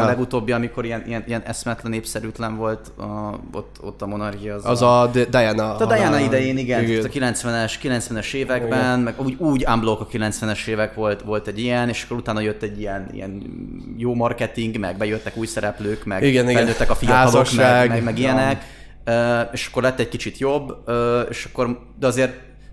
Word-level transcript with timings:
A 0.00 0.04
legutóbbi, 0.04 0.52
amikor 0.52 0.84
ilyen, 0.84 1.02
ilyen, 1.06 1.24
ilyen 1.26 1.42
eszmetlen, 1.42 1.92
népszerűtlen 1.92 2.56
volt 2.56 2.92
a, 2.98 3.38
ott, 3.52 3.76
ott 3.80 4.02
a 4.02 4.06
monarchia. 4.06 4.54
Az, 4.54 4.64
az 4.64 4.82
a, 4.82 5.00
a 5.00 5.06
Diana. 5.06 5.76
A 5.76 5.86
Diana 5.86 6.20
idején, 6.20 6.58
igen, 6.58 6.82
igen. 6.82 7.04
a 7.04 7.08
90-es, 7.08 7.72
90-es 7.82 8.32
években, 8.32 8.78
igen. 8.78 9.00
meg 9.00 9.20
úgy, 9.20 9.36
úgy 9.38 9.64
unblock 9.68 10.00
a 10.00 10.06
90-es 10.06 10.66
évek 10.66 10.94
volt, 10.94 11.22
volt 11.22 11.46
egy 11.46 11.58
ilyen, 11.58 11.88
és 11.88 12.04
akkor 12.04 12.16
utána 12.16 12.40
jött 12.40 12.62
egy 12.62 12.80
ilyen, 12.80 13.08
ilyen 13.12 13.42
jó 13.96 14.14
marketing, 14.14 14.78
meg 14.78 14.96
bejöttek 14.96 15.36
új 15.36 15.46
szereplők, 15.46 16.04
meg 16.04 16.22
igen, 16.22 16.46
felnőttek 16.46 16.90
a 16.90 16.94
fiatalok, 16.94 17.52
meg, 17.56 17.88
meg, 17.88 18.02
meg 18.02 18.18
ilyenek, 18.18 18.64
uh, 19.06 19.40
és 19.52 19.66
akkor 19.66 19.82
lett 19.82 19.98
egy 19.98 20.08
kicsit 20.08 20.38
jobb, 20.38 20.90
és 21.28 21.44
akkor, 21.44 21.80
de 21.98 22.06
azért 22.06 22.32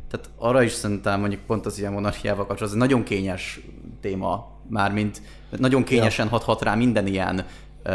tehát 0.10 0.30
arra 0.38 0.64
is 0.64 0.72
szerintem 0.72 1.20
mondjuk 1.20 1.42
pont 1.42 1.66
az 1.66 1.80
ilyen 1.80 1.92
monarchiával 1.92 2.46
kapcsolatban, 2.46 2.68
ez 2.68 2.74
egy 2.84 2.90
nagyon 2.90 3.04
kényes 3.04 3.60
téma, 4.02 4.51
mármint 4.72 5.22
nagyon 5.58 5.84
kényesen 5.84 6.26
ja. 6.26 6.32
hathat 6.32 6.62
rá 6.62 6.76
minden 6.76 7.08
ilyen, 7.08 7.46
uh, 7.86 7.94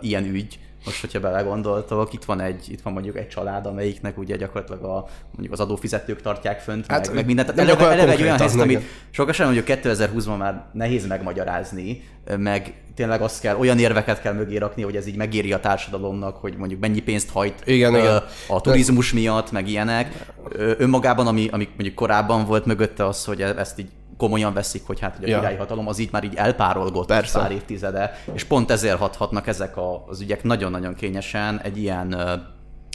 ilyen 0.00 0.24
ügy, 0.24 0.58
most, 0.84 1.00
hogyha 1.00 1.20
belegondoltok, 1.20 2.12
itt 2.12 2.24
van 2.24 2.40
egy, 2.40 2.66
itt 2.70 2.80
van 2.82 2.92
mondjuk 2.92 3.16
egy 3.16 3.28
család, 3.28 3.66
amelyiknek 3.66 4.18
ugye 4.18 4.36
gyakorlatilag 4.36 4.84
a, 4.84 5.06
mondjuk 5.30 5.52
az 5.52 5.60
adófizetők 5.60 6.20
tartják 6.20 6.60
fönt, 6.60 6.86
hát, 6.86 7.06
meg, 7.06 7.14
meg 7.14 7.26
mindent. 7.26 7.54
Tehát 7.54 7.70
eleve, 7.70 7.90
eleve 7.90 8.12
egy 8.12 8.22
olyan 8.22 8.38
helyzet, 8.38 8.60
ami 8.60 8.78
sokasan 9.10 9.52
mondjuk 9.52 9.80
2020-ban 9.82 10.38
már 10.38 10.64
nehéz 10.72 11.06
megmagyarázni, 11.06 12.02
meg 12.36 12.74
tényleg 12.94 13.20
azt 13.20 13.40
kell, 13.40 13.56
olyan 13.56 13.78
érveket 13.78 14.20
kell 14.20 14.32
mögé 14.32 14.56
rakni, 14.56 14.82
hogy 14.82 14.96
ez 14.96 15.06
így 15.06 15.16
megéri 15.16 15.52
a 15.52 15.60
társadalomnak, 15.60 16.36
hogy 16.36 16.56
mondjuk 16.56 16.80
mennyi 16.80 17.00
pénzt 17.00 17.30
hajt 17.30 17.62
igen, 17.64 17.94
a, 17.94 18.24
a 18.48 18.60
turizmus 18.60 19.12
miatt, 19.12 19.52
meg 19.52 19.68
ilyenek. 19.68 20.32
Önmagában, 20.58 21.26
ami, 21.26 21.48
ami 21.52 21.68
mondjuk 21.68 21.94
korábban 21.94 22.44
volt 22.44 22.66
mögötte 22.66 23.06
az, 23.06 23.24
hogy 23.24 23.40
ezt 23.40 23.78
így 23.78 23.88
komolyan 24.16 24.52
veszik, 24.52 24.86
hogy 24.86 25.00
hát 25.00 25.16
ugye 25.18 25.26
a 25.26 25.30
ja. 25.30 25.38
királyi 25.38 25.56
hatalom 25.56 25.88
az 25.88 25.98
így 25.98 26.12
már 26.12 26.24
így 26.24 26.34
elpárolgott 26.34 27.06
Persze. 27.06 27.38
pár 27.38 27.50
évtizede, 27.50 28.22
és 28.32 28.44
pont 28.44 28.70
ezért 28.70 28.98
hathatnak 28.98 29.46
ezek 29.46 29.76
a, 29.76 30.04
az 30.06 30.20
ügyek 30.20 30.42
nagyon-nagyon 30.42 30.94
kényesen 30.94 31.60
egy 31.60 31.78
ilyen, 31.78 32.06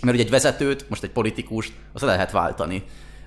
mert 0.02 0.14
ugye 0.18 0.24
egy 0.24 0.30
vezetőt, 0.30 0.90
most 0.90 1.04
egy 1.04 1.12
politikust, 1.12 1.74
azt 1.94 2.04
lehet 2.04 2.32
váltani, 2.32 2.84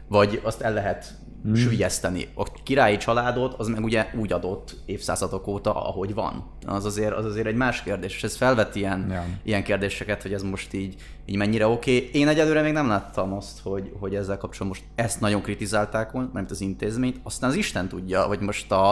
vagy 0.09 0.41
azt 0.43 0.61
el 0.61 0.73
lehet 0.73 1.15
mm. 1.49 1.55
sülyezteni. 1.55 2.29
A 2.35 2.43
királyi 2.63 2.97
családot 2.97 3.55
az 3.55 3.69
meg 3.69 3.85
ugye 3.85 4.07
úgy 4.19 4.33
adott 4.33 4.77
évszázadok 4.87 5.47
óta, 5.47 5.87
ahogy 5.89 6.15
van. 6.15 6.45
Az 6.67 6.85
azért, 6.85 7.15
az 7.15 7.25
azért 7.25 7.47
egy 7.47 7.55
más 7.55 7.83
kérdés, 7.83 8.15
és 8.15 8.25
ez 8.25 8.37
felvet 8.37 8.75
ilyen, 8.75 9.11
ja. 9.11 9.25
ilyen 9.43 9.63
kérdéseket, 9.63 10.23
hogy 10.23 10.33
ez 10.33 10.43
most 10.43 10.73
így, 10.73 10.95
így 11.27 11.37
mennyire 11.37 11.67
oké. 11.67 11.97
Okay. 11.97 12.21
Én 12.21 12.29
egyelőre 12.29 12.63
még 12.63 12.73
nem 12.73 12.89
láttam 12.89 13.33
azt, 13.33 13.61
hogy, 13.63 13.93
hogy 13.99 14.15
ezzel 14.15 14.39
kapcsolatban 14.39 14.69
most 14.69 14.85
ezt 14.95 15.21
nagyon 15.21 15.43
kritizálták 15.43 16.11
volna, 16.11 16.31
mert 16.33 16.51
az 16.51 16.61
intézményt, 16.61 17.21
aztán 17.23 17.51
az 17.51 17.57
Isten 17.57 17.89
tudja, 17.89 18.23
hogy 18.23 18.41
most 18.41 18.73
a, 18.73 18.91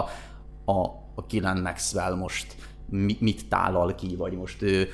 a, 0.64 0.80
a 1.14 1.24
Gillen 1.28 1.60
Maxwell 1.60 2.14
most 2.14 2.56
mit 3.18 3.48
tálal 3.48 3.94
ki, 3.94 4.16
vagy 4.16 4.32
most 4.32 4.62
ő 4.62 4.88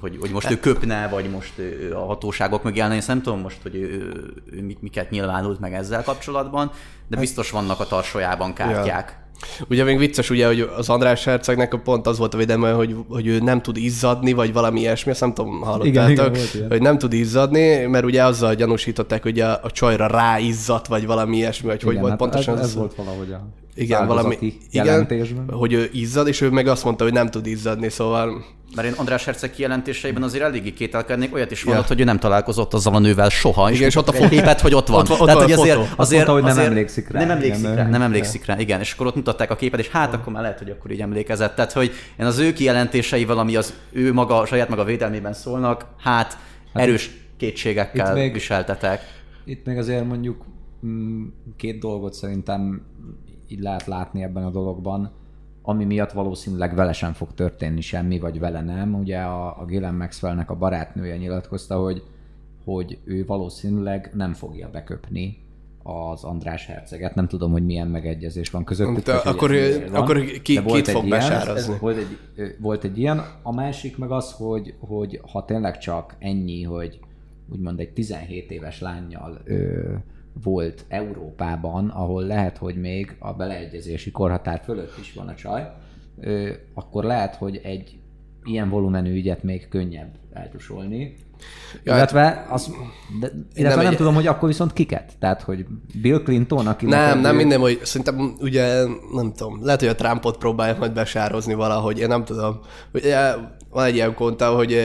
hogy, 0.00 0.16
hogy 0.20 0.30
most 0.30 0.50
ő 0.50 0.56
köpne, 0.56 1.08
vagy 1.08 1.30
most 1.30 1.52
a 1.94 1.98
hatóságok 1.98 2.62
mögé 2.62 2.80
állna. 2.80 2.94
Én 2.94 3.02
nem 3.06 3.22
tudom 3.22 3.40
most, 3.40 3.58
hogy 3.62 3.74
ő, 3.74 3.80
ő, 3.80 4.34
ő 4.50 4.76
miket 4.80 5.10
nyilvánult 5.10 5.60
meg 5.60 5.74
ezzel 5.74 6.02
kapcsolatban, 6.02 6.66
de 7.08 7.16
hát- 7.16 7.20
biztos 7.20 7.50
vannak 7.50 7.80
a 7.80 7.86
tarsajában 7.86 8.52
kártyák. 8.52 9.08
Ja. 9.08 9.24
Ugye 9.68 9.84
még 9.84 9.98
vicces, 9.98 10.30
ugye, 10.30 10.46
hogy 10.46 10.70
az 10.76 10.88
András 10.88 11.24
Hercegnek 11.24 11.74
pont 11.84 12.06
az 12.06 12.18
volt 12.18 12.34
a 12.34 12.36
védelme, 12.36 12.72
hogy, 12.72 12.96
hogy 13.08 13.26
ő 13.26 13.38
nem 13.38 13.62
tud 13.62 13.76
izzadni, 13.76 14.32
vagy 14.32 14.52
valami 14.52 14.80
ilyesmi, 14.80 15.10
azt 15.10 15.20
nem 15.20 15.34
tudom, 15.34 15.60
hallottátok, 15.60 16.10
igen, 16.10 16.34
igen, 16.54 16.68
hogy 16.68 16.80
nem 16.80 16.98
tud 16.98 17.12
izzadni, 17.12 17.86
mert 17.86 18.04
ugye 18.04 18.24
azzal 18.24 18.54
gyanúsították, 18.54 19.22
hogy 19.22 19.40
a, 19.40 19.60
a 19.62 19.70
csajra 19.70 20.06
ráizzadt, 20.06 20.86
vagy 20.86 21.06
valami 21.06 21.36
ilyesmi, 21.36 21.66
vagy 21.66 21.76
igen, 21.76 21.88
hogy 21.88 21.98
volt 21.98 22.10
hát 22.10 22.18
pontosan. 22.18 22.58
Ez, 22.58 22.64
ez 22.64 22.74
volt 22.74 22.94
valahogy 22.94 23.32
a 23.32 23.65
igen, 23.76 24.06
valami, 24.06 24.36
igen, 24.70 25.08
hogy 25.50 25.72
ő 25.72 25.90
izzad, 25.92 26.28
és 26.28 26.40
ő 26.40 26.50
meg 26.50 26.66
azt 26.66 26.84
mondta, 26.84 27.04
hogy 27.04 27.12
nem 27.12 27.30
tud 27.30 27.46
izzadni, 27.46 27.88
szóval 27.88 28.44
mert 28.74 28.88
én 28.88 28.94
András 28.96 29.24
Herceg 29.24 29.50
kijelentéseiben 29.50 30.22
azért 30.22 30.44
eléggé 30.44 30.72
kételkednék, 30.72 31.34
olyat 31.34 31.50
is 31.50 31.64
mondott, 31.64 31.82
ja. 31.82 31.88
hogy 31.88 32.00
ő 32.00 32.04
nem 32.04 32.18
találkozott 32.18 32.74
azzal 32.74 32.94
a 32.94 32.98
nővel 32.98 33.28
soha, 33.28 33.70
és, 33.70 33.76
igen, 33.76 33.88
és 33.88 33.96
ott 33.96 34.08
a 34.08 34.28
képet, 34.28 34.60
hogy 34.60 34.74
ott 34.74 34.88
van. 34.88 35.00
Ott, 35.00 35.10
ott 35.10 35.26
Tehát, 35.26 35.42
hogy 35.42 35.52
azért, 35.52 35.76
azért, 35.76 35.98
azért, 35.98 36.26
mondta, 36.26 36.46
hogy 36.46 36.54
nem 36.54 36.64
emlékszik 36.66 37.08
rá. 37.08 37.20
Nem 37.20 37.30
emlékszik 37.30 37.64
igen, 37.64 37.76
rá, 37.76 37.88
nem 37.88 38.02
emlékszik 38.02 38.44
rá, 38.44 38.58
igen. 38.58 38.80
És 38.80 38.92
akkor 38.92 39.06
ott 39.06 39.14
mutatták 39.14 39.50
a 39.50 39.56
képet, 39.56 39.80
és 39.80 39.88
hát 39.88 40.14
akkor 40.14 40.32
már 40.32 40.42
lehet, 40.42 40.58
hogy 40.58 40.70
akkor 40.70 40.90
így 40.90 41.00
emlékezett. 41.00 41.54
Tehát, 41.54 41.72
hogy 41.72 41.90
én 42.18 42.26
az 42.26 42.38
ő 42.38 42.52
kijelentéseivel, 42.52 43.38
ami 43.38 43.56
az 43.56 43.74
ő 43.92 44.12
maga, 44.12 44.46
saját 44.46 44.68
maga 44.68 44.84
védelmében 44.84 45.32
szólnak, 45.32 45.86
hát, 45.98 46.32
hát 46.72 46.82
erős 46.82 47.10
kétségekkel 47.36 48.08
itt 48.08 48.14
még, 48.14 48.32
viseltetek. 48.32 49.00
Itt 49.44 49.66
még 49.66 49.78
azért 49.78 50.06
mondjuk 50.06 50.44
mm, 50.86 51.24
két 51.56 51.78
dolgot 51.78 52.14
szerintem 52.14 52.82
így 53.48 53.60
lehet 53.60 53.86
látni 53.86 54.22
ebben 54.22 54.44
a 54.44 54.50
dologban 54.50 55.10
ami 55.68 55.84
miatt 55.84 56.12
valószínűleg 56.12 56.74
vele 56.74 56.92
sem 56.92 57.12
fog 57.12 57.34
történni 57.34 57.80
semmi, 57.80 58.18
vagy 58.18 58.38
vele 58.38 58.60
nem. 58.62 58.94
Ugye 58.94 59.18
a, 59.18 59.60
a 59.60 59.64
Gillen 59.64 59.94
Maxwellnek 59.94 60.50
a 60.50 60.54
barátnője 60.56 61.16
nyilatkozta, 61.16 61.76
hogy, 61.78 62.02
hogy 62.64 62.98
ő 63.04 63.24
valószínűleg 63.24 64.10
nem 64.14 64.32
fogja 64.32 64.70
beköpni 64.70 65.38
az 65.82 66.24
András 66.24 66.66
herceget. 66.66 67.14
Nem 67.14 67.28
tudom, 67.28 67.52
hogy 67.52 67.64
milyen 67.64 67.88
megegyezés 67.88 68.50
van 68.50 68.64
közöttük. 68.64 69.04
De 69.04 69.12
akkor, 69.12 69.50
van, 69.90 70.02
akkor 70.02 70.24
ki, 70.24 70.62
kit 70.62 70.88
fog 70.88 71.04
ilyen, 71.04 71.18
besárazni? 71.18 71.72
Ez, 71.72 71.80
volt, 71.80 71.96
egy, 71.96 72.56
volt 72.60 72.84
egy 72.84 72.98
ilyen. 72.98 73.22
A 73.42 73.52
másik 73.52 73.96
meg 73.96 74.10
az, 74.10 74.32
hogy, 74.32 74.74
hogy 74.78 75.20
ha 75.32 75.44
tényleg 75.44 75.78
csak 75.78 76.16
ennyi, 76.18 76.62
hogy 76.62 76.98
úgymond 77.52 77.80
egy 77.80 77.92
17 77.92 78.50
éves 78.50 78.80
lányjal 78.80 79.40
ö, 79.44 79.94
volt 80.42 80.84
Európában, 80.88 81.88
ahol 81.88 82.22
lehet, 82.22 82.58
hogy 82.58 82.76
még 82.76 83.16
a 83.18 83.32
beleegyezési 83.32 84.10
korhatár 84.10 84.60
fölött 84.64 84.98
is 85.00 85.12
van 85.12 85.28
a 85.28 85.34
csaj, 85.34 85.72
akkor 86.74 87.04
lehet, 87.04 87.34
hogy 87.34 87.60
egy 87.62 87.98
ilyen 88.44 88.68
volumenű 88.68 89.12
ügyet 89.12 89.42
még 89.42 89.68
könnyebb 89.68 90.14
eltusolni. 90.32 91.14
Ja, 91.84 91.94
illetve, 91.94 92.20
hát, 92.20 92.50
az, 92.50 92.70
de, 93.20 93.30
illetve 93.54 93.74
nem, 93.74 93.84
nem 93.84 93.92
egy... 93.92 93.96
tudom, 93.96 94.14
hogy 94.14 94.26
akkor 94.26 94.48
viszont 94.48 94.72
kiket? 94.72 95.12
Tehát, 95.18 95.42
hogy 95.42 95.66
Bill 96.00 96.22
Clinton, 96.22 96.66
aki... 96.66 96.86
Nem, 96.86 97.20
nem 97.20 97.34
ő... 97.34 97.36
minden, 97.36 97.60
hogy 97.60 97.80
szerintem 97.82 98.34
ugye, 98.40 98.84
nem 99.12 99.32
tudom, 99.36 99.64
lehet, 99.64 99.80
hogy 99.80 99.88
a 99.88 99.94
Trumpot 99.94 100.38
próbálja 100.38 100.76
majd 100.78 100.92
besározni 100.92 101.54
valahogy, 101.54 101.98
én 101.98 102.08
nem 102.08 102.24
tudom. 102.24 102.60
Ugye 102.92 103.34
van 103.70 103.84
egy 103.84 103.94
ilyen 103.94 104.14
konta, 104.14 104.54
hogy 104.54 104.78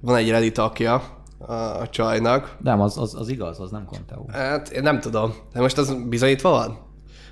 van 0.00 0.16
egy 0.16 0.30
Reddit 0.30 0.58
akja, 0.58 1.02
a, 1.46 1.80
a 1.80 1.88
csajnak. 1.88 2.56
Nem, 2.62 2.80
az, 2.80 2.98
az, 2.98 3.14
az 3.14 3.28
igaz, 3.28 3.60
az 3.60 3.70
nem 3.70 3.84
Conteo. 3.84 4.24
Hát 4.28 4.68
én 4.68 4.82
nem 4.82 5.00
tudom. 5.00 5.32
De 5.52 5.60
most 5.60 5.78
az 5.78 6.08
bizonyítva 6.08 6.50
van? 6.50 6.78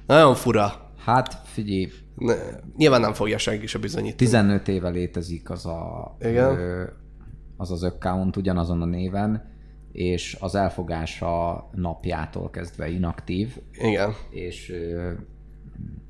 Nagyon 0.07 0.35
fura. 0.35 0.73
Hát 1.05 1.41
figyelj. 1.45 1.93
Ne, 2.17 2.35
nyilván 2.77 3.01
nem 3.01 3.13
fogja 3.13 3.39
senki 3.39 3.67
se 3.67 3.79
bizonyítani. 3.79 4.17
15 4.17 4.69
éve 4.69 4.89
létezik 4.89 5.51
az 5.51 5.67
a, 5.67 6.17
Igen? 6.21 6.59
Ö, 6.59 6.85
az 7.57 7.71
az 7.71 7.83
account 7.83 8.37
ugyanazon 8.37 8.83
a 8.83 8.85
néven, 8.85 9.53
és 9.93 10.37
az 10.41 10.55
elfogása 10.55 11.65
napjától 11.73 12.51
kezdve 12.51 12.89
inaktív. 12.89 13.57
Igen. 13.73 14.13
És 14.31 14.71
ö, 14.71 15.13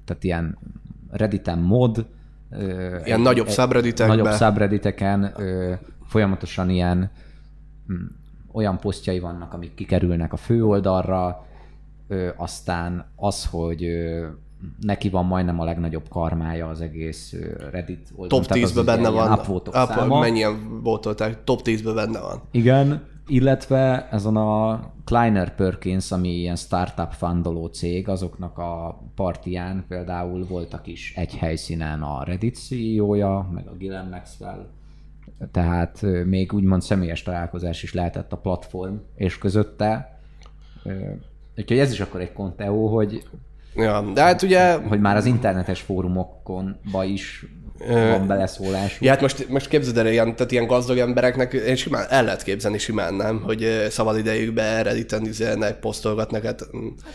tehát 0.04 0.24
ilyen 0.24 0.58
Redditen 1.10 1.58
mod, 1.58 2.06
ö, 2.50 2.98
ilyen 3.04 3.18
egy, 3.18 3.24
nagyobb 3.24 3.48
subredditekben. 3.48 4.16
Nagyobb 4.16 4.34
subredditeken 4.34 5.32
ö, 5.36 5.74
folyamatosan 6.06 6.70
ilyen 6.70 7.10
olyan 8.52 8.78
posztjai 8.78 9.18
vannak, 9.18 9.52
amik 9.52 9.74
kikerülnek 9.74 10.32
a 10.32 10.36
főoldalra, 10.36 11.46
ö, 12.08 12.28
aztán 12.36 13.06
az, 13.16 13.46
hogy 13.46 13.84
ö, 13.84 14.26
neki 14.80 15.08
van 15.08 15.26
majdnem 15.26 15.60
a 15.60 15.64
legnagyobb 15.64 16.08
karmája 16.08 16.68
az 16.68 16.80
egész 16.80 17.34
Reddit 17.70 18.12
oldalon. 18.16 18.44
Top 18.44 18.56
10-ben 18.56 18.84
benne 18.84 19.08
van. 19.08 19.32
Upvote 19.32 20.04
mennyien 20.06 20.80
voltolták, 20.82 21.44
top 21.44 21.60
10-ben 21.64 21.94
benne 21.94 22.20
van. 22.20 22.40
Igen, 22.50 23.02
illetve 23.26 24.08
ezen 24.10 24.36
a 24.36 24.80
Kleiner 25.04 25.54
Perkins, 25.54 26.12
ami 26.12 26.28
ilyen 26.28 26.56
startup 26.56 27.12
fundoló 27.12 27.66
cég, 27.66 28.08
azoknak 28.08 28.58
a 28.58 29.02
partiján 29.14 29.84
például 29.88 30.44
voltak 30.44 30.86
is 30.86 31.12
egy 31.16 31.36
helyszínen 31.36 32.02
a 32.02 32.24
Reddit 32.24 32.56
CEO-ja, 32.56 33.48
meg 33.54 33.66
a 33.66 33.76
Gillen 33.76 34.08
Maxwell, 34.08 34.66
tehát 35.52 36.02
még 36.24 36.52
úgymond 36.52 36.82
személyes 36.82 37.22
találkozás 37.22 37.82
is 37.82 37.94
lehetett 37.94 38.32
a 38.32 38.36
platform 38.36 38.94
és 39.16 39.38
közötte. 39.38 40.18
Úgyhogy 41.58 41.78
ez 41.78 41.92
is 41.92 42.00
akkor 42.00 42.20
egy 42.20 42.32
konteó, 42.32 42.94
hogy 42.94 43.22
Ja, 43.74 44.12
de 44.12 44.22
hát 44.22 44.42
ugye... 44.42 44.74
Hogy 44.74 45.00
már 45.00 45.16
az 45.16 45.24
internetes 45.24 45.80
fórumokon 45.80 46.76
is 47.04 47.46
van 47.78 48.26
beleszólás. 48.26 49.00
Ja, 49.00 49.10
hát 49.10 49.20
most, 49.20 49.48
most 49.48 49.68
képzeld 49.68 49.98
el, 49.98 50.06
ilyen, 50.06 50.36
tehát 50.36 50.52
ilyen 50.52 50.66
gazdag 50.66 50.98
embereknek 50.98 51.52
én 51.52 51.76
simán, 51.76 52.06
el 52.08 52.24
lehet 52.24 52.42
képzelni 52.42 52.78
simán, 52.78 53.14
nem? 53.14 53.42
Hogy 53.44 53.86
szabad 53.90 54.18
idejükbe 54.18 54.82
redditen 54.82 55.26
üzelnek, 55.26 55.78
posztolgatnak, 55.78 56.44
hát 56.44 56.68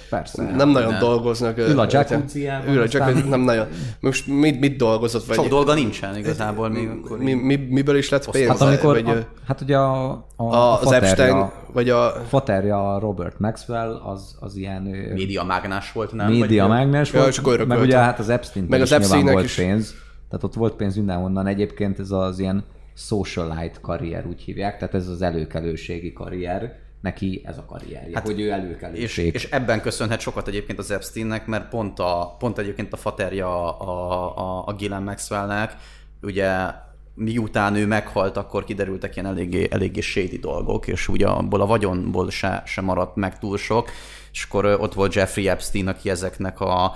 Persze. 0.09 0.43
Nem 0.43 0.69
nagyon 0.69 0.91
nem. 0.91 0.99
dolgoznak. 0.99 1.57
Ül 1.57 1.79
a 1.79 1.87
jacuzzi 1.89 2.49
Ül 2.67 2.81
a 2.81 2.85
jacuzzi, 2.89 3.27
nem 3.29 3.41
nagyon. 3.41 3.67
Most 3.99 4.27
mit, 4.27 4.59
mit 4.59 4.77
dolgozott? 4.77 5.25
Vagy, 5.25 5.35
Sok 5.35 5.47
dolga 5.47 5.73
nincsen 5.73 6.17
igazából 6.17 6.69
még 6.69 6.87
akkor. 6.87 7.17
Mi, 7.17 7.33
mi, 7.33 7.55
miből 7.55 7.97
is 7.97 8.09
lett 8.09 8.29
pénz? 8.31 8.47
Hát, 8.47 8.61
amikor, 8.61 9.03
vagy, 9.03 9.17
a, 9.17 9.27
hát 9.47 9.61
ugye 9.61 9.77
a, 9.77 10.09
a, 10.35 10.43
a 10.43 10.81
az 10.81 10.91
Epstein, 10.91 11.45
vagy 11.73 11.89
a... 11.89 12.13
Faterja 12.27 12.99
Robert 12.99 13.39
Maxwell, 13.39 14.01
az, 14.05 14.35
az 14.39 14.55
ilyen... 14.55 14.81
Média 15.13 15.43
mágnás 15.43 15.91
volt, 15.91 16.13
nem? 16.13 16.31
Média 16.31 16.67
mágnás 16.67 17.11
volt, 17.11 17.41
ja, 17.45 17.65
meg 17.65 17.79
ugye 17.79 17.97
hát 17.97 18.19
az 18.19 18.29
Epstein 18.29 18.65
meg 18.69 18.81
az 18.81 18.91
Epstein 18.91 19.25
volt 19.25 19.43
is. 19.43 19.55
pénz 19.55 19.95
tehát 20.29 20.43
ott 20.43 20.53
volt 20.53 20.75
pénz 20.75 20.95
mindenhonnan. 20.95 21.47
Egyébként 21.47 21.99
ez 21.99 22.11
az 22.11 22.39
ilyen 22.39 22.63
socialite 22.95 23.79
karrier, 23.81 24.25
úgy 24.25 24.41
hívják, 24.41 24.77
tehát 24.77 24.93
ez 24.93 25.07
az 25.07 25.21
előkelőségi 25.21 26.13
karrier, 26.13 26.75
neki 27.01 27.41
ez 27.45 27.57
a 27.57 27.65
karrierje, 27.65 28.15
hát, 28.15 28.25
hogy 28.25 28.39
ő 28.39 28.51
előkelőség. 28.51 29.33
És, 29.33 29.43
és 29.43 29.51
ebben 29.51 29.81
köszönhet 29.81 30.19
sokat 30.19 30.47
egyébként 30.47 30.79
az 30.79 30.91
Epsteinnek, 30.91 31.45
mert 31.45 31.69
pont, 31.69 31.99
a, 31.99 32.35
pont 32.39 32.57
egyébként 32.57 32.93
a 32.93 32.97
faterja 32.97 33.77
a, 33.77 34.37
a, 34.37 34.63
a 34.67 34.73
Gillen 34.73 35.03
Maxwellnek, 35.03 35.75
ugye 36.21 36.51
miután 37.13 37.75
ő 37.75 37.85
meghalt, 37.85 38.37
akkor 38.37 38.63
kiderültek 38.63 39.15
ilyen 39.15 39.27
eléggé, 39.27 39.67
eléggé 39.71 39.99
shady 39.99 40.37
dolgok, 40.37 40.87
és 40.87 41.07
ugye 41.07 41.27
abból 41.27 41.61
a 41.61 41.65
vagyonból 41.65 42.29
se, 42.29 42.63
se 42.65 42.81
maradt 42.81 43.15
meg 43.15 43.39
túl 43.39 43.57
sok, 43.57 43.89
és 44.31 44.43
akkor 44.43 44.65
ott 44.65 44.93
volt 44.93 45.13
Jeffrey 45.13 45.47
Epstein, 45.47 45.87
aki 45.87 46.09
ezeknek 46.09 46.59
a 46.59 46.95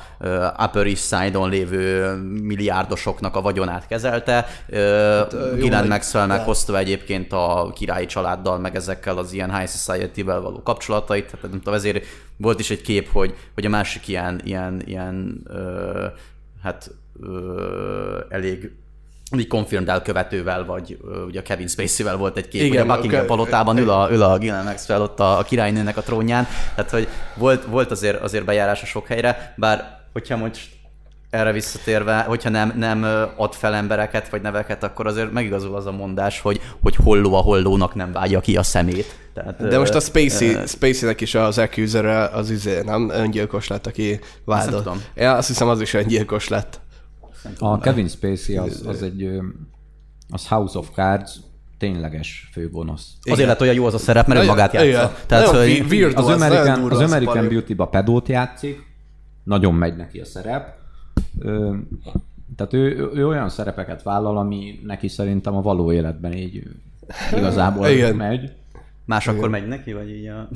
Upper 0.57 0.85
East 0.85 1.07
Side-on 1.07 1.50
lévő 1.50 2.13
milliárdosoknak 2.41 3.35
a 3.35 3.41
vagyonát 3.41 3.88
kezelte. 3.88 4.33
Hát, 4.33 5.56
Gillian 5.56 5.88
Maxwell 5.88 6.25
meghozta 6.25 6.77
egyébként 6.77 7.33
a 7.33 7.71
királyi 7.75 8.06
családdal, 8.06 8.59
meg 8.59 8.75
ezekkel 8.75 9.18
az 9.18 9.33
ilyen 9.33 9.57
high 9.57 9.69
society-vel 9.69 10.41
való 10.41 10.62
kapcsolatait, 10.63 11.25
tehát 11.25 11.41
nem 11.41 11.57
tudom, 11.57 11.74
ezért 11.74 12.06
volt 12.38 12.59
is 12.59 12.69
egy 12.69 12.81
kép, 12.81 13.12
hogy, 13.12 13.35
hogy 13.53 13.65
a 13.65 13.69
másik 13.69 14.07
ilyen, 14.07 14.41
ilyen, 14.44 14.81
ilyen 14.85 15.41
ö, 15.47 16.06
hát 16.63 16.91
ö, 17.21 18.19
elég 18.30 18.71
így 19.39 19.47
confirmed 19.47 19.89
elkövetővel, 19.89 20.65
vagy 20.65 20.97
ugye 21.27 21.41
Kevin 21.41 21.68
Spacey-vel 21.68 22.18
volt 22.18 22.38
egy 22.38 22.47
kép, 22.47 22.62
Igen, 22.62 22.81
hogy 22.81 22.89
a 22.89 22.95
Buckingham 22.95 23.25
palotában 23.25 23.77
ül 23.77 23.89
a, 23.89 24.07
ül 24.12 24.21
a 24.21 24.38
Gillian 24.38 24.63
Maxwell 24.63 25.01
ott 25.01 25.19
a, 25.19 25.39
a 25.39 25.44
királynőnek 25.44 25.97
a 25.97 26.01
trónján, 26.01 26.47
tehát 26.75 26.91
hogy 26.91 27.07
volt, 27.35 27.65
volt 27.65 27.91
azért, 27.91 28.21
azért 28.21 28.45
bejárás 28.45 28.81
a 28.81 28.85
sok 28.85 29.07
helyre, 29.07 29.53
bár 29.57 30.01
hogyha 30.13 30.38
most 30.38 30.59
erre 31.33 31.51
visszatérve, 31.51 32.19
hogyha 32.19 32.50
nem, 32.50 32.74
nem 32.75 33.06
ad 33.35 33.53
fel 33.53 33.74
embereket 33.74 34.30
vagy 34.30 34.41
neveket, 34.41 34.83
akkor 34.83 35.07
azért 35.07 35.31
megigazul 35.31 35.75
az 35.75 35.85
a 35.85 35.91
mondás, 35.91 36.39
hogy, 36.39 36.62
hogy 36.81 36.95
holló 36.95 37.33
a 37.33 37.41
hollónak 37.41 37.95
nem 37.95 38.12
vágja 38.12 38.39
ki 38.39 38.57
a 38.57 38.63
szemét. 38.63 39.15
Tehát, 39.33 39.68
De 39.68 39.77
most 39.77 39.94
a 39.94 40.00
Spacey, 40.00 40.53
uh, 40.53 40.65
Spacey-nek 40.68 41.21
is 41.21 41.35
az 41.35 41.57
accuser 41.57 42.06
az 42.33 42.50
izé, 42.50 42.81
nem 42.81 43.09
öngyilkos 43.09 43.68
lett, 43.68 43.88
aki 43.88 44.19
vádolt. 44.45 44.89
Ja, 45.15 45.33
azt 45.33 45.47
hiszem 45.47 45.68
az 45.68 45.81
is 45.81 45.94
öngyilkos 45.94 46.47
lett. 46.47 46.81
A 47.60 47.80
Kevin 47.80 48.07
Spacey 48.07 48.57
az, 48.57 48.84
az 48.88 49.01
egy 49.01 49.30
az 50.30 50.48
House 50.48 50.78
of 50.78 50.90
Cards 50.94 51.40
tényleges 51.78 52.50
főgonosz. 52.51 53.13
Igen. 53.22 53.34
Azért 53.34 53.48
lett 53.48 53.62
olyan 53.62 53.74
jó 53.75 53.86
az 53.86 53.94
a 53.94 53.98
szerep, 53.98 54.28
mert 54.28 54.44
ő 54.44 54.45
magát 54.45 54.74
játsza. 54.74 55.16
Tehát, 55.25 55.48
hogy 55.48 55.86
weird 55.90 56.18
az, 56.18 56.28
az, 56.28 56.42
American, 56.42 56.92
az, 56.92 57.00
az 57.00 57.12
American 57.12 57.48
Beauty-ba 57.48 57.88
pedót 57.88 58.28
játszik, 58.28 58.84
nagyon 59.44 59.74
megy 59.74 59.95
neki 59.95 60.19
a 60.19 60.25
szerep. 60.25 60.75
Ö, 61.40 61.75
tehát 62.56 62.74
ő, 62.74 63.10
ő 63.13 63.28
olyan 63.28 63.50
szerepeket 63.50 64.04
vállal, 64.04 64.38
ami 64.38 64.80
neki 64.84 65.07
szerintem 65.07 65.56
a 65.56 65.62
való 65.62 65.92
életben 65.92 66.34
így 66.34 66.63
igazából 67.38 67.88
Igen. 67.88 68.16
megy. 68.16 68.51
Más 69.06 69.25
Igen. 69.25 69.38
akkor 69.38 69.50
megy 69.50 69.68
neki, 69.68 69.94
vagy 69.94 70.10
így 70.10 70.28
a... 70.28 70.50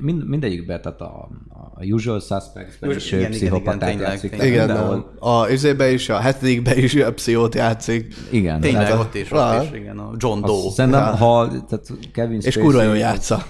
Mind, 0.00 0.28
mindegyikben, 0.28 0.82
tehát 0.82 1.00
a, 1.00 1.28
a 1.74 1.84
Usual 1.84 2.20
Suspects-ben 2.20 2.90
is 2.90 3.12
igen, 3.12 3.30
pszichopatát 3.30 3.92
igen, 3.92 4.00
játszik. 4.00 4.30
Tényleg, 4.30 4.48
igen, 4.48 4.70
a, 4.70 5.40
a 5.40 5.50
izébe 5.50 5.92
is, 5.92 6.08
a 6.08 6.18
hetedikben 6.18 6.78
is 6.78 6.94
a 6.94 7.12
pszichót 7.12 7.54
játszik. 7.54 8.14
Igen. 8.30 8.60
Tényleg, 8.60 8.86
tehát, 8.86 9.00
ott 9.00 9.14
is, 9.14 9.30
ott 9.30 9.62
is, 9.62 9.78
igen, 9.78 9.98
a 9.98 10.12
John 10.16 10.40
Doe. 10.40 10.70
Szerintem, 10.70 11.00
ja. 11.00 11.16
ha, 11.16 11.48
tehát 11.48 11.86
Kevin 12.12 12.40
Spacey... 12.40 12.60
És 12.60 12.66
kurva 12.66 12.82
jól 12.82 12.96
játsza. 12.96 13.46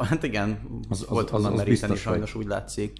Hát 0.00 0.22
igen, 0.22 0.58
az, 0.88 1.00
az, 1.00 1.08
volt 1.08 1.30
honnan 1.30 1.52
meríteni, 1.52 1.96
sajnos 1.96 2.34
úgy 2.34 2.46
látszik. 2.46 2.92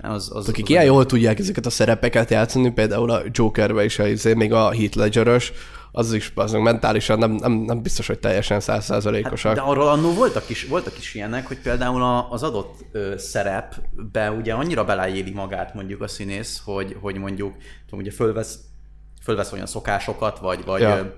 Az, 0.00 0.30
az, 0.34 0.48
Akik 0.48 0.64
az 0.64 0.70
ilyen 0.70 0.84
jól 0.84 1.06
tudják 1.06 1.38
ezeket 1.38 1.66
a 1.66 1.70
szerepeket 1.70 2.30
játszani, 2.30 2.70
például 2.70 3.10
a 3.10 3.22
Jokerbe 3.30 3.84
is, 3.84 3.98
a, 3.98 4.06
izé, 4.06 4.34
még 4.34 4.52
a 4.52 4.70
Heath 4.72 4.96
Ledger-ös, 4.96 5.52
az 5.96 6.12
is 6.12 6.32
azok 6.34 6.62
mentálisan 6.62 7.18
nem, 7.18 7.30
nem, 7.30 7.52
nem 7.52 7.82
biztos, 7.82 8.06
hogy 8.06 8.18
teljesen 8.18 8.60
százszázalékosak. 8.60 9.56
Hát, 9.56 9.64
de 9.64 9.70
arról 9.70 9.88
annó 9.88 10.12
voltak 10.14 10.48
is, 10.48 10.66
voltak 10.66 10.98
is 10.98 11.14
ilyenek, 11.14 11.46
hogy 11.46 11.58
például 11.58 12.26
az 12.30 12.42
adott 12.42 12.84
ö, 12.92 13.14
szerepbe 13.16 14.30
ugye 14.30 14.54
annyira 14.54 14.84
beleéli 14.84 15.30
magát 15.30 15.74
mondjuk 15.74 16.00
a 16.00 16.08
színész, 16.08 16.62
hogy, 16.64 16.96
hogy 17.00 17.16
mondjuk 17.16 17.54
tudom, 17.84 18.00
ugye 18.00 18.10
fölvesz, 18.10 18.58
fölvesz 19.22 19.52
olyan 19.52 19.66
szokásokat, 19.66 20.38
vagy, 20.38 20.64
vagy 20.64 20.80
ja. 20.80 21.14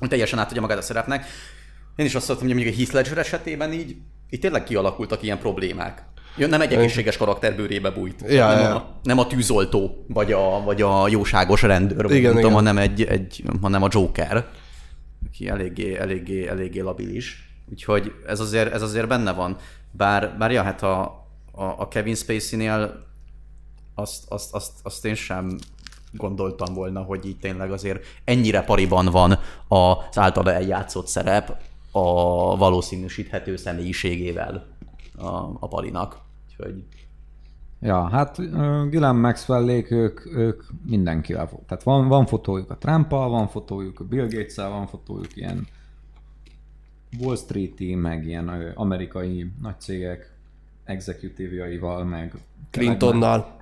ö, 0.00 0.06
teljesen 0.06 0.38
átadja 0.38 0.60
magát 0.60 0.78
a 0.78 0.82
szerepnek. 0.82 1.26
Én 1.96 2.06
is 2.06 2.14
azt 2.14 2.28
mondtam, 2.28 2.48
hogy 2.48 2.56
mondjuk 2.56 2.76
a 2.76 2.78
Heath 2.78 2.94
Ledger 2.94 3.18
esetében 3.18 3.72
így, 3.72 3.96
így 4.30 4.40
tényleg 4.40 4.64
kialakultak 4.64 5.22
ilyen 5.22 5.38
problémák. 5.38 6.04
Ja, 6.36 6.46
nem 6.46 6.60
egy 6.60 6.72
egészséges 6.72 7.16
karakter 7.16 7.56
bőrébe 7.56 7.90
bújt. 7.90 8.24
Ja, 8.28 8.48
nem, 8.48 8.58
ja. 8.58 8.74
A, 8.74 9.00
nem 9.02 9.18
a 9.18 9.26
tűzoltó, 9.26 10.04
vagy 10.08 10.32
a, 10.32 10.62
vagy 10.64 10.82
a 10.82 11.08
jóságos 11.08 11.62
rendőr, 11.62 12.04
igen, 12.04 12.16
igen. 12.16 12.34
Tudom, 12.34 12.52
hanem, 12.52 12.78
egy, 12.78 13.02
egy, 13.02 13.42
hanem 13.60 13.82
a 13.82 13.88
Joker, 13.90 14.46
aki 15.26 15.48
eléggé, 15.48 15.96
eléggé, 15.96 16.48
eléggé 16.48 16.80
labilis. 16.80 17.50
Úgyhogy 17.70 18.12
ez 18.26 18.40
azért, 18.40 18.72
ez 18.72 18.82
azért 18.82 19.08
benne 19.08 19.32
van. 19.32 19.56
Bár, 19.90 20.36
bár 20.38 20.50
ja, 20.50 20.62
hát 20.62 20.82
a, 20.82 21.02
a, 21.52 21.64
a 21.64 21.88
Kevin 21.88 22.14
Spacey-nél 22.14 23.04
azt, 23.94 24.24
azt, 24.28 24.54
azt, 24.54 24.72
azt 24.82 25.04
én 25.04 25.14
sem 25.14 25.58
gondoltam 26.12 26.74
volna, 26.74 27.02
hogy 27.02 27.26
így 27.26 27.38
tényleg 27.38 27.72
azért 27.72 28.04
ennyire 28.24 28.62
pariban 28.62 29.06
van 29.06 29.38
az 29.68 30.18
általa 30.18 30.52
eljátszott 30.52 31.06
szerep 31.06 31.56
a 31.90 32.02
valószínűsíthető 32.56 33.56
személyiségével 33.56 34.71
a, 35.16 35.26
a 35.60 35.68
palinak. 35.68 36.20
Úgyhogy... 36.48 36.84
Ja, 37.80 38.08
hát 38.08 38.38
uh, 38.38 38.88
Gillen 38.88 39.16
maxwell 39.16 39.68
ők, 39.68 40.26
ők 40.26 40.62
mindenkivel 40.86 41.46
volt. 41.46 41.66
Tehát 41.66 41.82
van, 41.82 42.08
van 42.08 42.26
fotójuk 42.26 42.70
a 42.70 42.76
trump 42.76 43.10
van 43.10 43.48
fotójuk 43.48 44.00
a 44.00 44.04
Bill 44.04 44.28
gates 44.28 44.56
van 44.56 44.86
fotójuk 44.86 45.36
ilyen 45.36 45.66
Wall 47.20 47.36
Street-i, 47.36 47.94
meg 47.94 48.26
ilyen 48.26 48.48
amerikai 48.74 49.52
nagy 49.60 49.80
cégek 49.80 50.36
executive 50.84 52.04
meg 52.04 52.34
Clintonnal. 52.70 53.56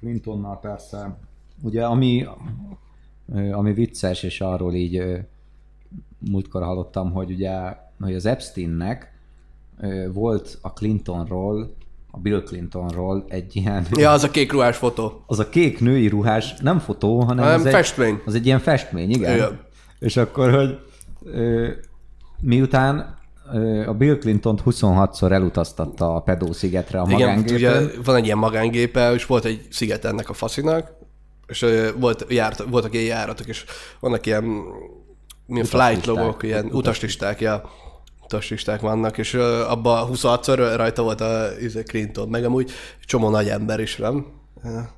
Clintonnal 0.00 0.60
persze. 0.60 1.18
Ugye, 1.62 1.86
ami, 1.86 2.26
ami 3.52 3.72
vicces, 3.72 4.22
és 4.22 4.40
arról 4.40 4.74
így 4.74 5.24
múltkor 6.18 6.62
hallottam, 6.62 7.12
hogy 7.12 7.30
ugye 7.30 7.76
hogy 8.00 8.14
az 8.14 8.26
Epsteinnek 8.26 9.11
volt 10.12 10.58
a 10.60 10.72
Clintonról, 10.72 11.74
a 12.10 12.18
Bill 12.18 12.42
Clintonról 12.42 13.24
egy 13.28 13.56
ilyen... 13.56 13.86
Ja, 13.90 14.10
az 14.10 14.24
a 14.24 14.30
kék 14.30 14.52
ruhás 14.52 14.76
fotó. 14.76 15.22
Az 15.26 15.38
a 15.38 15.48
kék 15.48 15.80
női 15.80 16.08
ruhás, 16.08 16.54
nem 16.60 16.78
fotó, 16.78 17.20
hanem 17.20 17.44
nem, 17.44 17.60
az 17.60 17.68
festmény. 17.68 18.14
Egy, 18.14 18.22
az 18.26 18.34
egy 18.34 18.46
ilyen 18.46 18.58
festmény, 18.58 19.10
igen. 19.10 19.34
igen. 19.34 19.60
És 19.98 20.16
akkor, 20.16 20.54
hogy 20.54 20.78
ö, 21.24 21.68
miután 22.40 23.20
a 23.86 23.92
Bill 23.92 24.18
Clinton 24.18 24.58
26-szor 24.64 25.30
elutaztatta 25.30 26.14
a 26.14 26.20
Pedó 26.20 26.52
szigetre 26.52 27.00
a 27.00 27.06
Igen, 27.10 27.38
ugye 27.38 27.80
van 28.04 28.16
egy 28.16 28.24
ilyen 28.24 28.38
magángépe, 28.38 29.12
és 29.12 29.26
volt 29.26 29.44
egy 29.44 29.66
sziget 29.70 30.04
ennek 30.04 30.28
a 30.28 30.32
faszinak, 30.32 30.92
és 31.46 31.66
volt, 31.98 32.26
járt, 32.28 32.64
voltak 32.70 32.94
ilyen 32.94 33.04
járatok, 33.04 33.46
és 33.46 33.64
vannak 34.00 34.26
ilyen 34.26 34.44
milyen 35.46 35.66
flight 35.66 36.06
logok, 36.06 36.42
ilyen 36.42 36.68
utaslisták, 36.72 37.40
ja 37.40 37.70
utaslisták 38.32 38.80
vannak, 38.80 39.18
és 39.18 39.34
abban 39.68 40.08
26-szor 40.12 40.72
rajta 40.76 41.02
volt 41.02 41.20
a 41.20 41.46
izé, 41.60 41.82
Clinton, 41.82 42.28
meg 42.28 42.44
amúgy 42.44 42.70
csomó 43.04 43.30
nagy 43.30 43.48
ember 43.48 43.80
is, 43.80 43.96
nem? 43.96 44.26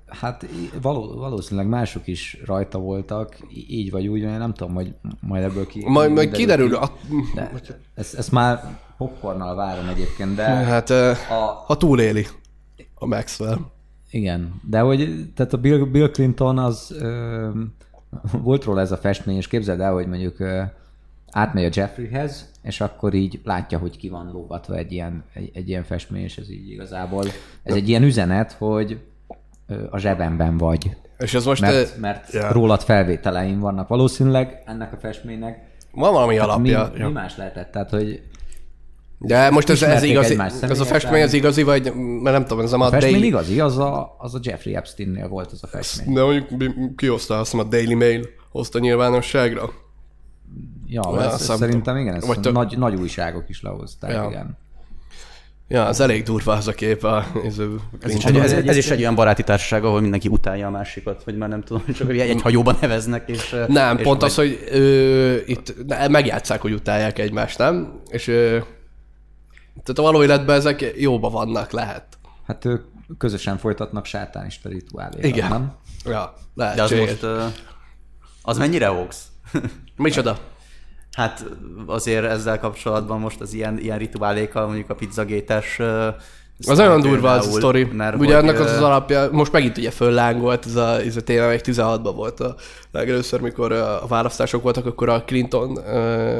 Hát 0.07 0.47
való, 0.83 1.14
valószínűleg 1.14 1.69
mások 1.69 2.07
is 2.07 2.38
rajta 2.47 2.79
voltak, 2.79 3.37
így 3.69 3.91
vagy 3.91 4.07
úgy, 4.07 4.23
nem 4.23 4.55
tudom, 4.55 4.75
hogy 4.75 4.95
majd 5.21 5.43
ebből 5.43 5.67
ki... 5.67 5.85
Majd, 5.87 6.12
majd 6.12 6.31
kiderül. 6.31 6.69
Ki. 6.69 6.75
A... 6.75 6.91
De 7.35 7.53
ezt, 7.95 8.14
ezt 8.14 8.33
már 8.33 8.79
popcornnal 8.99 9.55
várom 9.55 9.88
egyébként, 9.88 10.35
de... 10.35 10.45
Hát 10.45 10.91
a... 10.91 11.14
ha 11.67 11.76
túléli 11.76 12.26
a 12.95 13.07
Maxwell. 13.07 13.59
Igen, 14.11 14.61
de 14.71 14.81
hogy 14.81 15.29
tehát 15.35 15.53
a 15.53 15.59
Bill, 15.59 15.79
Bill 15.79 16.11
Clinton 16.11 16.59
az 16.59 16.95
ö, 16.99 17.49
volt 18.43 18.64
róla 18.64 18.81
ez 18.81 18.93
a 18.93 18.97
festmény, 18.97 19.37
és 19.37 19.49
képzeld 19.49 19.81
el, 19.81 19.93
hogy 19.93 20.07
mondjuk 20.07 20.37
átmegy 21.35 21.64
a 21.64 21.69
Jeffreyhez, 21.73 22.50
és 22.62 22.81
akkor 22.81 23.14
így 23.14 23.41
látja, 23.45 23.79
hogy 23.79 23.97
ki 23.97 24.09
van 24.09 24.31
lógatva 24.33 24.76
egy 24.76 24.93
ilyen, 24.93 25.25
egy, 25.33 25.50
egy 25.55 25.69
ilyen 25.69 25.85
festmény, 25.85 26.23
és 26.23 26.37
ez 26.37 26.50
így 26.50 26.71
igazából, 26.71 27.25
ez 27.62 27.75
egy 27.75 27.88
ilyen 27.88 28.03
üzenet, 28.03 28.53
hogy 28.53 29.00
a 29.91 29.99
zsebemben 29.99 30.57
vagy. 30.57 30.97
És 31.19 31.35
ez 31.35 31.45
most... 31.45 31.61
Mert, 31.61 31.99
mert 31.99 32.33
ja. 32.33 32.53
rólad 32.53 32.83
felvételeim 32.83 33.61
vannak 33.61 33.88
valószínűleg 33.88 34.62
ennek 34.67 34.93
a 34.93 34.97
festménynek. 34.97 35.73
Van 35.93 36.12
valami 36.12 36.38
alapja. 36.38 36.91
Mi, 36.95 37.03
mi 37.03 37.11
más 37.11 37.37
lehetett? 37.37 37.71
Tehát, 37.71 37.91
hogy 37.91 38.23
de 39.19 39.50
most 39.50 39.69
ez, 39.69 39.83
ez 39.83 40.03
igazi, 40.03 40.38
ez 40.61 40.81
a 40.81 40.85
festmény 40.85 41.23
az 41.23 41.33
igazi, 41.33 41.62
vagy 41.62 41.95
mert 41.95 42.37
nem 42.37 42.47
tudom, 42.47 42.64
ez 42.64 42.73
a, 42.73 42.79
a 42.79 42.88
festmény 42.88 43.12
Daily... 43.12 43.26
igazi, 43.26 43.61
az 43.61 43.79
a, 43.79 44.17
az 44.19 44.35
a 44.35 44.38
Jeffrey 44.43 44.75
Epsteinnél 44.75 45.29
volt 45.29 45.53
az 45.53 45.62
a 45.62 45.67
festmény. 45.67 46.14
De 46.14 46.23
mondjuk 46.23 46.97
ki 46.97 47.07
hozta, 47.07 47.38
azt 47.38 47.55
a 47.55 47.64
Daily 47.64 47.95
Mail 47.95 48.26
hozta 48.50 48.79
nyilvánosságra. 48.79 49.71
Ja, 50.87 51.23
ez 51.23 51.43
szerintem 51.43 51.97
igen, 51.97 52.14
ezt 52.14 52.26
vagy 52.26 52.41
tök... 52.41 52.53
nagy, 52.53 52.79
nagy 52.79 52.95
újságok 52.95 53.49
is 53.49 53.62
lehozták, 53.62 54.11
ja. 54.11 54.26
igen. 54.31 54.57
Ja, 55.69 55.85
az 55.85 56.00
elég 56.00 56.23
durva 56.23 56.53
az 56.53 56.69
a 56.69 56.73
kép. 56.73 57.05
A, 57.05 57.26
ez, 57.45 57.59
ez, 58.00 58.14
is 58.14 58.25
egy, 58.25 58.37
ez, 58.37 58.53
ez, 58.53 58.76
is 58.76 58.91
egy 58.91 59.00
olyan 59.00 59.14
baráti 59.14 59.43
társaság, 59.43 59.85
ahol 59.85 60.00
mindenki 60.00 60.29
utálja 60.29 60.67
a 60.67 60.71
másikat, 60.71 61.25
vagy 61.25 61.37
már 61.37 61.49
nem 61.49 61.62
tudom, 61.62 61.83
csak 61.99 62.11
egy 62.11 62.43
hajóban 62.43 62.76
neveznek. 62.81 63.29
És, 63.29 63.57
nem, 63.69 63.97
és 63.97 64.03
pont 64.03 64.21
vagy... 64.21 64.31
az, 64.31 64.37
hogy 64.37 64.64
ö, 64.71 65.37
itt 65.47 65.75
megjátszák, 66.09 66.61
hogy 66.61 66.73
utálják 66.73 67.19
egymást, 67.19 67.59
nem? 67.59 68.00
És 68.09 68.29
ö, 68.29 68.59
tehát 69.83 69.99
a 69.99 70.03
való 70.03 70.23
életben 70.23 70.57
ezek 70.57 70.95
jóba 70.97 71.31
vannak, 71.31 71.71
lehet. 71.71 72.05
Hát 72.47 72.64
ők 72.64 72.85
közösen 73.19 73.59
folytatnak 73.59 74.05
sátánista 74.05 74.69
rituálékat, 74.69 75.25
Igen. 75.25 75.49
nem? 75.49 75.75
Ja, 76.05 76.35
lehet. 76.55 76.76
De 76.76 76.83
az 76.83 76.91
most, 76.91 77.23
uh, 77.23 77.43
az 78.43 78.59
mennyire 78.59 78.87
hoax? 78.87 79.26
Micsoda? 79.97 80.38
Hát 81.14 81.44
azért 81.87 82.25
ezzel 82.25 82.59
kapcsolatban 82.59 83.21
most 83.21 83.40
az 83.40 83.54
ilyen, 83.54 83.78
ilyen 83.78 83.99
rituálékkal, 83.99 84.66
mondjuk 84.66 84.90
a 84.90 84.94
pizzagétes 84.94 85.80
az 86.66 86.78
olyan 86.80 87.00
durva 87.00 87.30
az 87.30 87.47
a 87.47 87.50
sztori. 87.50 87.85
Mert 87.85 88.16
ugye 88.16 88.37
ennek 88.37 88.61
az 88.61 88.71
az 88.71 88.83
alapja, 88.83 89.28
most 89.33 89.52
megint 89.52 89.78
ugye 89.78 89.90
föllángolt, 89.90 90.66
ez 90.66 90.75
a, 90.76 91.00
ez 91.00 91.16
a 91.16 91.21
téma 91.21 91.47
még 91.47 91.61
16-ban 91.64 92.12
volt 92.14 92.40
a 92.40 92.54
legelőször, 92.92 93.40
mikor 93.40 93.73
a 93.73 94.06
választások 94.09 94.62
voltak, 94.62 94.87
akkor 94.87 95.09
a 95.09 95.23
Clinton, 95.23 95.78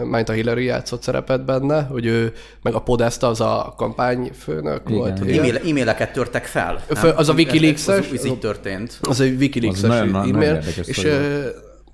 majd 0.05 0.29
a 0.29 0.33
Hillary 0.33 0.65
játszott 0.65 1.03
szerepet 1.03 1.45
benne, 1.45 1.83
hogy 1.83 2.07
ő, 2.07 2.33
meg 2.63 2.75
a 2.75 2.81
Podesta 2.81 3.27
az 3.29 3.41
a 3.41 3.75
kampányfőnök 3.77 4.83
igen, 4.87 4.99
volt. 4.99 5.21
E-maileket 5.69 6.13
törtek 6.13 6.45
fel. 6.45 6.81
Föl, 6.89 7.11
az 7.11 7.29
a 7.29 7.33
Wikileaks-es. 7.33 8.07
Ez, 8.07 8.13
ez, 8.13 8.25
így 8.25 8.39
történt. 8.39 8.99
Az 9.03 9.21
egy 9.21 9.41
Wikileaks-es 9.41 10.01
e-mail, 10.01 10.63
és 10.85 11.09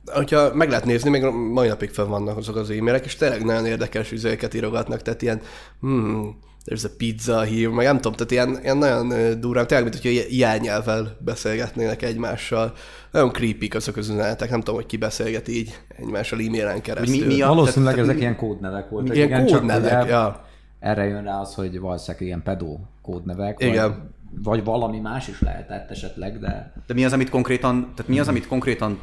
hogyha 0.07 0.55
meg 0.55 0.69
lehet 0.69 0.85
nézni, 0.85 1.11
még 1.11 1.23
mai 1.53 1.69
napig 1.69 1.91
fel 1.91 2.05
vannak 2.05 2.37
azok 2.37 2.57
az 2.57 2.71
e-mailek, 2.71 3.05
és 3.05 3.17
tényleg 3.17 3.45
nagyon 3.45 3.67
érdekes 3.67 4.13
üzéket 4.13 4.55
írogatnak, 4.55 5.03
tehát 5.03 5.23
ilyen, 5.23 5.41
hmm, 5.81 6.39
there's 6.67 6.85
a 6.85 6.91
pizza 6.97 7.45
here, 7.45 7.69
meg 7.69 7.87
nem 7.87 8.01
tudom, 8.01 8.13
tehát 8.13 8.31
ilyen, 8.31 8.63
ilyen 8.63 8.77
nagyon 8.77 9.41
durán, 9.41 9.67
tényleg, 9.67 9.89
mint 9.91 10.03
hogyha 10.03 10.27
jelnyelvvel 10.31 11.17
beszélgetnének 11.19 12.03
egymással. 12.03 12.73
Nagyon 13.11 13.33
creepy 13.33 13.69
azok 13.69 13.97
az 13.97 14.09
üzenetek, 14.09 14.51
nem 14.51 14.59
tudom, 14.59 14.75
hogy 14.75 14.87
ki 14.87 14.97
beszélget 14.97 15.49
így 15.49 15.79
egymással 15.99 16.39
e-mailen 16.39 16.81
keresztül. 16.81 17.27
Mi, 17.27 17.35
mi 17.35 17.43
a, 17.43 17.49
Valószínűleg 17.49 17.95
tehát, 17.95 18.09
ezek 18.09 18.21
ilyen 18.21 18.37
kódnevek 18.37 18.89
voltak. 18.89 19.17
Ilyen 19.17 19.29
igen, 19.29 19.47
kódnevek, 19.47 19.91
csak, 19.91 20.09
ja. 20.09 20.45
Erre 20.81 21.05
jön 21.05 21.23
rá 21.23 21.41
az, 21.41 21.55
hogy 21.55 21.81
valószínűleg 21.81 22.27
ilyen 22.27 22.43
pedó 22.43 22.81
kódnevek. 23.03 23.63
Igen. 23.63 23.89
Vagy, 23.89 24.43
vagy 24.43 24.65
valami 24.65 24.99
más 24.99 25.29
is 25.29 25.41
lehetett 25.41 25.91
esetleg, 25.91 26.39
de... 26.39 26.73
De 26.87 26.95
mi 26.95 27.05
az, 27.05 27.13
amit 27.13 27.31
konkrétan, 27.31 27.81
tehát 27.81 28.11
mi 28.11 28.19
az, 28.19 28.29
amit 28.29 28.47
konkrétan 28.47 28.99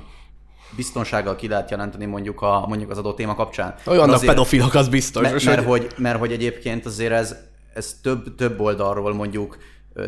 biztonsággal 0.75 1.35
ki 1.35 1.47
lehet 1.47 1.69
jelenteni 1.69 2.05
mondjuk, 2.05 2.41
a, 2.41 2.65
mondjuk 2.67 2.91
az 2.91 2.97
adott 2.97 3.15
téma 3.15 3.35
kapcsán. 3.35 3.75
Olyan 3.85 4.09
a 4.09 4.19
pedofilok, 4.19 4.73
az 4.73 4.87
biztos. 4.87 5.21
Mert, 5.21 5.45
mert, 5.45 5.65
hogy, 5.65 5.87
mert 5.97 6.19
hogy 6.19 6.31
egyébként 6.31 6.85
azért 6.85 7.11
ez, 7.11 7.35
ez 7.73 7.95
több, 8.01 8.35
több 8.35 8.59
oldalról 8.59 9.13
mondjuk 9.13 9.57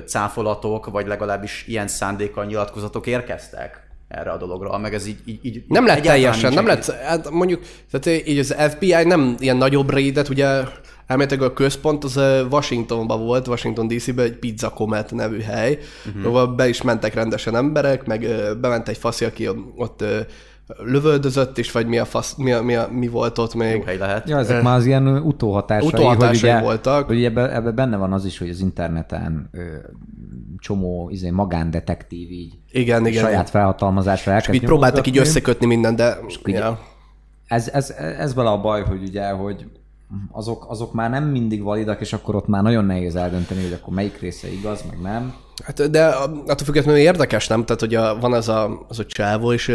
cáfolatok, 0.05 0.85
vagy 0.85 1.07
legalábbis 1.07 1.65
ilyen 1.67 1.87
szándékkal 1.87 2.45
nyilatkozatok 2.45 3.07
érkeztek 3.07 3.87
erre 4.07 4.31
a 4.31 4.37
dologra, 4.37 4.77
meg 4.77 4.93
ez 4.93 5.07
így... 5.07 5.17
így, 5.25 5.39
így 5.41 5.63
nem 5.67 5.85
lett 5.85 6.01
teljesen, 6.01 6.53
nem 6.53 6.65
lett, 6.65 6.91
hát 6.91 7.29
mondjuk, 7.29 7.61
tehát 7.91 8.27
így 8.27 8.39
az 8.39 8.55
FBI 8.69 9.03
nem 9.03 9.35
ilyen 9.39 9.57
nagyobb 9.57 9.89
raidet, 9.89 10.29
ugye 10.29 10.63
elméletileg 11.07 11.49
a 11.49 11.53
központ 11.53 12.03
az 12.03 12.17
Washingtonban 12.49 13.25
volt, 13.25 13.47
Washington 13.47 13.87
DC-ben 13.87 14.25
egy 14.25 14.35
Pizza 14.35 14.69
Comet 14.69 15.11
nevű 15.11 15.39
hely, 15.39 15.79
uh-huh. 16.05 16.25
ahol 16.25 16.47
be 16.47 16.67
is 16.67 16.81
mentek 16.81 17.13
rendesen 17.13 17.55
emberek, 17.55 18.05
meg 18.05 18.27
bement 18.59 18.89
egy 18.89 18.97
faszi, 18.97 19.25
aki 19.25 19.49
ott 19.75 20.03
lövöldözött 20.77 21.57
is, 21.57 21.71
vagy 21.71 21.87
mi 21.87 21.97
a 21.97 22.05
fasz, 22.05 22.35
mi, 22.35 22.51
a, 22.51 22.61
mi, 22.61 22.75
a, 22.75 22.87
mi 22.91 23.07
volt 23.07 23.37
ott 23.37 23.53
még. 23.53 23.75
Jó 23.75 23.83
hely 23.83 23.97
lehet. 23.97 24.29
Ja, 24.29 24.37
ezek 24.37 24.57
eh, 24.57 24.63
már 24.63 24.77
az 24.77 24.85
ilyen 24.85 25.07
utóhatásai, 25.07 25.87
utóhatásai 25.87 26.27
hogy 26.27 26.37
ugye, 26.37 26.59
voltak. 26.59 27.07
Hogy 27.07 27.23
ebbe, 27.23 27.55
ebbe, 27.55 27.71
benne 27.71 27.97
van 27.97 28.13
az 28.13 28.25
is, 28.25 28.37
hogy 28.37 28.49
az 28.49 28.59
interneten 28.59 29.49
ö, 29.51 29.61
csomó 30.57 31.09
izé, 31.09 31.29
magándetektív 31.29 32.31
így 32.31 32.57
igen, 32.71 33.05
igen, 33.05 33.21
saját 33.21 33.31
igen. 33.31 33.45
felhatalmazásra 33.45 34.31
elkezd 34.31 34.53
így 34.53 34.63
próbáltak 34.63 35.07
így 35.07 35.17
összekötni 35.17 35.65
minden, 35.65 35.95
de... 35.95 36.17
Ja. 36.43 36.79
Ez, 37.47 37.69
ez, 37.69 37.89
ez 38.17 38.33
vele 38.33 38.49
a 38.49 38.61
baj, 38.61 38.83
hogy 38.83 39.03
ugye, 39.03 39.29
hogy 39.29 39.65
azok, 40.31 40.65
azok 40.69 40.93
már 40.93 41.09
nem 41.09 41.23
mindig 41.23 41.61
validak, 41.61 42.01
és 42.01 42.13
akkor 42.13 42.35
ott 42.35 42.47
már 42.47 42.63
nagyon 42.63 42.85
nehéz 42.85 43.15
eldönteni, 43.15 43.63
hogy 43.63 43.73
akkor 43.73 43.93
melyik 43.93 44.19
része 44.19 44.47
igaz, 44.51 44.83
meg 44.89 45.01
nem. 45.01 45.33
Hát 45.63 45.91
de 45.91 46.05
attól 46.05 46.65
függetlenül 46.65 46.99
érdekes, 46.99 47.47
nem? 47.47 47.65
Tehát, 47.65 47.79
hogy 47.79 47.95
a, 47.95 48.19
van 48.19 48.35
ez 48.35 48.47
a, 48.47 48.85
az 48.87 48.99
a 48.99 49.05
csávó, 49.05 49.53
és 49.53 49.67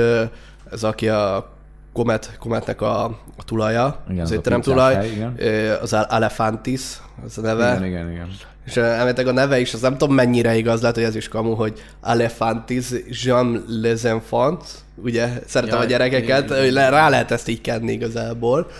ez 0.70 0.84
aki 0.84 1.08
a 1.08 1.52
Comet, 1.92 2.36
Cometnek 2.38 2.80
a, 2.80 3.04
a 3.36 3.44
tulaja, 3.44 4.04
igen, 4.10 4.22
az 4.22 4.30
étterem 4.30 4.60
tulaj, 4.60 4.94
hely, 4.94 5.70
az 5.70 5.92
Alefantis, 5.92 6.82
az 7.24 7.38
a 7.38 7.40
neve. 7.40 7.74
Igen, 7.76 7.86
igen, 7.86 8.10
igen. 8.10 8.28
És 8.66 8.76
elméletileg 8.76 9.26
a 9.26 9.32
neve 9.32 9.60
is, 9.60 9.74
az 9.74 9.80
nem 9.80 9.96
tudom 9.96 10.14
mennyire 10.14 10.56
igaz, 10.56 10.80
lehet, 10.80 10.96
hogy 10.96 11.04
ez 11.04 11.16
is 11.16 11.28
kamu, 11.28 11.54
hogy 11.54 11.82
Alefantis 12.00 12.86
Jean 13.08 13.64
les 13.68 14.04
Enfants, 14.04 14.64
ugye, 14.96 15.28
szeretem 15.46 15.78
ja, 15.78 15.84
a 15.84 15.86
gyerekeket, 15.86 16.44
igen, 16.50 16.64
igen. 16.64 16.90
rá 16.90 17.08
lehet 17.08 17.30
ezt 17.30 17.48
így 17.48 17.60
kenni 17.60 17.92
igazából. 17.92 18.70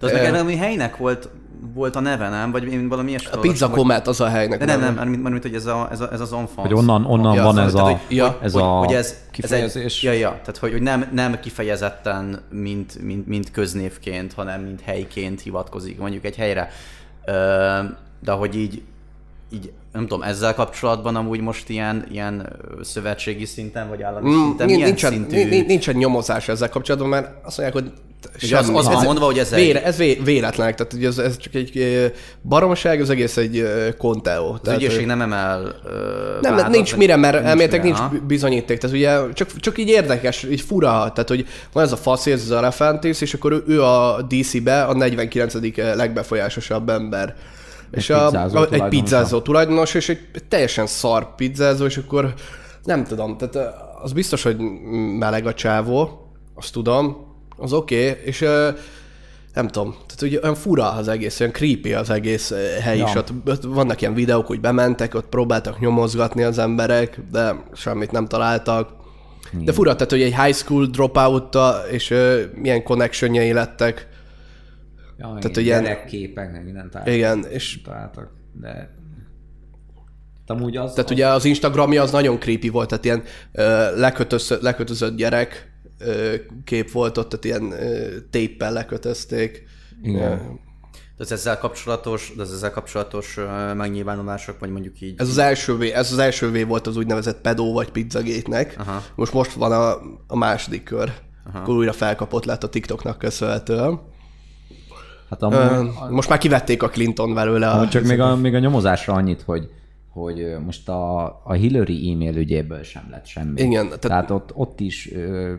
De 0.00 0.06
az 0.06 0.12
meg 0.12 0.34
ami 0.34 0.56
helynek 0.56 0.96
volt 0.96 1.28
volt 1.74 1.96
a 1.96 2.00
neve, 2.00 2.28
nem? 2.28 2.50
Vagy 2.50 2.72
én 2.72 2.88
valami 2.88 3.08
ilyesmi. 3.08 3.30
A 3.32 3.38
Pizza 3.38 3.70
Comet 3.70 4.06
az 4.06 4.20
a 4.20 4.28
helynek. 4.28 4.58
De 4.58 4.64
nem, 4.64 4.80
nem, 4.80 4.94
nem, 4.94 5.08
mint, 5.08 5.28
mint 5.28 5.42
hogy 5.42 5.54
ez, 5.54 5.66
a, 5.66 5.88
ez, 5.90 6.00
a, 6.00 6.12
ez 6.12 6.20
az 6.20 6.32
enfant. 6.32 6.68
Hogy 6.68 6.74
onnan, 6.74 7.04
onnan 7.04 7.34
ja, 7.34 7.42
van 7.42 7.58
ez 7.58 7.74
a, 7.74 7.82
hogy, 7.82 7.98
ja, 8.08 8.38
ez 8.42 8.52
hogy, 8.52 8.62
a 8.62 8.66
hogy 8.66 8.94
ez, 8.94 9.16
kifejezés. 9.30 9.84
Ez 9.84 9.92
egy, 9.92 9.98
ja, 10.02 10.12
ja, 10.12 10.28
tehát 10.28 10.56
hogy, 10.56 10.72
hogy 10.72 10.82
nem, 10.82 11.08
nem 11.12 11.40
kifejezetten, 11.40 12.40
mint, 12.50 13.02
mint, 13.02 13.26
mint 13.26 13.50
köznévként, 13.50 14.32
hanem 14.32 14.60
mint 14.60 14.80
helyként 14.80 15.40
hivatkozik 15.40 15.98
mondjuk 15.98 16.24
egy 16.24 16.36
helyre. 16.36 16.70
De 18.20 18.32
hogy 18.32 18.56
így, 18.56 18.82
így 19.52 19.72
nem 19.92 20.06
tudom, 20.06 20.22
ezzel 20.22 20.54
kapcsolatban 20.54 21.16
amúgy 21.16 21.40
most 21.40 21.68
ilyen, 21.68 22.06
ilyen 22.10 22.56
szövetségi 22.82 23.44
szinten, 23.44 23.88
vagy 23.88 24.02
állami 24.02 24.30
mm, 24.30 24.42
szinten 24.42 24.66
milyen 24.66 24.88
nincsen, 24.88 25.12
szintű... 25.12 25.64
Nincsen 25.66 25.96
nyomozás 25.96 26.48
ezzel 26.48 26.68
kapcsolatban, 26.68 27.08
mert 27.10 27.46
azt 27.46 27.58
mondják, 27.58 27.82
hogy 27.82 27.92
Ugye 28.42 28.58
az, 28.58 28.68
az 28.68 28.84
van 28.84 29.04
mondva, 29.04 29.24
hogy 29.24 29.38
ez 29.38 29.50
vére, 29.50 29.78
egy... 29.78 29.86
Ez 29.86 29.96
véletlenek, 30.24 30.74
tehát 30.74 30.92
ugye 30.92 31.06
ez, 31.06 31.18
ez 31.18 31.36
csak 31.36 31.54
egy 31.54 32.12
baromság, 32.42 33.00
az 33.00 33.10
egész 33.10 33.36
egy 33.36 33.64
konteó. 33.98 34.52
Az 34.52 34.60
tehát, 34.62 34.80
ügyészség 34.80 35.06
nem 35.06 35.20
emel 35.20 35.60
uh, 35.84 35.90
Nem, 36.40 36.54
vádat, 36.54 36.70
nincs 36.70 36.96
mire, 36.96 37.16
mert 37.16 37.44
elméletek 37.44 37.82
nincs 37.82 37.98
bizonyíték. 38.26 38.78
Tehát 38.78 38.96
ugye 38.96 39.32
csak, 39.32 39.56
csak 39.56 39.78
így 39.78 39.88
érdekes, 39.88 40.42
így 40.42 40.60
fura, 40.60 40.88
tehát 40.88 41.28
hogy 41.28 41.46
van 41.72 41.84
ez 41.84 41.92
a 41.92 41.96
faszér, 41.96 42.32
ez 42.32 42.42
az 42.42 42.50
Elefantis, 42.50 43.20
és 43.20 43.34
akkor 43.34 43.52
ő, 43.52 43.64
ő 43.66 43.82
a 43.82 44.26
DC-be 44.28 44.82
a 44.82 44.94
49. 44.94 45.54
legbefolyásosabb 45.74 46.88
ember. 46.88 47.36
Egy 47.90 47.98
és 47.98 48.06
pizzázó 48.06 48.58
a, 48.58 48.66
egy 48.70 48.88
pizzázó 48.88 49.40
tulajdonos, 49.40 49.94
és 49.94 50.08
egy 50.08 50.20
teljesen 50.48 50.86
szar 50.86 51.34
pizzázó, 51.34 51.84
és 51.84 51.96
akkor 51.96 52.34
nem 52.84 53.04
tudom, 53.04 53.36
tehát 53.36 53.74
az 54.02 54.12
biztos, 54.12 54.42
hogy 54.42 54.56
meleg 55.18 55.46
a 55.46 55.54
csávó, 55.54 56.28
azt 56.54 56.72
tudom, 56.72 57.29
az 57.60 57.72
oké, 57.72 58.10
okay, 58.10 58.22
és 58.24 58.40
uh, 58.40 58.68
nem 59.54 59.68
tudom, 59.68 59.90
tehát 59.92 60.22
ugye 60.22 60.38
olyan 60.42 60.54
fura 60.54 60.92
az 60.92 61.08
egész, 61.08 61.40
olyan 61.40 61.52
creepy 61.52 61.92
az 61.92 62.10
egész 62.10 62.52
hely 62.80 62.98
ja. 62.98 63.06
is, 63.06 63.14
ott, 63.14 63.32
ott 63.46 63.62
vannak 63.62 64.00
ilyen 64.00 64.14
videók, 64.14 64.46
hogy 64.46 64.60
bementek, 64.60 65.14
ott 65.14 65.26
próbáltak 65.26 65.80
nyomozgatni 65.80 66.42
az 66.42 66.58
emberek, 66.58 67.20
de 67.30 67.64
semmit 67.72 68.10
nem 68.10 68.26
találtak. 68.26 68.90
Igen. 69.52 69.64
De 69.64 69.72
fura, 69.72 69.92
tehát 69.92 70.10
hogy 70.10 70.22
egy 70.22 70.40
high 70.42 70.54
school 70.54 70.86
dropout 70.86 71.56
és 71.90 72.10
uh, 72.10 72.40
milyen 72.54 72.82
connectionjai 72.82 73.52
lettek. 73.52 74.08
Ja, 75.18 75.26
tehát, 75.26 75.54
hogy 75.54 75.64
ilyen... 75.64 76.06
képek, 76.06 76.52
meg 76.52 76.64
mindent 76.64 76.90
találtak. 76.90 77.14
Igen, 77.14 77.44
és... 77.50 77.82
Találtak, 77.82 78.30
de 78.60 78.98
amúgy 80.46 80.76
az... 80.76 80.90
Tehát 80.90 81.10
az... 81.10 81.16
ugye 81.16 81.26
az 81.26 81.44
Instagramja 81.44 82.02
az 82.02 82.10
nagyon 82.10 82.38
creepy 82.38 82.68
volt, 82.68 82.88
tehát 82.88 83.04
ilyen 83.04 83.22
uh, 83.52 83.98
lekötözött, 83.98 84.62
lekötözött 84.62 85.16
gyerek, 85.16 85.69
kép 86.64 86.90
volt 86.90 87.18
ott, 87.18 87.28
tehát 87.28 87.44
ilyen 87.44 87.74
téppel 88.30 88.72
lekötözték. 88.72 89.64
Igen. 90.02 90.58
Az 91.18 91.32
ezzel 91.32 91.58
kapcsolatos, 91.58 92.32
de 92.36 92.42
az 92.42 92.52
ezzel 92.52 92.70
kapcsolatos 92.70 93.38
megnyilvánulások, 93.76 94.58
vagy 94.58 94.70
mondjuk 94.70 95.00
így... 95.00 95.14
Ez 95.16 95.28
az 95.28 95.38
első 95.38 95.76
vé, 95.76 95.90
ez 95.90 96.12
az 96.12 96.18
első 96.18 96.50
vé 96.50 96.62
volt 96.62 96.86
az 96.86 96.96
úgynevezett 96.96 97.40
pedó 97.40 97.72
vagy 97.72 97.90
pizzagétnek. 97.90 98.76
Most 99.14 99.32
most 99.32 99.52
van 99.52 99.72
a, 99.72 99.96
a 100.26 100.36
második 100.36 100.82
kör. 100.82 101.12
Aha. 101.46 101.58
Akkor 101.58 101.74
újra 101.74 101.92
felkapott 101.92 102.44
lett 102.44 102.62
a 102.62 102.68
TikToknak 102.68 103.18
köszönhetően. 103.18 104.00
Hát 105.30 105.42
amúgy, 105.42 105.90
most 106.10 106.28
már 106.28 106.38
kivették 106.38 106.82
a 106.82 106.88
Clinton 106.88 107.34
belőle. 107.34 107.70
A, 107.70 107.88
csak 107.88 108.04
még 108.04 108.20
a, 108.20 108.36
még 108.36 108.54
a 108.54 108.58
nyomozásra 108.58 109.12
annyit, 109.12 109.42
hogy 109.42 109.70
hogy 110.10 110.56
most 110.64 110.88
a, 110.88 111.24
a 111.44 111.52
Hillary 111.52 112.12
e-mail 112.12 112.36
ügyéből 112.36 112.82
sem 112.82 113.06
lett 113.10 113.26
semmi. 113.26 113.60
Igen. 113.60 113.84
Tehát, 113.84 114.00
tehát 114.00 114.30
ott, 114.30 114.50
ott 114.54 114.80
is 114.80 115.12
ö, 115.12 115.54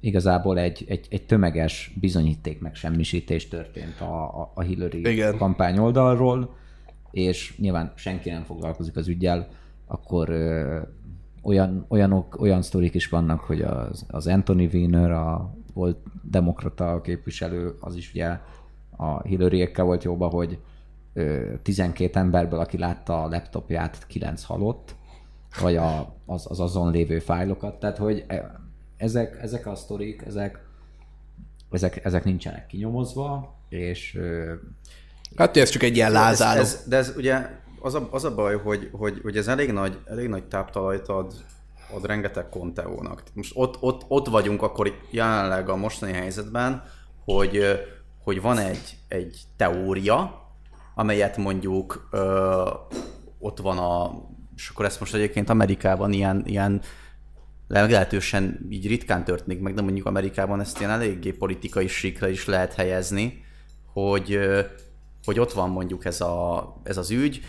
igazából 0.00 0.58
egy, 0.58 0.84
egy, 0.88 1.06
egy 1.10 1.26
tömeges 1.26 1.94
bizonyíték 2.00 2.60
megsemmisítés 2.60 3.48
történt 3.48 4.00
a, 4.00 4.40
a, 4.40 4.52
a 4.54 4.60
Hillary 4.60 4.98
Igen. 4.98 5.36
kampány 5.36 5.78
oldalról, 5.78 6.56
és 7.10 7.56
nyilván 7.56 7.92
senki 7.96 8.30
nem 8.30 8.42
foglalkozik 8.42 8.96
az 8.96 9.08
ügyel, 9.08 9.48
akkor 9.86 10.28
ö, 10.28 10.80
olyan, 11.42 11.84
olyanok, 11.88 12.40
olyan 12.40 12.62
sztorik 12.62 12.94
is 12.94 13.08
vannak, 13.08 13.40
hogy 13.40 13.62
az, 13.62 14.04
az 14.08 14.26
Anthony 14.26 14.68
Weiner, 14.72 15.10
a 15.10 15.54
volt 15.74 15.98
demokrata 16.22 17.00
képviselő, 17.00 17.76
az 17.80 17.96
is 17.96 18.10
ugye 18.10 18.38
a 18.96 19.22
Hillary 19.22 19.70
volt 19.76 20.04
jóba, 20.04 20.26
hogy 20.26 20.58
12 21.62 22.18
emberből, 22.18 22.58
aki 22.58 22.78
látta 22.78 23.22
a 23.22 23.28
laptopját, 23.28 24.06
9 24.06 24.42
halott, 24.42 24.94
vagy 25.60 25.76
a, 25.76 26.14
az, 26.26 26.46
az 26.48 26.60
azon 26.60 26.90
lévő 26.90 27.18
fájlokat, 27.18 27.80
tehát 27.80 27.96
hogy 27.96 28.24
e, 28.26 28.60
ezek, 28.96 29.38
ezek 29.42 29.66
a 29.66 29.74
sztorik, 29.74 30.22
ezek, 30.26 30.66
ezek, 31.70 32.04
ezek 32.04 32.24
nincsenek 32.24 32.66
kinyomozva, 32.66 33.58
és... 33.68 34.18
Hát 35.36 35.56
ez 35.56 35.68
csak 35.68 35.82
egy 35.82 35.96
ilyen 35.96 36.12
lázáló. 36.12 36.60
Ez, 36.60 36.72
ez, 36.74 36.88
de 36.88 36.96
ez 36.96 37.12
ugye 37.16 37.48
az 37.80 37.94
a, 37.94 38.08
az 38.10 38.24
a 38.24 38.34
baj, 38.34 38.56
hogy, 38.56 38.88
hogy, 38.92 39.20
hogy 39.22 39.36
ez 39.36 39.48
elég 39.48 39.72
nagy, 39.72 39.98
elég 40.04 40.28
nagy 40.28 40.44
táptalajt 40.44 41.08
ad, 41.08 41.34
ad 41.94 42.06
rengeteg 42.06 42.48
konteónak. 42.48 43.22
Most 43.32 43.52
ott, 43.54 43.76
ott, 43.80 44.04
ott 44.08 44.26
vagyunk 44.26 44.62
akkor 44.62 44.92
jelenleg 45.10 45.68
a 45.68 45.76
mostani 45.76 46.12
helyzetben, 46.12 46.82
hogy, 47.24 47.60
hogy 48.22 48.40
van 48.40 48.58
egy, 48.58 48.96
egy 49.08 49.40
teória, 49.56 50.43
amelyet 50.94 51.36
mondjuk 51.36 52.08
ö, 52.10 52.70
ott 53.38 53.58
van 53.58 53.78
a, 53.78 54.22
és 54.56 54.68
akkor 54.68 54.84
ezt 54.84 55.00
most 55.00 55.14
egyébként 55.14 55.48
Amerikában 55.50 56.12
ilyen, 56.12 56.42
ilyen 56.46 56.82
lehetősen 57.68 58.66
így 58.68 58.86
ritkán 58.86 59.24
történik 59.24 59.60
meg, 59.60 59.74
de 59.74 59.82
mondjuk 59.82 60.06
Amerikában 60.06 60.60
ezt 60.60 60.78
ilyen 60.78 60.90
eléggé 60.90 61.32
politikai 61.32 61.86
síkra 61.86 62.28
is 62.28 62.46
lehet 62.46 62.74
helyezni, 62.74 63.44
hogy, 63.92 64.38
hogy 65.24 65.38
ott 65.40 65.52
van 65.52 65.70
mondjuk 65.70 66.04
ez, 66.04 66.20
a, 66.20 66.72
ez 66.82 66.96
az 66.96 67.10
ügy, 67.10 67.40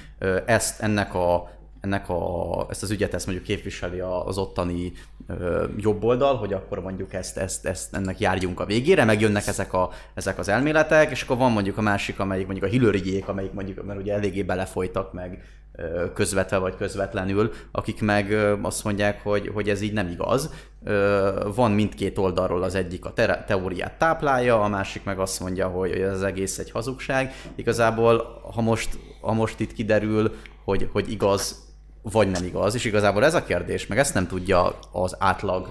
ezt 0.45 0.81
ennek 0.81 1.13
a 1.13 1.49
ennek 1.85 2.09
a, 2.09 2.65
ezt 2.69 2.83
az 2.83 2.91
ügyet 2.91 3.13
ezt 3.13 3.25
mondjuk 3.25 3.47
képviseli 3.47 3.99
az 3.99 4.37
ottani 4.37 4.91
ö, 5.27 5.65
jobb 5.77 6.03
oldal, 6.03 6.35
hogy 6.35 6.53
akkor 6.53 6.79
mondjuk 6.79 7.13
ezt, 7.13 7.37
ezt, 7.37 7.65
ezt 7.65 7.95
ennek 7.95 8.19
járjunk 8.19 8.59
a 8.59 8.65
végére, 8.65 9.03
megjönnek 9.03 9.47
ezek, 9.47 9.73
a, 9.73 9.89
ezek 10.13 10.37
az 10.39 10.49
elméletek, 10.49 11.11
és 11.11 11.21
akkor 11.21 11.37
van 11.37 11.51
mondjuk 11.51 11.77
a 11.77 11.81
másik, 11.81 12.19
amelyik 12.19 12.45
mondjuk 12.45 12.65
a 12.67 12.71
hillary 12.71 13.23
amelyik 13.27 13.51
mondjuk, 13.51 13.85
mert 13.85 13.99
ugye 13.99 14.13
eléggé 14.13 14.43
belefolytak 14.43 15.13
meg 15.13 15.43
ö, 15.75 16.13
közvetve 16.13 16.57
vagy 16.57 16.75
közvetlenül, 16.75 17.51
akik 17.71 18.01
meg 18.01 18.31
ö, 18.31 18.55
azt 18.61 18.83
mondják, 18.83 19.23
hogy, 19.23 19.51
hogy 19.53 19.69
ez 19.69 19.81
így 19.81 19.93
nem 19.93 20.07
igaz. 20.07 20.53
Ö, 20.83 21.49
van 21.55 21.71
mindkét 21.71 22.17
oldalról 22.17 22.63
az 22.63 22.75
egyik 22.75 23.05
a 23.05 23.13
te- 23.13 23.43
teóriát 23.47 23.97
táplálja, 23.97 24.61
a 24.61 24.67
másik 24.67 25.03
meg 25.03 25.19
azt 25.19 25.39
mondja, 25.39 25.67
hogy 25.67 25.91
ez 25.91 26.21
egész 26.21 26.57
egy 26.57 26.71
hazugság. 26.71 27.31
Igazából, 27.55 28.41
ha 28.53 28.61
most, 28.61 28.97
ha 29.21 29.33
most 29.33 29.59
itt 29.59 29.73
kiderül, 29.73 30.35
hogy, 30.65 30.89
hogy 30.91 31.11
igaz 31.11 31.64
vagy 32.11 32.31
nem 32.31 32.43
igaz, 32.43 32.75
és 32.75 32.85
igazából 32.85 33.25
ez 33.25 33.33
a 33.33 33.43
kérdés, 33.43 33.87
meg 33.87 33.97
ezt 33.97 34.13
nem 34.13 34.27
tudja 34.27 34.79
az 34.91 35.15
átlag 35.19 35.69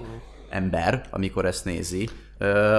ember, 0.50 1.04
amikor 1.10 1.44
ezt 1.44 1.64
nézi, 1.64 2.08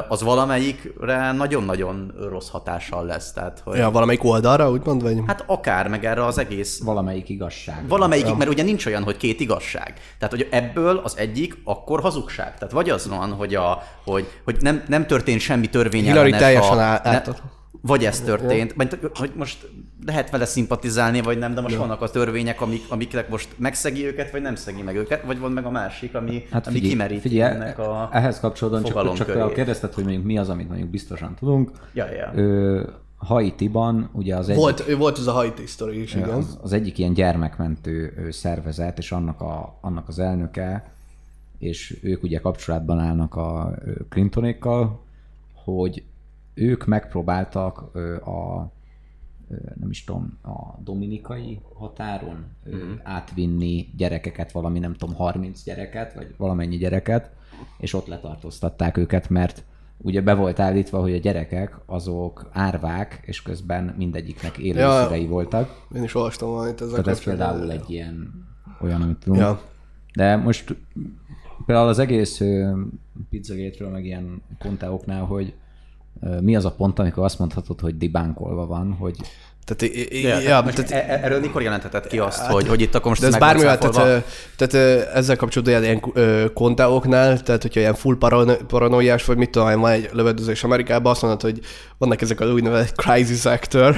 az 0.07 0.21
valamelyikre 0.21 1.31
nagyon-nagyon 1.31 2.13
rossz 2.29 2.49
hatással 2.49 3.05
lesz. 3.05 3.33
Tehát, 3.33 3.61
hogy... 3.63 3.77
Ja, 3.77 3.91
valamelyik 3.91 4.23
oldalra, 4.23 4.71
úgymond? 4.71 5.01
Vagy... 5.01 5.21
Hát 5.27 5.43
akár, 5.47 5.87
meg 5.87 6.05
erre 6.05 6.25
az 6.25 6.37
egész... 6.37 6.81
Valamelyik 6.83 7.29
igazság. 7.29 7.87
Valamelyik, 7.87 8.27
ja. 8.27 8.35
mert 8.35 8.49
ugye 8.49 8.63
nincs 8.63 8.85
olyan, 8.85 9.03
hogy 9.03 9.17
két 9.17 9.39
igazság. 9.39 9.93
Tehát, 10.19 10.33
hogy 10.33 10.47
ebből 10.51 11.01
az 11.03 11.17
egyik 11.17 11.57
akkor 11.63 12.01
hazugság. 12.01 12.57
Tehát 12.57 12.73
vagy 12.73 12.89
az 12.89 13.07
van, 13.07 13.31
hogy, 13.31 13.55
a, 13.55 13.83
hogy, 14.05 14.27
hogy 14.43 14.57
nem, 14.59 14.83
nem 14.87 15.07
történt 15.07 15.39
semmi 15.39 15.69
törvény 15.69 16.03
Hillary 16.03 16.31
teljesen 16.31 16.77
a, 16.77 16.81
át, 16.81 17.25
ne, 17.25 17.33
vagy 17.81 18.05
ez 18.05 18.21
történt, 18.21 18.75
mert 18.75 18.97
hogy 19.13 19.31
most 19.35 19.69
lehet 20.05 20.29
vele 20.29 20.45
szimpatizálni, 20.45 21.21
vagy 21.21 21.37
nem, 21.37 21.53
de 21.53 21.61
most 21.61 21.73
ja. 21.73 21.79
vannak 21.79 22.01
a 22.01 22.09
törvények, 22.09 22.61
amik, 22.61 22.83
amiknek 22.89 23.29
most 23.29 23.49
megszegi 23.57 24.05
őket, 24.05 24.31
vagy 24.31 24.41
nem 24.41 24.55
szegi 24.55 24.81
meg 24.81 24.95
őket, 24.95 25.23
vagy 25.23 25.39
van 25.39 25.51
meg 25.51 25.65
a 25.65 25.69
másik, 25.69 26.15
ami, 26.15 26.45
hát 26.51 26.67
ami 26.67 26.79
kimeríti 26.79 27.21
figyelj, 27.21 27.55
ennek 27.55 27.79
a 27.79 28.09
Ehhez 28.11 28.39
kapcsolódóan 28.39 28.83
csak, 28.83 29.15
csak 29.15 29.27
például 29.27 29.51
kérdezted, 29.51 29.93
hogy 29.93 30.03
mondjuk 30.03 30.25
mi 30.25 30.37
az, 30.37 30.49
amit 30.49 30.67
mondjuk 30.67 30.89
biztosan 30.89 31.35
tudunk. 31.35 31.71
Ja, 31.93 32.11
ja. 32.11 32.31
Ö, 32.35 32.83
Haiti-ban 33.17 34.09
ugye 34.11 34.35
az 34.35 34.49
egyik... 34.49 34.61
Volt, 34.61 34.95
volt 34.95 35.17
ez 35.17 35.27
a 35.27 35.31
Haiti 35.31 35.65
sztori 35.65 36.01
is, 36.01 36.15
igen. 36.15 36.29
Az, 36.29 36.57
az 36.61 36.73
egyik 36.73 36.97
ilyen 36.97 37.13
gyermekmentő 37.13 38.27
szervezet, 38.31 38.97
és 38.97 39.11
annak, 39.11 39.41
a, 39.41 39.77
annak 39.81 40.07
az 40.07 40.19
elnöke, 40.19 40.91
és 41.57 41.99
ők 42.01 42.23
ugye 42.23 42.39
kapcsolatban 42.39 42.99
állnak 42.99 43.35
a 43.35 43.75
Clintonékkal, 44.09 45.03
hogy 45.53 46.03
ők 46.55 46.85
megpróbáltak 46.85 47.95
a 48.25 48.71
nem 49.79 49.89
is 49.89 50.03
tudom, 50.03 50.37
a 50.43 50.81
dominikai 50.83 51.59
határon 51.73 52.45
uh-huh. 52.65 52.81
átvinni 53.03 53.89
gyerekeket, 53.97 54.51
valami 54.51 54.79
nem 54.79 54.93
tudom, 54.93 55.15
30 55.15 55.63
gyereket, 55.63 56.13
vagy 56.13 56.33
valamennyi 56.37 56.77
gyereket, 56.77 57.31
és 57.77 57.93
ott 57.93 58.07
letartóztatták 58.07 58.97
őket, 58.97 59.29
mert 59.29 59.63
ugye 59.97 60.21
be 60.21 60.33
volt 60.33 60.59
állítva, 60.59 61.01
hogy 61.01 61.13
a 61.13 61.17
gyerekek 61.17 61.79
azok 61.85 62.49
árvák, 62.51 63.21
és 63.25 63.41
közben 63.41 63.93
mindegyiknek 63.97 64.57
élő 64.57 64.79
ja, 64.79 65.27
voltak. 65.27 65.85
Én 65.95 66.03
is 66.03 66.15
olvastam 66.15 66.49
valamit 66.49 66.81
ezzel 66.81 66.89
Tehát 66.89 67.07
ez 67.07 67.23
például 67.23 67.71
egy 67.71 67.89
ilyen 67.89 68.45
olyan, 68.81 69.01
amit 69.01 69.17
tudunk. 69.17 69.41
Ja. 69.41 69.61
De 70.13 70.35
most 70.35 70.75
például 71.65 71.87
az 71.87 71.99
egész 71.99 72.41
pizzagétről, 73.29 73.89
meg 73.89 74.05
ilyen 74.05 74.41
kontáoknál, 74.59 75.23
hogy 75.23 75.53
mi 76.41 76.55
az 76.55 76.65
a 76.65 76.71
pont, 76.71 76.99
amikor 76.99 77.23
azt 77.23 77.39
mondhatod, 77.39 77.79
hogy 77.79 77.97
dibánkolva 77.97 78.65
van, 78.65 78.93
hogy 78.93 79.17
tehát, 79.65 79.95
ja, 80.11 80.39
ja, 80.39 80.61
most 80.61 80.75
tehát, 80.75 80.91
e- 80.91 81.13
e- 81.13 81.19
erről 81.23 81.39
mikor 81.39 81.61
jelentetett 81.61 82.07
ki 82.07 82.19
azt, 82.19 82.39
hát, 82.39 82.51
hogy, 82.51 82.67
hogy 82.67 82.81
itt 82.81 82.95
akkor 82.95 83.09
most 83.09 83.21
de 83.21 83.27
ez 83.27 83.37
bármivel, 83.37 83.77
tehát, 83.77 84.23
tehát, 84.55 85.05
ezzel 85.13 85.35
kapcsolatban 85.35 85.83
ilyen 85.83 86.01
kontáoknál, 86.53 87.41
tehát 87.41 87.61
hogyha 87.61 87.79
ilyen 87.79 87.93
full 87.93 88.17
paranoiás 88.67 89.25
vagy 89.25 89.37
mit 89.37 89.49
tudom, 89.49 89.79
van 89.79 89.91
egy 89.91 90.09
lövedőzés 90.11 90.63
Amerikában, 90.63 91.11
azt 91.11 91.21
mondod, 91.21 91.41
hogy 91.41 91.59
vannak 91.97 92.21
ezek 92.21 92.39
a 92.39 92.45
úgynevezett 92.45 92.95
crisis 92.95 93.45
actor, 93.45 93.95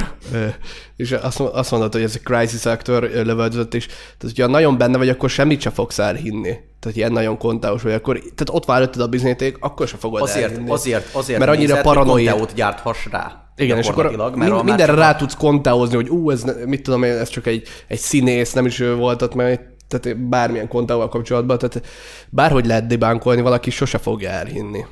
és 0.95 1.11
azt, 1.11 1.39
azt 1.39 1.71
mondod, 1.71 1.93
hogy 1.93 2.01
ez 2.01 2.15
a 2.15 2.19
crisis 2.23 2.65
actor 2.65 3.03
lövöldözött, 3.03 3.73
és 3.73 3.85
tehát 3.85 4.35
hogyha 4.35 4.47
nagyon 4.47 4.77
benne 4.77 4.97
vagy, 4.97 5.09
akkor 5.09 5.29
semmit 5.29 5.61
sem 5.61 5.73
fogsz 5.73 5.99
elhinni. 5.99 6.55
Tehát 6.79 6.97
ilyen 6.97 7.11
nagyon 7.11 7.37
kontáos 7.37 7.81
vagy, 7.81 7.93
akkor 7.93 8.19
tehát 8.19 8.49
ott 8.49 8.65
vár 8.65 8.89
a 8.99 9.07
bizonyíték, 9.07 9.57
akkor 9.59 9.87
sem 9.87 9.99
fogod 9.99 10.21
azért, 10.21 10.51
elhinni. 10.51 10.69
Azért, 10.69 11.15
azért, 11.15 11.39
mert 11.39 11.51
annyira 11.51 11.81
paranoiát 11.81 12.53
gyárthass 12.53 13.05
rá. 13.11 13.46
Igen, 13.57 13.77
és 13.77 13.87
akkor 13.87 14.15
mert 14.15 14.35
mind, 14.35 14.63
mindenre 14.63 14.93
rá 14.93 15.15
tudsz 15.15 15.35
kontáozni, 15.35 15.95
hogy 15.95 16.09
ú, 16.09 16.31
ez 16.31 16.43
mit 16.65 16.83
tudom 16.83 17.03
én, 17.03 17.11
ez 17.11 17.29
csak 17.29 17.45
egy, 17.45 17.67
egy 17.87 17.97
színész, 17.97 18.53
nem 18.53 18.65
is 18.65 18.77
volt 18.77 19.21
ott, 19.21 19.35
mert 19.35 19.61
tehát 19.87 20.17
bármilyen 20.17 20.67
kontával 20.67 21.09
kapcsolatban, 21.09 21.57
tehát 21.57 21.81
bárhogy 22.29 22.65
lehet 22.65 22.87
debánkolni, 22.87 23.41
valaki 23.41 23.69
sose 23.69 23.97
fogja 23.97 24.29
elhinni. 24.29 24.85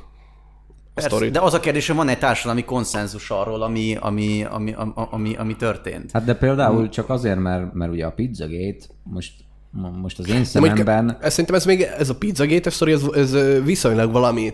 Persze, 0.94 1.30
de 1.30 1.40
az 1.40 1.54
a 1.54 1.60
kérdés, 1.60 1.86
hogy 1.86 1.96
van 1.96 2.08
egy 2.08 2.18
társadalmi 2.18 2.64
konszenzus 2.64 3.30
arról, 3.30 3.62
ami, 3.62 3.96
ami, 4.00 4.44
ami, 4.50 4.72
ami, 4.72 4.92
ami, 4.94 5.34
ami 5.34 5.56
történt. 5.56 6.10
Hát 6.12 6.24
de 6.24 6.34
például 6.34 6.78
hmm. 6.78 6.90
csak 6.90 7.10
azért, 7.10 7.38
mert, 7.38 7.72
mert 7.72 7.92
ugye 7.92 8.06
a 8.06 8.10
Pizzagate 8.10 8.86
most 9.02 9.32
most 10.00 10.18
az 10.18 10.28
én 10.28 10.44
szememben... 10.44 11.18
Ez, 11.20 11.30
szerintem 11.30 11.54
ez 11.54 11.64
még, 11.64 11.80
ez 11.80 12.08
a 12.08 12.14
Pizzagate 12.14 12.70
sztori, 12.70 12.92
ez, 12.92 13.02
ez 13.14 13.36
viszonylag 13.64 14.12
valami 14.12 14.52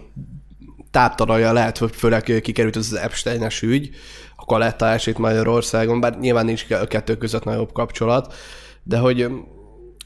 táptalaja 0.92 1.52
lehet, 1.52 1.78
hogy 1.78 1.94
főleg 1.94 2.22
kikerült 2.22 2.76
az 2.76 2.94
Epstein-es 2.94 3.62
ügy, 3.62 3.90
a 4.36 4.44
Kaletta 4.44 4.88
eset 4.88 5.18
Magyarországon, 5.18 6.00
bár 6.00 6.18
nyilván 6.18 6.44
nincs 6.44 6.70
a 6.70 6.86
kettő 6.86 7.16
között 7.16 7.44
nagyobb 7.44 7.72
kapcsolat, 7.72 8.34
de 8.82 8.98
hogy 8.98 9.28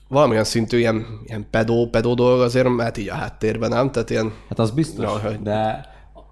valamilyen 0.09 0.44
szintű 0.44 0.79
ilyen, 0.79 1.07
ilyen 1.25 1.46
pedó, 1.51 1.88
pedó 1.90 2.14
dolog 2.14 2.40
azért 2.40 2.68
mert 2.68 2.96
így 2.96 3.09
a 3.09 3.14
háttérben, 3.14 3.70
nem? 3.70 3.90
Tehát 3.90 4.11
ilyen... 4.11 4.33
Hát 4.49 4.59
az 4.59 4.70
biztos, 4.70 5.05
no, 5.05 5.29
hogy... 5.29 5.42
de 5.42 5.85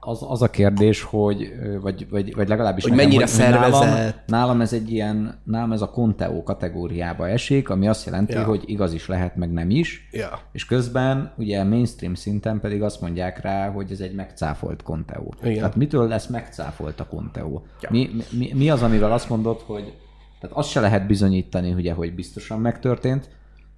az, 0.05 0.25
az 0.29 0.43
a 0.43 0.51
kérdés, 0.51 1.03
hogy, 1.03 1.53
vagy, 1.81 2.09
vagy, 2.11 2.35
vagy 2.35 2.49
legalábbis 2.49 2.83
hogy 2.83 2.93
nekem, 2.93 3.09
mennyire 3.09 3.27
szervezett. 3.27 3.83
Nálam, 3.83 4.13
nálam, 4.27 4.61
ez 4.61 4.73
egy 4.73 4.93
ilyen, 4.93 5.41
nálam 5.45 5.73
ez 5.73 5.81
a 5.81 5.91
Conteo 5.91 6.43
kategóriába 6.43 7.29
esik, 7.29 7.69
ami 7.69 7.89
azt 7.89 8.07
jelenti, 8.07 8.33
ja. 8.33 8.45
hogy 8.45 8.63
igaz 8.67 8.93
is 8.93 9.07
lehet, 9.07 9.37
meg 9.37 9.53
nem 9.53 9.71
is. 9.71 10.09
Ja. 10.13 10.41
És 10.53 10.67
közben 10.67 11.33
ugye 11.37 11.65
mainstream 11.65 12.15
szinten 12.15 12.61
pedig 12.61 12.83
azt 12.83 13.01
mondják 13.01 13.41
rá, 13.41 13.71
hogy 13.71 13.91
ez 13.91 14.01
egy 14.01 14.15
megcáfolt 14.15 14.83
Conteo. 14.83 15.29
Igen. 15.43 15.57
Tehát 15.57 15.77
mitől 15.77 16.09
lesz 16.09 16.27
megcáfolt 16.27 17.01
a 17.01 17.07
Conteo? 17.07 17.63
Ja. 17.81 17.89
Mi, 17.93 18.11
mi, 18.31 18.53
mi 18.55 18.71
az, 18.71 18.83
amivel 18.83 19.13
azt 19.13 19.29
mondod, 19.29 19.61
hogy 19.61 19.95
tehát 20.41 20.57
azt 20.57 20.71
se 20.71 20.81
lehet 20.81 21.07
bizonyítani, 21.07 21.73
ugye, 21.73 21.93
hogy 21.93 22.15
biztosan 22.15 22.61
megtörtént, 22.61 23.29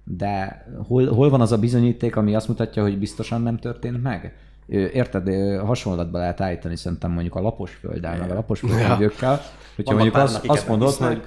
de 0.03 0.65
hol, 0.87 1.07
hol 1.07 1.29
van 1.29 1.41
az 1.41 1.51
a 1.51 1.57
bizonyíték, 1.57 2.15
ami 2.15 2.35
azt 2.35 2.47
mutatja, 2.47 2.81
hogy 2.81 2.99
biztosan 2.99 3.41
nem 3.41 3.57
történt 3.57 4.03
meg? 4.03 4.35
Érted, 4.67 5.29
hasonlatba 5.59 6.17
lehet 6.17 6.41
állítani 6.41 6.75
szerintem 6.75 7.11
mondjuk 7.11 7.35
a 7.35 7.41
lapos 7.41 7.73
földdel, 7.73 8.17
meg 8.17 8.31
a 8.31 8.33
lapos 8.33 8.59
földügyökkel, 8.59 9.41
hogyha 9.75 9.93
mondjuk 9.93 10.15
az, 10.15 10.41
azt 10.45 10.67
mondod, 10.67 10.93
hogy 10.93 11.21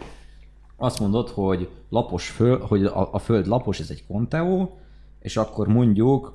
azt 0.77 1.01
mondod, 1.01 1.29
hogy 1.29 1.69
lapos 1.89 2.29
föl, 2.29 2.61
hogy 2.61 2.85
a, 2.85 3.09
a 3.13 3.19
föld 3.19 3.47
lapos, 3.47 3.81
ez 3.81 3.91
egy 3.91 4.07
konteó, 4.07 4.79
és 5.21 5.37
akkor 5.37 5.69
mondjuk 5.69 6.33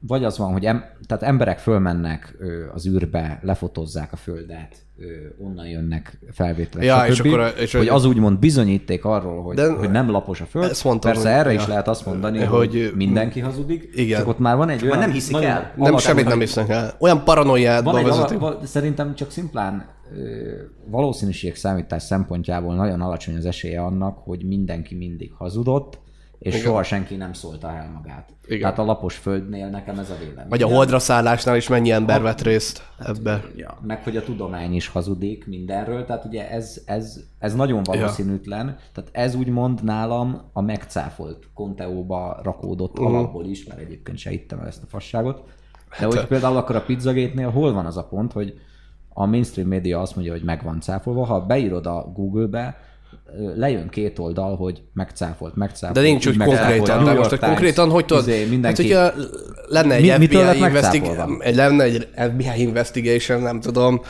vagy 0.00 0.24
az 0.24 0.38
van, 0.38 0.52
hogy 0.52 0.64
em, 0.64 0.84
tehát 1.06 1.22
emberek 1.22 1.58
fölmennek 1.58 2.36
ö, 2.38 2.72
az 2.74 2.86
űrbe, 2.86 3.38
lefotozzák 3.42 4.12
a 4.12 4.16
földet, 4.16 4.76
ö, 4.98 5.04
onnan 5.44 5.66
jönnek 5.66 6.18
felvételek, 6.30 6.86
ja, 6.86 7.04
stb. 7.04 7.10
És 7.10 7.32
akkor, 7.32 7.54
és 7.58 7.72
hogy 7.72 7.88
az 7.88 8.04
úgymond 8.04 8.38
bizonyíték 8.38 9.04
arról, 9.04 9.42
hogy, 9.42 9.56
de, 9.56 9.72
hogy 9.72 9.90
nem 9.90 10.10
lapos 10.10 10.40
a 10.40 10.44
föld. 10.44 10.76
Mondtam, 10.84 11.12
Persze 11.12 11.28
hogy, 11.28 11.38
erre 11.38 11.52
ja. 11.52 11.60
is 11.60 11.66
lehet 11.66 11.88
azt 11.88 12.06
mondani, 12.06 12.38
hogy, 12.38 12.48
hogy 12.48 12.92
mindenki 12.94 13.40
hazudik, 13.40 13.90
igen. 13.94 14.18
csak 14.18 14.28
ott 14.28 14.38
már 14.38 14.56
van 14.56 14.68
egy 14.68 14.84
olyan... 14.84 14.98
nem 14.98 15.10
hiszik 15.10 15.42
el. 15.42 15.72
Nem, 15.76 15.98
semmit 15.98 16.28
nem 16.28 16.38
hisznek 16.38 16.68
el. 16.68 16.94
Olyan 16.98 17.24
paranoiát 17.24 17.82
van 17.82 17.96
egy, 17.96 18.66
Szerintem 18.66 19.14
csak 19.14 19.30
szimplán 19.30 19.98
valószínűség 20.86 21.56
számítás 21.56 22.02
szempontjából 22.02 22.74
nagyon 22.74 23.00
alacsony 23.00 23.36
az 23.36 23.44
esélye 23.44 23.80
annak, 23.80 24.18
hogy 24.18 24.44
mindenki 24.44 24.94
mindig 24.94 25.32
hazudott, 25.32 25.98
és 26.40 26.54
Igen. 26.54 26.66
soha 26.66 26.82
senki 26.82 27.16
nem 27.16 27.32
szólta 27.32 27.68
el 27.68 27.90
magát. 27.94 28.32
Igen. 28.46 28.60
Tehát 28.60 28.78
a 28.78 28.84
lapos 28.84 29.16
földnél 29.16 29.68
nekem 29.68 29.98
ez 29.98 30.10
a 30.10 30.14
vélemény. 30.18 30.48
Vagy 30.48 30.62
a 30.62 30.68
holdra 30.68 30.98
szállásnál 30.98 31.56
is 31.56 31.68
mennyi 31.68 31.90
ember 31.90 32.22
vett 32.22 32.40
részt 32.40 32.82
hát, 32.98 33.08
ebbe. 33.08 33.44
Ja. 33.56 33.78
Meg 33.82 34.02
hogy 34.02 34.16
a 34.16 34.22
tudomány 34.22 34.74
is 34.74 34.88
hazudik 34.88 35.46
mindenről, 35.46 36.04
tehát 36.04 36.24
ugye 36.24 36.50
ez, 36.50 36.82
ez, 36.84 37.20
ez 37.38 37.54
nagyon 37.54 37.82
valószínűtlen. 37.82 38.66
Ja. 38.66 38.76
Tehát 38.92 39.10
ez 39.12 39.34
úgymond 39.34 39.84
nálam 39.84 40.50
a 40.52 40.60
megcáfolt 40.60 41.48
konteóba 41.54 42.40
rakódott 42.42 42.98
uh-huh. 42.98 43.14
alapból 43.14 43.44
is, 43.44 43.66
mert 43.66 43.80
egyébként 43.80 44.18
se 44.18 44.30
hittem 44.30 44.58
el 44.58 44.66
ezt 44.66 44.82
a 44.82 44.86
fasságot. 44.86 45.36
De 45.36 45.96
hát, 45.96 46.12
hogy 46.12 46.26
például 46.26 46.56
akkor 46.56 46.76
a 46.76 46.82
pizzagétnél 46.82 47.50
hol 47.50 47.72
van 47.72 47.86
az 47.86 47.96
a 47.96 48.04
pont, 48.04 48.32
hogy 48.32 48.60
a 49.08 49.26
mainstream 49.26 49.68
média 49.68 50.00
azt 50.00 50.14
mondja, 50.14 50.32
hogy 50.32 50.44
meg 50.44 50.62
van 50.64 50.80
cáfolva, 50.80 51.24
ha 51.24 51.46
beírod 51.46 51.86
a 51.86 52.10
Google-be, 52.14 52.76
lejön 53.56 53.88
két 53.88 54.18
oldal, 54.18 54.56
hogy 54.56 54.82
megcáfolt, 54.92 55.54
megcáfolt. 55.56 55.98
De 55.98 56.00
nincs 56.00 56.26
úgy 56.26 56.36
konkrétan, 56.36 57.04
de 57.04 57.12
most 57.12 57.30
hogy 57.30 57.38
konkrétan 57.38 57.90
hogy 57.90 58.04
tudod, 58.04 58.28
izé, 58.28 58.44
mindenki... 58.44 58.92
hát 58.92 59.12
hogyha 59.12 59.24
lenne 59.68 59.94
egy 59.94 60.18
mi, 60.18 60.26
FBI, 60.26 60.56
investig- 60.56 61.16
lenne 61.54 61.84
egy 61.84 62.08
FBI 62.16 62.60
investigation, 62.60 63.40
nem 63.40 63.60
tudom, 63.60 64.00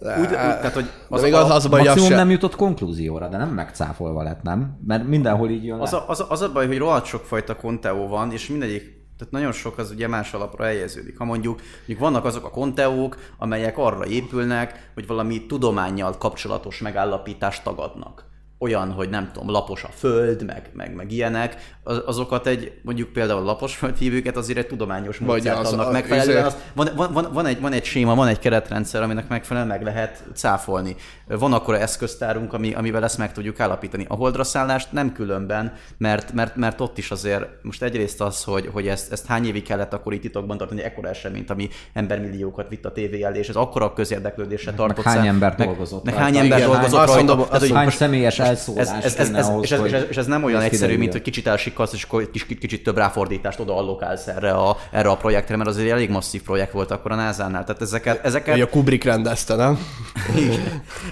úgy, 0.00 0.20
úgy, 0.20 0.28
tehát, 0.28 0.72
hogy 0.72 0.90
az, 1.08 1.22
még 1.22 1.34
az, 1.34 1.50
az 1.50 1.64
a 1.64 1.68
baj, 1.68 1.82
maximum 1.82 2.10
nem 2.10 2.30
jutott 2.30 2.56
konklúzióra, 2.56 3.28
de 3.28 3.36
nem 3.36 3.48
megcáfolva 3.48 4.22
lett, 4.22 4.42
nem? 4.42 4.78
Mert 4.86 5.06
mindenhol 5.06 5.50
így 5.50 5.64
jön 5.64 5.80
az 5.80 5.92
a, 5.92 6.04
az, 6.08 6.20
a, 6.20 6.26
az 6.28 6.42
a 6.42 6.52
baj, 6.52 6.66
hogy 6.66 6.78
rohadt 6.78 7.04
sokfajta 7.04 7.56
konteó 7.56 8.08
van, 8.08 8.32
és 8.32 8.48
mindegyik 8.48 8.97
tehát 9.18 9.32
nagyon 9.32 9.52
sok 9.52 9.78
az 9.78 9.90
ugye 9.90 10.08
más 10.08 10.34
alapra 10.34 10.64
helyeződik. 10.64 11.18
Ha 11.18 11.24
mondjuk, 11.24 11.60
mondjuk 11.76 11.98
vannak 11.98 12.24
azok 12.24 12.44
a 12.44 12.50
konteók, 12.50 13.16
amelyek 13.38 13.78
arra 13.78 14.06
épülnek, 14.06 14.90
hogy 14.94 15.06
valami 15.06 15.46
tudományjal 15.46 16.18
kapcsolatos 16.18 16.80
megállapítást 16.80 17.62
tagadnak 17.62 18.27
olyan, 18.58 18.92
hogy 18.92 19.08
nem 19.08 19.30
tudom, 19.32 19.50
lapos 19.50 19.84
a 19.84 19.88
föld, 19.94 20.44
meg, 20.44 20.70
meg, 20.72 20.94
meg 20.94 21.12
ilyenek, 21.12 21.76
az, 21.82 22.02
azokat 22.06 22.46
egy, 22.46 22.72
mondjuk 22.82 23.08
például 23.08 23.42
lapos 23.42 23.76
földhívőket 23.76 24.36
azért 24.36 24.58
egy 24.58 24.66
tudományos 24.66 25.18
módszert 25.18 25.58
az, 25.58 25.72
annak 25.72 25.92
megfelelően. 25.92 26.44
Az, 26.44 26.56
van, 26.74 26.88
van, 26.96 27.12
van, 27.12 27.28
van, 27.32 27.46
egy, 27.46 27.60
van 27.60 27.72
egy 27.72 27.84
séma, 27.84 28.14
van 28.14 28.28
egy 28.28 28.38
keretrendszer, 28.38 29.02
aminek 29.02 29.28
megfelelően 29.28 29.76
meg 29.76 29.84
lehet 29.86 30.24
cáfolni. 30.34 30.96
Van 31.26 31.52
akkor 31.52 31.74
eszköztárunk, 31.74 32.52
ami, 32.52 32.74
amivel 32.74 33.04
ezt 33.04 33.18
meg 33.18 33.32
tudjuk 33.32 33.60
állapítani. 33.60 34.04
A 34.08 34.14
holdra 34.14 34.44
szállást 34.44 34.92
nem 34.92 35.12
különben, 35.12 35.72
mert, 35.98 36.32
mert, 36.32 36.56
mert 36.56 36.80
ott 36.80 36.98
is 36.98 37.10
azért 37.10 37.46
most 37.62 37.82
egyrészt 37.82 38.20
az, 38.20 38.44
hogy, 38.44 38.68
hogy 38.72 38.88
ezt, 38.88 39.12
ezt 39.12 39.26
hány 39.26 39.46
évig 39.46 39.62
kellett 39.62 39.92
akkor 39.92 40.12
itt 40.12 40.20
titokban 40.20 40.58
tartani, 40.58 40.82
ekkora 40.82 41.08
eseményt, 41.08 41.50
ami 41.50 41.68
embermilliókat 41.92 42.68
vitt 42.68 42.84
a 42.84 42.92
tévé 42.92 43.22
elé, 43.22 43.38
és 43.38 43.48
ez 43.48 43.56
akkora 43.56 43.92
közérdeklődésre 43.92 44.72
tartott. 44.72 45.04
Hány 45.04 45.26
ember 45.26 45.54
dolgozott? 45.54 46.04
Meg, 46.04 46.14
hány 46.14 46.36
ember 46.36 46.62
dolgozott 46.62 47.06
rajta. 47.06 47.46
Hány 47.74 47.90
személyes 47.90 48.38
elszólás 48.48 48.88
ez, 48.88 49.04
ez, 49.04 49.16
ez, 49.16 49.30
ez, 49.30 49.46
ahhoz, 49.48 49.62
és, 49.62 49.70
ez, 49.70 49.84
és, 49.84 49.92
ez, 49.92 50.04
és 50.10 50.16
ez 50.16 50.26
nem 50.26 50.44
olyan 50.44 50.62
egyszerű, 50.62 50.96
mint 50.96 51.12
hogy 51.12 51.22
kicsit 51.22 51.46
elsikkasz, 51.46 51.92
és 51.92 52.02
akkor 52.02 52.30
kicsit, 52.30 52.58
kicsit 52.58 52.82
több 52.82 52.96
ráfordítást 52.96 53.60
oda 53.60 53.76
allokálsz 53.76 54.26
erre 54.26 54.50
a, 54.50 54.76
erre 54.90 55.08
a 55.08 55.16
projektre, 55.16 55.56
mert 55.56 55.68
az 55.68 55.76
egy 55.76 55.88
elég 55.88 56.10
masszív 56.10 56.42
projekt 56.42 56.72
volt 56.72 56.90
akkor 56.90 57.12
a 57.12 57.14
NASA-nál. 57.14 57.64
Tehát 57.64 57.82
ezeket, 57.82 58.24
ezeket... 58.24 58.60
A 58.60 58.68
Kubrick 58.68 59.04
rendezte, 59.04 59.54
nem? 59.54 59.78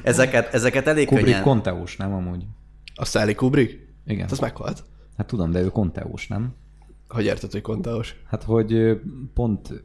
ezeket, 0.03 0.55
ezeket 0.55 0.87
elég 0.87 1.07
Kubrick 1.07 1.27
könnyen... 1.27 1.43
konteós, 1.43 1.97
nem 1.97 2.13
amúgy? 2.13 2.45
A 2.95 3.05
Stanley 3.05 3.35
Kubrick? 3.35 3.79
Igen. 4.07 4.23
Hát 4.23 4.31
az 4.31 4.39
meghalt. 4.39 4.85
Hát 5.17 5.27
tudom, 5.27 5.51
de 5.51 5.61
ő 5.61 5.69
konteós, 5.69 6.27
nem? 6.27 6.55
Hogy 7.09 7.25
érted, 7.25 7.53
hogy 7.53 7.61
konteós? 7.61 8.17
Hát, 8.27 8.43
hogy 8.43 9.01
pont 9.35 9.85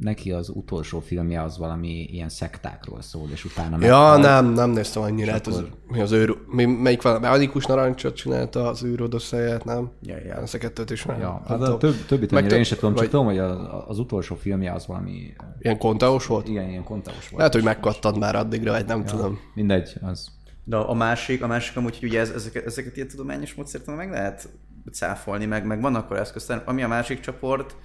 neki 0.00 0.32
az 0.32 0.48
utolsó 0.48 1.00
filmje 1.00 1.42
az 1.42 1.58
valami 1.58 2.08
ilyen 2.12 2.28
szektákról 2.28 3.02
szól, 3.02 3.28
és 3.32 3.44
utána 3.44 3.76
meg... 3.76 3.88
Ja, 3.88 4.16
nem, 4.16 4.52
nem 4.52 4.70
néztem 4.70 5.02
annyira. 5.02 5.32
Hát 5.32 5.46
az, 5.46 5.62
mi 5.88 6.00
az 6.00 6.12
őr, 6.12 6.36
mi, 6.46 6.64
melyik 6.64 7.02
van? 7.02 7.20
Mechanikus 7.20 7.66
narancsot 7.66 8.16
csinálta 8.16 8.68
az 8.68 8.84
űrodosszaját, 8.84 9.64
nem? 9.64 9.90
Ja, 10.02 10.16
ja. 10.16 10.34
Ezt 10.34 10.54
a 10.54 10.58
kettőt 10.58 10.90
is 10.90 11.04
már. 11.04 11.18
Ja, 11.18 11.42
hát 11.46 11.62
a 11.62 11.76
több, 11.76 12.06
többit 12.06 12.32
annyira 12.32 12.56
én 12.56 12.64
sem 12.64 12.78
tudom, 12.78 12.94
csak 12.94 13.08
tudom, 13.08 13.26
hogy 13.26 13.38
az, 13.38 13.56
az, 13.86 13.98
utolsó 13.98 14.34
filmje 14.34 14.72
az 14.72 14.86
valami... 14.86 15.34
Ilyen 15.58 15.78
konteós 15.78 16.26
volt? 16.26 16.48
Igen, 16.48 16.68
ilyen 16.68 16.84
konteós 16.84 17.28
volt. 17.28 17.36
Lehet, 17.36 17.52
hogy 17.52 17.62
megkattad 17.62 18.18
már 18.18 18.36
addigra, 18.36 18.72
vagy 18.72 18.86
nem 18.86 18.98
ja, 18.98 19.04
tudom. 19.04 19.38
Mindegy, 19.54 19.94
az... 20.02 20.36
De 20.64 20.76
a 20.76 20.94
másik, 20.94 21.42
a 21.42 21.46
másik 21.46 21.76
amúgy, 21.76 21.98
hogy 21.98 22.08
ugye 22.08 22.20
ez, 22.20 22.30
ezeket, 22.30 22.66
ezeket 22.66 22.96
ilyen 22.96 23.08
tudományos 23.08 23.54
módszertan 23.54 23.94
meg 23.94 24.10
lehet 24.10 24.48
cáfolni, 24.92 25.44
meg, 25.44 25.66
meg 25.66 25.80
vannak 25.80 26.04
akkor 26.04 26.16
eszköztár. 26.16 26.62
Ami 26.64 26.82
a 26.82 26.88
másik 26.88 27.20
csoport, 27.20 27.76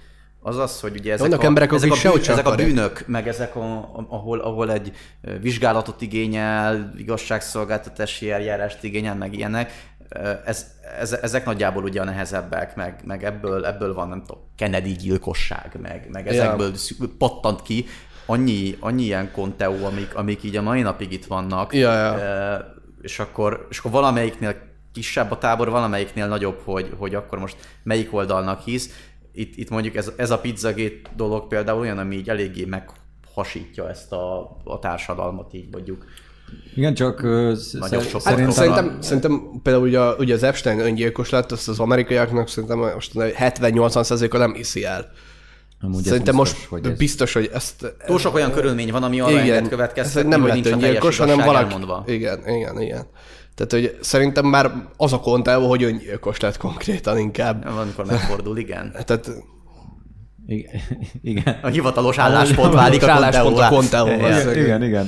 az 0.46 0.58
az, 0.58 0.80
hogy 0.80 0.96
ugye 0.98 1.12
ezek, 1.12 1.40
a, 1.40 1.44
emberek, 1.44 1.72
ezek, 1.72 1.90
a, 1.90 1.96
bűn, 2.12 2.20
ezek 2.20 2.46
a 2.46 2.54
bűnök, 2.54 3.04
meg 3.06 3.28
ezek, 3.28 3.56
a, 3.56 3.90
ahol, 4.08 4.40
ahol 4.40 4.72
egy 4.72 4.92
vizsgálatot 5.40 6.00
igényel, 6.00 6.92
igazságszolgáltatási 6.96 8.30
eljárást 8.30 8.82
igényel, 8.82 9.14
meg 9.14 9.34
ilyenek, 9.34 9.72
ez, 10.44 10.66
ez, 10.98 11.12
ezek 11.12 11.44
nagyjából 11.44 11.82
ugye 11.82 12.00
a 12.00 12.04
nehezebbek, 12.04 12.76
meg, 12.76 13.00
meg 13.04 13.24
ebből, 13.24 13.66
ebből 13.66 13.94
van, 13.94 14.08
nem 14.08 14.22
tudom, 14.26 14.42
Kennedy 14.56 14.92
gyilkosság, 14.92 15.78
meg, 15.82 16.08
meg 16.12 16.28
ezekből 16.28 16.72
ja. 16.98 17.06
pattant 17.18 17.62
ki 17.62 17.86
annyi, 18.26 18.76
annyi 18.80 19.02
ilyen 19.02 19.30
konteó, 19.32 19.84
amik, 19.84 20.14
amik 20.14 20.42
így 20.42 20.56
a 20.56 20.62
mai 20.62 20.82
napig 20.82 21.12
itt 21.12 21.24
vannak, 21.24 21.74
ja, 21.74 21.92
ja. 21.92 22.74
és 23.02 23.18
akkor, 23.18 23.66
és 23.70 23.78
akkor 23.78 23.90
valamelyiknél 23.90 24.56
kisebb 24.94 25.30
a 25.30 25.38
tábor, 25.38 25.70
valamelyiknél 25.70 26.26
nagyobb, 26.26 26.60
hogy, 26.64 26.92
hogy 26.98 27.14
akkor 27.14 27.38
most 27.38 27.56
melyik 27.82 28.14
oldalnak 28.14 28.60
hisz. 28.60 28.90
Itt, 29.32 29.56
itt 29.56 29.70
mondjuk 29.70 29.96
ez, 29.96 30.12
ez 30.16 30.30
a 30.30 30.38
pizzagét 30.38 31.10
dolog 31.16 31.46
például 31.46 31.80
olyan, 31.80 31.98
ami 31.98 32.16
így 32.16 32.28
eléggé 32.28 32.64
meghasítja 32.64 33.88
ezt 33.88 34.12
a, 34.12 34.56
a 34.64 34.78
társadalmat, 34.78 35.54
így 35.54 35.68
mondjuk. 35.72 36.04
Igen, 36.74 36.94
csak 36.94 37.22
uh, 37.22 37.52
szerintem... 37.52 38.00
Hát, 38.24 38.52
szerintem, 38.52 38.96
a... 38.98 39.02
szerintem 39.02 39.60
például 39.62 39.86
ugye, 39.86 40.00
ugye 40.00 40.34
az 40.34 40.42
Epstein 40.42 40.78
öngyilkos 40.78 41.30
lett, 41.30 41.52
azt 41.52 41.68
az 41.68 41.80
amerikaiaknak 41.80 42.48
szerintem 42.48 42.78
most 42.78 43.12
70-80%-a 43.14 44.36
nem 44.36 44.54
hiszi 44.54 44.84
el. 44.84 45.10
Amúgy 45.80 46.04
Szerintem 46.04 46.36
biztos, 46.36 46.58
most 46.58 46.68
hogy 46.68 46.86
ez... 46.92 46.98
biztos, 46.98 47.32
hogy 47.32 47.50
ezt... 47.52 47.94
Túl 48.06 48.18
sok 48.18 48.34
olyan 48.34 48.52
körülmény 48.52 48.90
van, 48.90 49.02
ami 49.02 49.20
arra 49.20 49.42
igen, 49.42 49.68
következtetni, 49.68 50.28
nem 50.28 50.40
hogy 50.40 50.52
nincs 50.52 50.66
öngyilkos, 50.66 51.18
hanem 51.18 51.36
valaki... 51.36 51.64
Elmondva. 51.64 52.04
Igen, 52.06 52.48
igen, 52.48 52.80
igen. 52.80 53.06
Tehát, 53.54 53.72
hogy 53.72 53.98
szerintem 54.00 54.46
már 54.46 54.72
az 54.96 55.12
a 55.12 55.20
konteó, 55.20 55.68
hogy 55.68 55.82
öngyilkos 55.82 56.40
lett 56.40 56.56
konkrétan 56.56 57.18
inkább. 57.18 57.64
Van, 57.64 57.78
amikor 57.78 58.06
megfordul, 58.06 58.58
igen. 58.58 58.92
Tehát 59.04 59.30
igen. 61.22 61.56
A 61.62 61.66
hivatalos 61.66 62.18
álláspont 62.18 62.72
a 62.72 62.76
válik 62.76 63.02
a 63.02 63.10
álláspont 63.10 63.92
a. 63.92 64.14
Igen, 64.14 64.56
igen, 64.56 64.82
igen. 64.82 65.06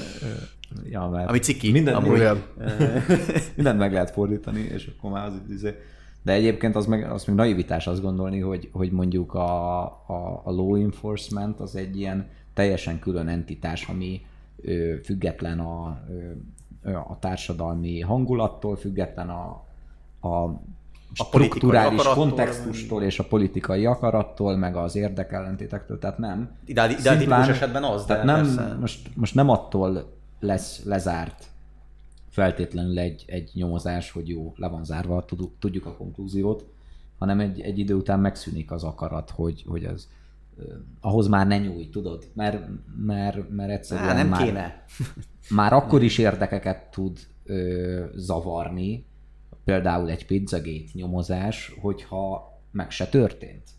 Ja, 0.90 1.09
mert 1.09 1.28
Ami 1.28 1.38
ciki. 1.38 1.72
Minden, 1.72 1.94
amúgy. 1.94 2.18
mindent 3.56 3.78
meg 3.78 3.92
lehet 3.92 4.11
fordítani, 4.11 4.61
és 4.61 4.90
akkor 4.96 5.11
már 5.11 5.26
az 5.26 5.32
izé. 5.50 5.74
de 6.22 6.32
egyébként 6.32 6.76
az 6.76 6.87
meg, 6.87 7.11
az 7.11 7.24
meg 7.24 7.37
naivitás 7.37 7.87
azt 7.87 8.02
gondolni, 8.02 8.40
hogy, 8.40 8.68
hogy 8.72 8.90
mondjuk 8.90 9.35
a, 9.35 9.82
a, 9.85 10.42
a 10.44 10.50
law 10.50 10.74
enforcement 10.74 11.61
az 11.61 11.76
egy 11.76 11.98
ilyen 11.98 12.28
teljesen 12.54 12.98
külön 12.98 13.28
entitás, 13.28 13.87
ami 13.88 14.20
ö, 14.62 14.94
független 15.04 15.59
a 15.59 16.00
ö, 16.11 16.14
a 16.94 17.16
társadalmi 17.20 18.01
hangulattól, 18.01 18.77
független 18.77 19.29
a, 19.29 19.64
a 20.29 20.61
strukturális 21.12 22.05
a 22.05 22.14
kontextustól 22.14 23.03
és 23.03 23.18
a 23.18 23.25
politikai 23.25 23.87
akarattól, 23.87 24.57
meg 24.57 24.77
az 24.77 24.96
érdekellentétektől, 24.96 25.99
tehát 25.99 26.18
nem. 26.18 26.51
Ideál, 26.64 26.90
ideál 26.90 27.51
esetben 27.51 27.85
az, 27.85 28.05
de 28.05 28.25
nem, 28.25 28.77
most, 28.81 29.16
most 29.16 29.35
nem 29.35 29.49
attól 29.49 30.12
lesz 30.40 30.85
lezárt 30.85 31.46
feltétlenül 32.37 32.99
egy, 32.99 33.25
egy 33.27 33.51
nyomozás, 33.55 34.11
hogy 34.11 34.29
jó, 34.29 34.53
le 34.57 34.68
van 34.68 34.85
zárva, 34.85 35.25
tudjuk 35.59 35.87
a 35.87 35.96
konklúziót, 35.96 36.64
hanem 37.18 37.40
egy, 37.40 37.61
egy 37.61 37.79
idő 37.79 37.94
után 37.94 38.20
megszűnik 38.20 38.70
az 38.70 38.85
akarat, 38.85 39.31
hogy, 39.31 39.64
hogy 39.66 39.85
az 39.85 40.09
ahhoz 41.01 41.29
már 41.29 41.47
ne 41.47 41.59
nyújj, 41.59 41.88
tudod? 41.88 42.25
Mert, 42.35 42.69
mert, 42.97 43.51
mert 43.51 43.71
egyszerűen 43.71 44.07
Há, 44.07 44.14
nem 44.14 44.29
már, 44.29 44.45
kéne. 44.45 44.85
már 45.51 45.73
akkor 45.73 46.03
is 46.03 46.19
érdekeket 46.19 46.90
tud 46.90 47.19
ö, 47.45 48.05
zavarni, 48.14 49.07
például 49.64 50.11
egy 50.11 50.27
pizzagate 50.27 50.85
nyomozás, 50.92 51.75
hogyha 51.81 52.55
meg 52.71 52.90
se 52.90 53.09
történt. 53.09 53.71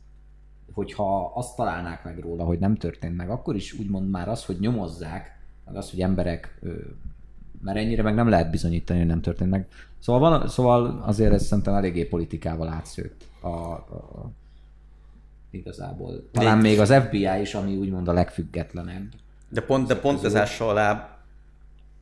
Hogyha 0.72 1.32
azt 1.36 1.56
találnák 1.56 2.04
meg 2.04 2.20
róla, 2.20 2.44
hogy 2.44 2.60
nem 2.60 2.76
történt 2.76 3.16
meg, 3.16 3.30
akkor 3.30 3.56
is 3.56 3.74
úgymond 3.74 4.10
már 4.10 4.30
az, 4.30 4.46
hogy 4.46 4.60
nyomozzák, 4.60 5.40
meg 5.66 5.76
az, 5.76 5.90
hogy 5.90 6.02
emberek, 6.02 6.60
ö, 6.62 6.74
mert 7.62 7.78
ennyire 7.78 8.02
meg 8.02 8.16
nem 8.16 8.30
lehet 8.30 8.52
bizonyítani, 8.52 9.00
hogy 9.00 9.08
nem 9.08 9.22
történt 9.22 9.50
meg. 9.50 9.68
Szóval, 10.00 10.30
van, 10.30 10.48
szóval 10.48 11.02
azért 11.06 11.34
ez 11.34 11.46
szerintem 11.46 11.74
eléggé 11.74 12.06
politikával 12.06 12.68
átszőtt 12.68 13.26
a, 13.42 13.48
a 13.48 14.32
igazából. 15.52 16.30
Talán 16.32 16.58
még 16.58 16.80
az 16.80 16.94
FBI 16.94 17.40
is, 17.42 17.54
ami 17.54 17.76
úgymond 17.76 18.08
a 18.08 18.14
legfüggetlenebb. 18.14 19.14
De 19.50 19.62
pont, 19.62 19.88
de 19.88 19.96
pont 19.96 20.24
ez 20.24 20.60
alá 20.60 21.18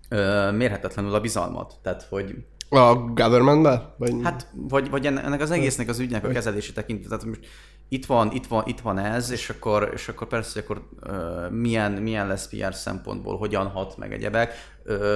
ö, 0.10 0.52
mérhetetlenül 0.52 1.14
a 1.14 1.22
bizalmat. 1.22 1.76
Tehát, 1.82 2.04
hogy 2.04 2.46
a 2.70 2.96
governmentben? 2.96 3.94
Vagy... 3.98 4.14
Hát, 4.24 4.48
vagy, 4.54 4.90
vagy 4.90 5.06
ennek 5.06 5.42
az 5.42 5.52
egésznek 5.52 5.90
az 5.90 6.00
ügynek 6.00 6.26
a 6.26 6.28
kezelési 6.28 6.74
tekintet. 6.74 7.10
Tehát 7.10 7.26
most 7.26 7.46
itt 7.90 8.06
van, 8.06 8.32
itt 8.32 8.48
van, 8.48 8.64
itt 8.68 8.80
van 8.80 8.98
ez, 8.98 9.32
és 9.32 9.50
akkor, 9.50 9.90
és 9.94 10.08
akkor 10.08 10.28
persze, 10.28 10.52
hogy 10.54 10.64
akkor 10.64 10.88
uh, 11.14 11.52
milyen, 11.52 11.92
milyen 11.92 12.28
lesz 12.28 12.48
PR 12.48 12.74
szempontból, 12.74 13.38
hogyan 13.38 13.68
hat 13.68 13.98
meg 13.98 14.14
egyebek. 14.14 14.54
Uh, 14.86 15.16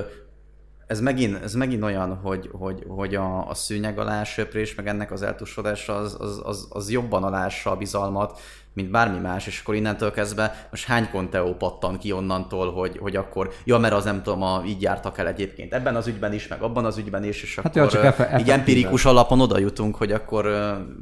ez 0.90 1.00
megint, 1.00 1.44
ez 1.44 1.54
megint 1.54 1.84
olyan, 1.84 2.16
hogy, 2.16 2.50
hogy, 2.52 2.84
hogy 2.88 3.16
a, 3.16 3.50
a 3.50 3.54
szűnyeg 3.54 4.00
alá 4.00 4.24
söprés, 4.24 4.76
meg 4.76 4.88
ennek 4.88 5.12
az 5.12 5.22
eltusodása 5.22 5.96
az, 5.96 6.18
az, 6.20 6.42
az, 6.44 6.68
az 6.70 6.92
jobban 6.92 7.24
alássa 7.24 7.72
a 7.72 7.76
bizalmat, 7.76 8.40
mint 8.74 8.92
bármi 8.92 9.20
más, 9.20 9.48
és 9.48 9.60
akkor 9.60 9.76
innentől 9.76 10.12
kezdve 10.12 10.68
most 10.72 10.86
hány 10.86 11.10
konteó 11.10 11.56
pattan 11.56 11.98
ki 11.98 12.12
onnantól, 12.12 12.74
hogy, 12.74 12.98
hogy 12.98 13.16
akkor, 13.16 13.52
ja, 13.64 13.78
mert 13.78 13.94
az 13.94 14.04
nem 14.04 14.24
tudom, 14.24 14.42
a, 14.42 14.64
így 14.66 14.82
jártak 14.82 15.18
el 15.18 15.28
egyébként. 15.28 15.74
Ebben 15.74 15.96
az 15.96 16.08
ügyben 16.08 16.34
is, 16.34 16.48
meg 16.48 16.62
abban 16.62 16.86
az 16.86 16.98
ügyben 16.98 17.24
is, 17.24 17.44
és 17.44 17.56
hát 17.56 17.66
akkor 17.66 17.82
jó, 17.82 17.88
csak 17.88 18.04
efe, 18.04 18.40
így 18.40 18.50
empirikus 18.50 19.06
alapon 19.06 19.42
oda 19.42 19.60
jutunk, 19.60 19.96
hogy 19.96 20.12
akkor 20.12 20.48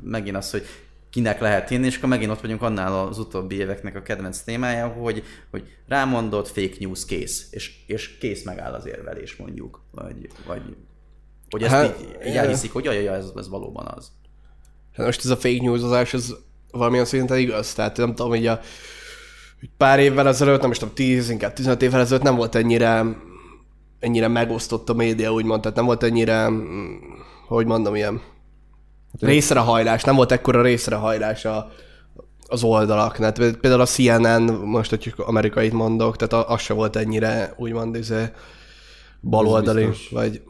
megint 0.04 0.36
az, 0.36 0.52
hogy 0.52 0.66
kinek 1.10 1.40
lehet 1.40 1.70
hinni, 1.70 1.86
és 1.86 1.98
akkor 1.98 2.10
megint 2.10 2.32
ott 2.32 2.42
vagyunk 2.42 2.62
annál 2.62 3.08
az 3.08 3.20
utóbbi 3.20 3.56
éveknek 3.56 3.96
a 3.96 4.02
kedvenc 4.02 4.40
témája, 4.40 4.88
hogy, 4.88 5.24
hogy 5.52 5.64
rámondott 5.88 6.48
fake 6.48 6.76
news 6.80 7.06
kész, 7.06 7.48
és, 7.52 7.72
és 7.88 8.18
kész 8.18 8.44
megáll 8.44 8.74
az 8.74 8.86
érvelés 8.86 9.36
mondjuk, 9.36 9.82
vagy, 9.92 10.28
vagy 10.48 10.62
hogy 11.50 11.64
ezt 11.64 11.74
hát, 11.74 12.00
így, 12.02 12.28
így 12.28 12.36
elhiszik, 12.36 12.74
hogy 12.74 12.84
jaj, 12.84 13.08
ez, 13.08 13.32
ez 13.36 13.50
valóban 13.50 13.88
az. 13.96 14.12
Hát 14.94 15.06
most 15.06 15.24
ez 15.24 15.30
a 15.30 15.36
fake 15.38 15.62
newsozás, 15.62 16.14
ez 16.14 16.34
valamilyen 16.72 17.06
szinten 17.06 17.38
igaz, 17.38 17.74
tehát 17.74 17.98
nem 17.98 18.16
tudom, 18.16 18.30
hogy 18.30 18.48
a 18.48 18.60
pár 19.78 20.00
évvel 20.00 20.28
ezelőtt, 20.28 20.62
nem 20.62 20.72
is 20.72 20.78
tudom, 20.78 20.94
10, 20.94 21.30
inkább 21.30 21.54
15 21.54 21.82
évvel 21.82 22.00
ezelőtt 22.00 22.24
nem 22.24 22.36
volt 22.36 22.56
ennyire 22.56 23.06
ennyire 24.00 24.28
megosztott 24.28 24.90
a 24.90 24.94
média, 24.94 25.34
úgymond, 25.34 25.62
tehát 25.62 25.78
nem 25.78 25.86
volt 25.86 26.04
ennyire, 26.04 26.50
mm, 26.50 26.96
hogy 27.48 27.66
mondom, 27.66 27.96
ilyen 27.96 28.22
részrehajlás, 29.20 30.04
nem 30.04 30.16
volt 30.16 30.32
ekkora 30.32 30.62
részrehajlás 30.62 31.46
a, 31.46 31.72
az 32.48 32.64
oldalaknál. 32.64 33.32
Például 33.32 33.82
a 33.82 33.86
CNN, 33.86 34.54
most 34.54 34.90
hogy 34.90 35.14
amerikait 35.18 35.74
mondok, 35.74 36.16
tehát 36.16 36.50
az 36.50 36.62
se 36.62 36.74
volt 36.74 36.96
ennyire 36.96 37.54
úgymond 37.58 37.96
izé, 37.96 38.24
baloldali, 39.22 39.88
vagy 40.12 40.42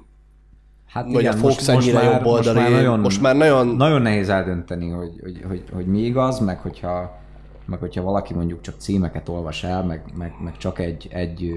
Hát 0.87 1.05
vagy 1.11 1.21
igen, 1.21 1.33
a 1.33 1.35
Fox 1.35 1.55
most, 1.55 1.69
ennyire 1.69 2.03
most 2.03 2.13
jobb 2.13 2.25
oldali. 2.25 2.59
Most 2.59 2.69
már, 2.69 2.71
nagyon, 2.71 2.99
most 2.99 3.21
már 3.21 3.35
nagyon... 3.35 3.67
Nagyon 3.67 4.01
nehéz 4.01 4.29
eldönteni, 4.29 4.89
hogy, 4.89 5.19
hogy, 5.21 5.43
hogy, 5.47 5.63
hogy 5.73 5.85
mi 5.85 5.99
igaz, 5.99 6.39
meg 6.39 6.59
hogyha, 6.59 7.17
meg 7.65 7.79
hogyha 7.79 8.01
valaki 8.01 8.33
mondjuk 8.33 8.61
csak 8.61 8.75
címeket 8.77 9.29
olvas 9.29 9.63
el, 9.63 9.83
meg, 9.83 10.03
meg, 10.17 10.33
meg 10.43 10.57
csak 10.57 10.79
egy, 10.79 11.07
egy 11.11 11.53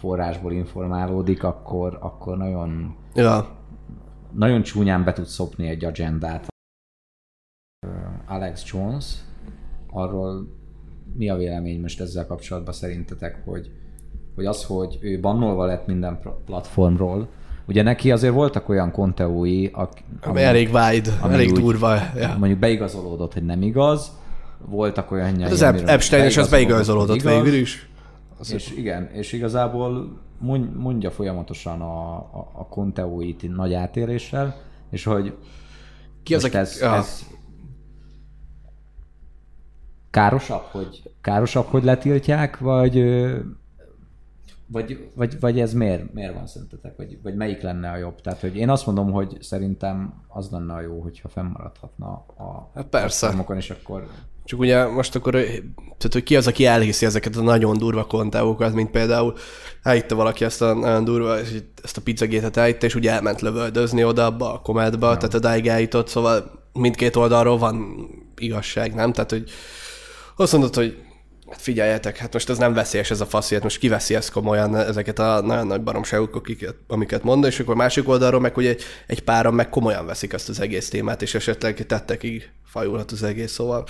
forrásból 0.00 0.52
informálódik, 0.52 1.44
akkor, 1.44 1.98
akkor 2.00 2.36
nagyon 2.36 2.96
ja 3.14 3.57
nagyon 4.32 4.62
csúnyán 4.62 5.04
be 5.04 5.12
tud 5.12 5.26
szopni 5.26 5.68
egy 5.68 5.84
agendát. 5.84 6.46
Alex 8.26 8.64
Jones, 8.72 9.14
arról 9.90 10.56
mi 11.16 11.28
a 11.28 11.36
vélemény 11.36 11.80
most 11.80 12.00
ezzel 12.00 12.26
kapcsolatban 12.26 12.74
szerintetek, 12.74 13.42
hogy, 13.44 13.70
hogy 14.34 14.46
az, 14.46 14.64
hogy 14.64 14.98
ő 15.00 15.20
bannolva 15.20 15.64
lett 15.64 15.86
minden 15.86 16.20
platformról, 16.44 17.28
Ugye 17.68 17.82
neki 17.82 18.10
azért 18.10 18.32
voltak 18.32 18.68
olyan 18.68 18.90
konteói, 18.90 19.70
ami 20.20 20.42
elég 20.42 20.66
wide, 20.72 21.10
ami 21.20 21.34
elég 21.34 21.50
úgy, 21.50 21.60
durva. 21.60 21.94
Ja. 22.16 22.36
Mondjuk 22.38 22.58
beigazolódott, 22.58 23.32
hogy 23.32 23.44
nem 23.44 23.62
igaz. 23.62 24.12
Voltak 24.66 25.10
olyan 25.10 25.40
hát 25.40 25.50
Az 25.50 25.62
Epstein 25.62 26.24
és 26.24 26.36
az 26.36 26.48
beigazolódott 26.48 27.22
végül 27.22 27.54
is. 27.54 27.88
Az 28.38 28.52
és 28.52 28.70
igen, 28.70 29.10
és 29.10 29.32
igazából 29.32 30.20
mondja 30.76 31.10
folyamatosan 31.10 31.80
a, 31.80 32.16
a, 32.16 32.50
a 32.52 32.66
konteóit 32.66 33.54
nagy 33.54 33.74
átéréssel, 33.74 34.56
és 34.90 35.04
hogy 35.04 35.36
ki 36.22 36.34
az, 36.34 36.44
a... 36.44 36.58
ez, 36.58 36.80
ja. 36.80 36.94
ez 36.94 37.26
károsabb, 40.10 40.62
hogy, 40.62 41.02
károsabb, 41.20 41.64
hogy 41.64 41.84
letiltják, 41.84 42.58
vagy, 42.58 43.04
vagy, 44.70 45.10
vagy, 45.14 45.40
vagy 45.40 45.60
ez 45.60 45.72
miért, 45.72 46.12
miért 46.12 46.34
van 46.34 46.46
szerintetek, 46.46 46.96
vagy, 46.96 47.18
vagy 47.22 47.34
melyik 47.34 47.60
lenne 47.60 47.90
a 47.90 47.96
jobb? 47.96 48.20
Tehát, 48.20 48.40
hogy 48.40 48.56
én 48.56 48.68
azt 48.68 48.86
mondom, 48.86 49.10
hogy 49.10 49.36
szerintem 49.40 50.22
az 50.28 50.50
lenne 50.50 50.74
a 50.74 50.80
jó, 50.80 51.00
hogyha 51.00 51.28
fennmaradhatna 51.28 52.06
a 52.36 52.70
hát 52.74 52.86
persze. 52.86 53.44
és 53.56 53.70
akkor 53.70 54.08
csak 54.48 54.58
ugye 54.58 54.86
most 54.86 55.14
akkor, 55.14 55.32
tehát 55.32 56.12
hogy 56.12 56.22
ki 56.22 56.36
az, 56.36 56.46
aki 56.46 56.64
elhiszi 56.64 57.06
ezeket 57.06 57.36
a 57.36 57.42
nagyon 57.42 57.78
durva 57.78 58.04
kontávokat, 58.04 58.74
mint 58.74 58.90
például 58.90 59.34
elhitte 59.82 60.14
valaki 60.14 60.44
ezt 60.44 60.62
a 60.62 60.74
nagyon 60.74 61.04
durva, 61.04 61.38
ezt 61.82 61.96
a 61.96 62.00
pizzagétet 62.00 62.56
elhitte, 62.56 62.86
és 62.86 62.94
ugye 62.94 63.10
elment 63.10 63.40
lövöldözni 63.40 64.04
oda 64.04 64.24
abba 64.24 64.52
a 64.52 64.60
komedba, 64.60 65.16
tehát 65.16 65.34
a 65.34 65.38
dáig 65.38 65.66
eljutott, 65.66 66.08
szóval 66.08 66.50
mindkét 66.72 67.16
oldalról 67.16 67.58
van 67.58 68.06
igazság, 68.36 68.94
nem? 68.94 69.12
Tehát, 69.12 69.30
hogy 69.30 69.50
azt 70.36 70.52
mondod, 70.52 70.74
hogy 70.74 71.07
hát 71.50 71.60
figyeljetek, 71.60 72.16
hát 72.16 72.32
most 72.32 72.50
ez 72.50 72.58
nem 72.58 72.72
veszélyes 72.72 73.10
ez 73.10 73.20
a 73.20 73.26
fasz, 73.26 73.50
hát 73.50 73.62
most 73.62 73.78
kiveszi 73.78 74.14
ezt 74.14 74.30
komolyan 74.30 74.76
ezeket 74.76 75.18
a 75.18 75.40
nagyon 75.40 75.66
nagy 75.66 75.82
baromságokat, 75.82 76.42
amiket, 76.86 77.22
mond, 77.22 77.44
és 77.44 77.60
akkor 77.60 77.74
másik 77.74 78.08
oldalról 78.08 78.40
meg, 78.40 78.54
hogy 78.54 78.66
egy, 78.66 78.82
egy 79.06 79.22
páran 79.22 79.54
meg 79.54 79.68
komolyan 79.68 80.06
veszik 80.06 80.32
ezt 80.32 80.48
az 80.48 80.60
egész 80.60 80.88
témát, 80.88 81.22
és 81.22 81.34
esetleg 81.34 81.86
tettekig 81.86 82.50
fajulhat 82.64 83.10
az 83.10 83.22
egész, 83.22 83.52
szóval 83.52 83.84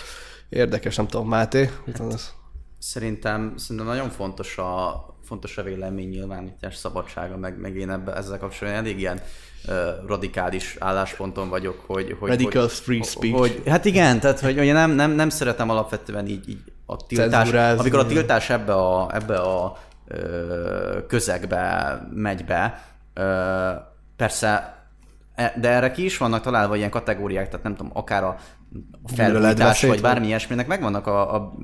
Érdekes, 0.48 0.96
nem 0.96 1.06
tudom, 1.06 1.28
Máté, 1.28 1.70
hát, 1.86 2.36
Szerintem, 2.78 3.54
szerintem 3.56 3.86
nagyon 3.86 4.10
fontos 4.10 4.58
a, 4.58 4.92
fontos 5.28 5.58
a 5.58 5.62
vélemény 5.62 6.08
nyilvánítás 6.08 6.76
szabadsága, 6.76 7.36
meg, 7.36 7.60
meg 7.60 7.76
én 7.76 7.90
ebbe, 7.90 8.14
ezzel 8.14 8.38
kapcsolatban 8.38 8.84
elég 8.84 8.98
ilyen 8.98 9.20
uh, 9.68 9.74
radikális 10.06 10.76
állásponton 10.78 11.48
vagyok, 11.48 11.80
hogy... 11.86 12.16
hogy 12.18 12.28
Medical 12.28 12.62
hogy, 12.62 12.70
free 12.70 13.02
speech. 13.02 13.36
Hogy, 13.36 13.62
hát 13.66 13.84
igen, 13.84 14.20
tehát 14.20 14.40
hogy, 14.40 14.58
hogy 14.58 14.72
nem, 14.72 14.90
nem, 14.90 15.10
nem 15.10 15.28
szeretem 15.28 15.70
alapvetően 15.70 16.26
így, 16.26 16.48
így 16.48 16.62
a 16.86 16.96
tiltás, 16.96 17.30
Cenzúrázni. 17.30 17.80
amikor 17.80 17.98
a 17.98 18.06
tiltás 18.06 18.50
ebbe 18.50 18.74
a, 18.74 19.14
ebbe 19.14 19.36
a 19.38 19.76
uh, 20.08 21.06
közegbe 21.06 22.06
megy 22.14 22.44
be, 22.44 22.84
uh, 23.16 23.24
persze 24.16 24.76
e, 25.34 25.54
de 25.60 25.68
erre 25.68 25.90
ki 25.90 26.04
is 26.04 26.16
vannak 26.18 26.42
találva 26.42 26.76
ilyen 26.76 26.90
kategóriák, 26.90 27.48
tehát 27.48 27.64
nem 27.64 27.74
tudom, 27.74 27.92
akár 27.94 28.24
a 28.24 28.36
a 29.02 29.08
felújítás, 29.14 29.82
vagy 29.82 30.00
bármi 30.00 30.26
ilyesminek 30.26 30.66
megvannak 30.66 31.06
a, 31.06 31.34
a 31.34 31.54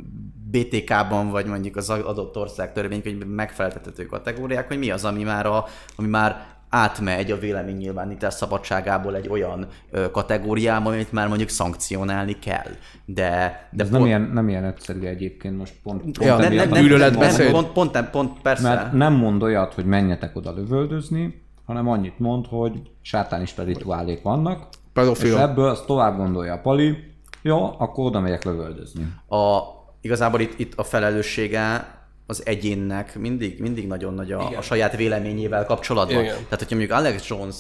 BTK-ban, 0.59 1.31
vagy 1.31 1.47
mondjuk 1.47 1.77
az 1.77 1.90
adott 1.90 2.37
ország 2.37 2.73
törvénykönyvben 2.73 3.29
megfeleltethető 3.29 4.07
kategóriák, 4.07 4.69
hogy 4.69 4.79
mi 4.79 4.90
az, 4.90 5.05
ami 5.05 5.23
már, 5.23 5.47
a, 5.47 5.64
ami 5.97 6.09
már 6.09 6.47
átmegy 6.69 7.31
a 7.31 7.38
véleménynyilvánítás 7.38 8.35
szabadságából 8.35 9.17
egy 9.17 9.29
olyan 9.29 9.67
ö, 9.90 10.11
kategóriába, 10.11 10.90
amit 10.90 11.12
már 11.12 11.29
mondjuk 11.29 11.49
szankcionálni 11.49 12.38
kell. 12.38 12.71
De, 13.05 13.69
de 13.71 13.83
Ez 13.83 13.90
pont... 13.90 14.01
nem, 14.01 14.07
ilyen, 14.07 14.31
nem 14.33 14.49
ilyen 14.49 14.64
egyszerű 14.64 15.01
egyébként 15.01 15.57
most 15.57 15.75
pont, 15.83 16.03
pont 16.03 16.19
ja, 16.19 16.37
nem, 16.37 16.53
nem, 16.53 16.69
nem, 16.69 16.85
nem, 16.85 17.14
nem, 17.14 17.51
pont, 17.51 17.73
pont, 17.73 18.11
pont, 18.11 18.40
persze. 18.43 18.69
Mert 18.69 18.93
nem 18.93 19.12
mond 19.12 19.43
olyat, 19.43 19.75
hogy 19.75 19.85
menjetek 19.85 20.37
oda 20.37 20.53
lövöldözni, 20.53 21.43
hanem 21.64 21.88
annyit 21.88 22.19
mond, 22.19 22.47
hogy 22.47 22.73
sátánista 23.01 23.62
rituálék 23.62 24.23
vannak, 24.23 24.69
Pedofil. 24.93 25.33
És 25.33 25.38
ebből 25.38 25.69
azt 25.69 25.87
tovább 25.87 26.17
gondolja 26.17 26.55
a 26.55 26.59
Pali, 26.59 26.97
jó, 27.43 27.75
akkor 27.79 28.05
oda 28.05 28.21
megyek 28.21 28.45
lövöldözni. 28.45 29.12
A, 29.29 29.59
igazából 30.05 30.40
itt, 30.40 30.59
itt 30.59 30.73
a 30.77 30.85
felelőssége 30.85 31.95
az 32.27 32.47
egyénnek 32.47 33.19
mindig, 33.19 33.61
mindig 33.61 33.87
nagyon 33.87 34.14
nagy 34.14 34.33
a, 34.33 34.57
a 34.57 34.62
saját 34.62 34.97
véleményével 34.97 35.64
kapcsolatban. 35.64 36.23
Igen. 36.23 36.35
Tehát, 36.35 36.59
hogyha 36.59 36.77
mondjuk 36.77 36.99
Alex 36.99 37.29
Jones 37.29 37.57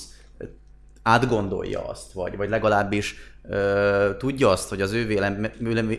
átgondolja 1.02 1.88
azt, 1.88 2.12
vagy, 2.12 2.36
vagy 2.36 2.48
legalábbis 2.48 3.14
ö, 3.48 4.10
tudja 4.18 4.48
azt, 4.48 4.68
hogy 4.68 4.80
az 4.80 4.92
ő, 4.92 5.06
vélem, 5.06 5.50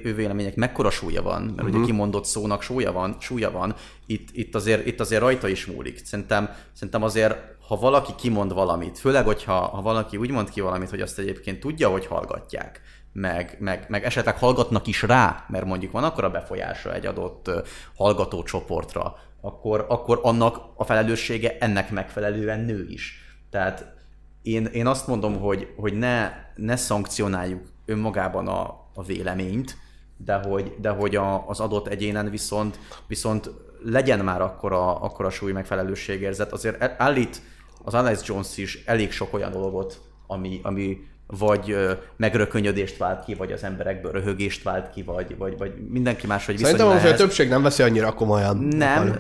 ő 0.03 0.15
vélemények 0.15 0.55
mekkora 0.55 0.89
súlya 0.89 1.21
van, 1.21 1.41
mert 1.41 1.51
uh-huh. 1.53 1.67
ugye 1.67 1.77
mhm. 1.77 1.86
kimondott 1.86 2.25
szónak 2.25 2.62
súlya 2.62 2.91
van, 2.91 3.15
súlya 3.19 3.51
van 3.51 3.75
itt, 4.05 4.29
itt, 4.31 4.55
azért, 4.55 4.86
itt 4.86 4.99
azért 4.99 5.21
rajta 5.21 5.47
is 5.47 5.65
múlik. 5.65 6.05
Szerintem, 6.05 6.49
szerintem 6.73 7.03
azért 7.03 7.36
ha 7.67 7.75
valaki 7.75 8.12
kimond 8.17 8.53
valamit, 8.53 8.99
főleg, 8.99 9.25
hogyha 9.25 9.53
ha 9.53 9.81
valaki 9.81 10.17
úgy 10.17 10.31
mond 10.31 10.49
ki 10.49 10.62
valamit, 10.62 10.89
hogy 10.89 11.01
azt 11.01 11.19
egyébként 11.19 11.60
tudja, 11.60 11.89
hogy 11.89 12.05
hallgatják, 12.05 12.81
meg, 13.15 13.58
meg, 13.60 13.86
meg 13.89 14.04
esetleg 14.04 14.38
hallgatnak 14.38 14.88
is 14.88 15.01
rá, 15.01 15.45
mert 15.47 15.65
mondjuk 15.65 15.91
van 15.91 16.04
akkor 16.04 16.23
a 16.23 16.30
befolyása 16.30 16.93
egy 16.93 17.06
adott 17.06 17.51
hallgatócsoportra, 17.95 19.15
akkor, 19.41 19.86
akkor 19.89 20.19
annak 20.23 20.60
a 20.75 20.84
felelőssége 20.84 21.58
ennek 21.60 21.91
megfelelően 21.91 22.60
nő 22.60 22.88
is. 22.89 23.13
Tehát 23.49 23.93
én, 24.41 24.65
én 24.65 24.88
azt 24.88 25.08
mondom, 25.08 25.39
hogy, 25.39 25.73
hogy 25.75 25.93
ne, 25.93 26.32
ne 26.56 26.75
szankcionáljuk 26.75 27.62
önmagában 27.86 28.47
a, 28.47 28.62
a 28.93 29.04
véleményt, 29.04 29.78
de 30.17 30.34
hogy, 30.34 30.75
de 30.80 30.89
hogy 30.89 31.15
a, 31.15 31.47
az 31.47 31.60
adott 31.60 31.88
egyénen 31.88 32.30
viszont, 32.30 32.80
viszont 33.08 33.49
legyen 33.84 34.19
már 34.19 34.41
akkor 34.41 34.73
a, 34.73 35.04
akkor 35.04 35.25
a 35.25 35.30
súly 35.30 35.51
megfelelőségérzet. 35.51 36.51
Azért 36.51 37.01
állít 37.01 37.41
az 37.84 37.93
Alex 37.93 38.28
Jones 38.28 38.58
is 38.58 38.84
elég 38.86 39.12
sok 39.12 39.34
olyan 39.34 39.51
dolgot, 39.51 40.01
ami, 40.28 40.60
ami 40.63 40.97
vagy 41.27 41.75
megrökönyödést 42.17 42.97
vált 42.97 43.25
ki, 43.25 43.33
vagy 43.33 43.51
az 43.51 43.63
emberekből 43.63 44.11
röhögést 44.11 44.63
vált 44.63 44.89
ki, 44.89 45.03
vagy, 45.03 45.38
vagy, 45.38 45.57
vagy 45.57 45.73
mindenki 45.89 46.27
más, 46.27 46.45
hogy 46.45 46.57
Szerintem 46.57 46.88
most 46.88 47.05
a 47.05 47.15
többség 47.15 47.49
nem 47.49 47.61
veszi 47.61 47.83
annyira 47.83 48.13
komolyan. 48.13 48.57
Nem, 48.57 49.19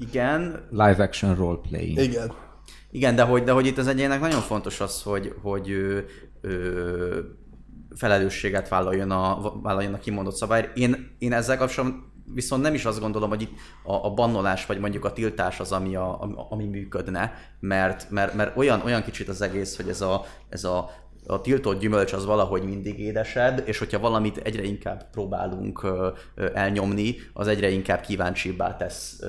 igen. 0.00 0.66
Live 0.70 1.02
action 1.02 1.34
roleplay. 1.34 2.02
Igen. 2.02 2.32
Igen, 2.90 3.14
de 3.14 3.22
hogy, 3.22 3.42
de 3.42 3.52
hogy 3.52 3.66
itt 3.66 3.78
az 3.78 3.86
egyének 3.86 4.20
nagyon 4.20 4.40
fontos 4.40 4.80
az, 4.80 5.02
hogy, 5.02 5.34
hogy 5.42 5.68
ő, 5.68 6.06
ő, 6.40 7.36
felelősséget 7.94 8.68
vállaljon 8.68 9.10
a, 9.10 9.52
vállaljon 9.62 9.94
a 9.94 9.98
kimondott 9.98 10.34
szabály. 10.34 10.70
Én, 10.74 11.16
én 11.18 11.32
ezzel 11.32 11.56
kapcsolatban 11.56 12.14
viszont 12.34 12.62
nem 12.62 12.74
is 12.74 12.84
azt 12.84 13.00
gondolom, 13.00 13.28
hogy 13.28 13.42
itt 13.42 13.52
a, 13.84 13.92
a 13.92 14.10
bannolás 14.10 14.66
vagy 14.66 14.78
mondjuk 14.78 15.04
a 15.04 15.12
tiltás 15.12 15.60
az, 15.60 15.72
ami, 15.72 15.96
a, 15.96 16.46
ami 16.50 16.64
működne, 16.64 17.32
mert, 17.60 18.10
mert, 18.10 18.34
mert 18.34 18.56
olyan, 18.56 18.82
olyan 18.84 19.02
kicsit 19.02 19.28
az 19.28 19.40
egész, 19.42 19.76
hogy 19.76 19.88
ez 19.88 20.00
a, 20.00 20.24
ez 20.48 20.64
a 20.64 20.90
a 21.26 21.40
tiltott 21.40 21.80
gyümölcs 21.80 22.12
az 22.12 22.24
valahogy 22.24 22.62
mindig 22.62 23.00
édesebb, 23.00 23.62
és 23.64 23.78
hogyha 23.78 23.98
valamit 23.98 24.36
egyre 24.36 24.62
inkább 24.62 25.10
próbálunk 25.10 25.86
elnyomni, 26.54 27.16
az 27.32 27.48
egyre 27.48 27.70
inkább 27.70 28.00
kíváncsibbá 28.00 28.76
tesz 28.76 29.20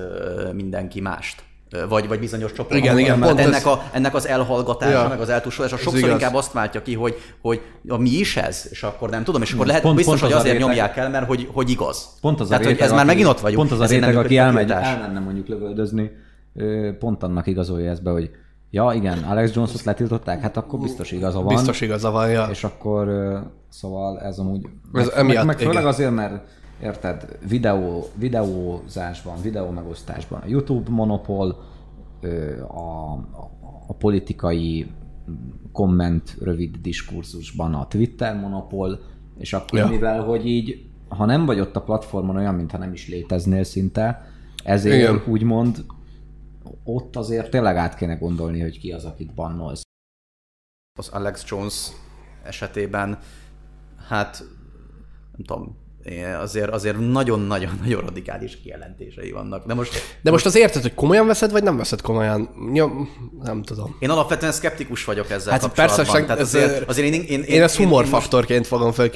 mindenki 0.52 1.00
mást 1.00 1.42
vagy, 1.88 2.08
vagy 2.08 2.18
bizonyos 2.18 2.52
csoport. 2.52 2.78
Igen, 2.78 2.98
igen, 2.98 3.20
pont 3.20 3.40
ennek, 3.40 3.54
ez... 3.54 3.66
a, 3.66 3.82
ennek 3.92 4.14
az 4.14 4.26
elhallgatása, 4.28 5.02
ja, 5.02 5.08
meg 5.08 5.20
az 5.20 5.28
eltussolása 5.28 5.76
sokszor 5.76 5.98
igaz. 5.98 6.10
inkább 6.10 6.34
azt 6.34 6.52
váltja 6.52 6.82
ki, 6.82 6.94
hogy, 6.94 7.16
hogy 7.40 7.60
a 7.88 7.96
mi 7.96 8.10
is 8.10 8.36
ez, 8.36 8.66
és 8.70 8.82
akkor 8.82 9.10
nem 9.10 9.24
tudom, 9.24 9.42
és 9.42 9.52
akkor 9.52 9.66
lehet 9.66 9.82
pont, 9.82 9.96
biztos, 9.96 10.20
pont 10.20 10.32
hogy 10.32 10.40
azért 10.40 10.54
réteg... 10.54 10.68
nyomják 10.68 10.96
el, 10.96 11.10
mert 11.10 11.26
hogy, 11.26 11.48
hogy 11.52 11.70
igaz. 11.70 12.08
Pont 12.20 12.40
az 12.40 12.46
a 12.46 12.48
Tehát, 12.48 12.64
réteg, 12.64 12.76
hogy 12.76 12.84
ez 12.84 12.90
aki, 12.92 12.98
már 12.98 13.06
megint 13.06 13.28
ott 13.28 13.40
vagyunk. 13.40 13.68
Pont 13.68 13.80
az 13.80 13.90
a 13.90 13.94
réteg, 13.94 14.16
aki 14.16 14.36
elmegy, 14.36 14.70
elmenne 14.70 15.20
mondjuk 15.20 15.48
lövöldözni, 15.48 16.10
pont 16.98 17.22
annak 17.22 17.46
igazolja 17.46 17.90
ezt 17.90 18.02
be, 18.02 18.10
hogy 18.10 18.30
Ja, 18.70 18.92
igen, 18.94 19.18
Alex 19.18 19.54
Jones-ot 19.54 19.82
letiltották, 19.82 20.40
hát 20.40 20.56
akkor 20.56 20.80
biztos 20.80 21.12
igaza 21.12 21.38
van. 21.42 21.54
Biztos 21.54 21.80
igaza 21.80 22.10
van, 22.10 22.30
ja. 22.30 22.46
És 22.50 22.64
akkor, 22.64 23.08
szóval 23.68 24.20
ez 24.20 24.38
amúgy... 24.38 24.66
Ez 24.92 25.06
meg, 25.06 25.16
emiatt, 25.16 25.36
meg, 25.36 25.46
meg 25.46 25.56
főleg 25.58 25.74
igen. 25.74 25.86
azért, 25.86 26.14
mert 26.14 26.48
érted, 26.82 27.38
videó, 27.48 28.06
videózásban, 28.14 29.40
videó 29.42 29.70
megosztásban, 29.70 30.40
a 30.40 30.46
YouTube 30.46 30.90
monopól, 30.90 31.64
a, 32.68 33.12
a 33.86 33.94
politikai 33.98 34.86
komment 35.72 36.36
rövid 36.40 36.76
diskurzusban 36.76 37.74
a 37.74 37.86
Twitter 37.86 38.36
monopól, 38.36 39.00
és 39.38 39.52
akkor 39.52 39.78
ja. 39.78 39.88
mivel, 39.88 40.22
hogy 40.22 40.46
így, 40.46 40.86
ha 41.08 41.24
nem 41.24 41.46
vagy 41.46 41.60
ott 41.60 41.76
a 41.76 41.82
platformon 41.82 42.36
olyan, 42.36 42.54
mintha 42.54 42.78
nem 42.78 42.92
is 42.92 43.08
léteznél 43.08 43.64
szinte, 43.64 44.26
ezért 44.64 44.96
Igen. 44.96 45.22
úgymond 45.26 45.84
ott 46.84 47.16
azért 47.16 47.50
tényleg 47.50 47.76
át 47.76 47.96
kéne 47.96 48.14
gondolni, 48.14 48.60
hogy 48.60 48.78
ki 48.78 48.92
az, 48.92 49.04
akit 49.04 49.34
bannolsz. 49.34 49.82
Az 50.98 51.08
Alex 51.08 51.44
Jones 51.48 51.88
esetében, 52.44 53.18
hát 54.08 54.44
nem 55.36 55.46
tudom, 55.46 55.76
azért, 56.40 56.70
azért 56.70 56.98
nagyon-nagyon-nagyon 56.98 58.00
radikális 58.00 58.60
kijelentései 58.60 59.30
vannak. 59.30 59.66
De 59.66 59.74
most, 59.74 60.18
De 60.22 60.30
most 60.30 60.46
az 60.46 60.56
érted, 60.56 60.82
hogy 60.82 60.94
komolyan 60.94 61.26
veszed, 61.26 61.50
vagy 61.50 61.62
nem 61.62 61.76
veszed 61.76 62.00
komolyan? 62.00 62.70
Ja, 62.72 62.92
nem 63.42 63.62
tudom. 63.62 63.96
Én 63.98 64.10
alapvetően 64.10 64.52
szkeptikus 64.52 65.04
vagyok 65.04 65.30
ezzel 65.30 65.52
hát 65.52 65.60
kapcsolatban. 65.60 66.06
Persze, 66.06 66.20
Tehát 66.20 66.40
ez, 66.40 66.54
azért, 66.54 66.88
azért 66.88 67.06
én, 67.06 67.12
én, 67.12 67.22
én, 67.22 67.42
én 67.42 67.62
ezt 67.62 67.76
humorfaktorként 67.76 68.58
most... 68.58 68.70
fogom 68.70 68.92
fel 68.92 69.10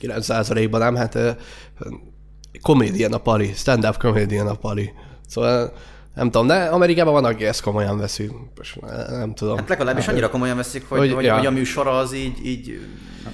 99%-ban, 0.00 0.80
nem? 0.80 0.94
Hát 0.94 1.18
komédien 2.62 3.12
a 3.12 3.18
pali, 3.18 3.52
stand-up 3.54 3.96
komédien 3.96 4.46
a 4.46 4.54
pali. 4.54 4.92
Szóval 5.26 5.72
nem 6.20 6.30
tudom, 6.30 6.46
de 6.46 6.54
Amerikában 6.54 7.12
van, 7.12 7.24
aki 7.24 7.44
ezt 7.44 7.62
komolyan 7.62 7.98
veszi. 7.98 8.30
Nem 9.08 9.34
tudom. 9.34 9.56
Hát 9.56 9.68
legalábbis 9.68 10.04
hát, 10.04 10.12
annyira 10.12 10.30
komolyan 10.30 10.56
veszik, 10.56 10.84
hogy, 10.88 10.98
hogy, 10.98 11.12
hogy, 11.12 11.24
ja. 11.24 11.36
hogy 11.36 11.46
a 11.46 11.50
műsora 11.50 11.98
az 11.98 12.14
így, 12.14 12.46
így 12.46 12.80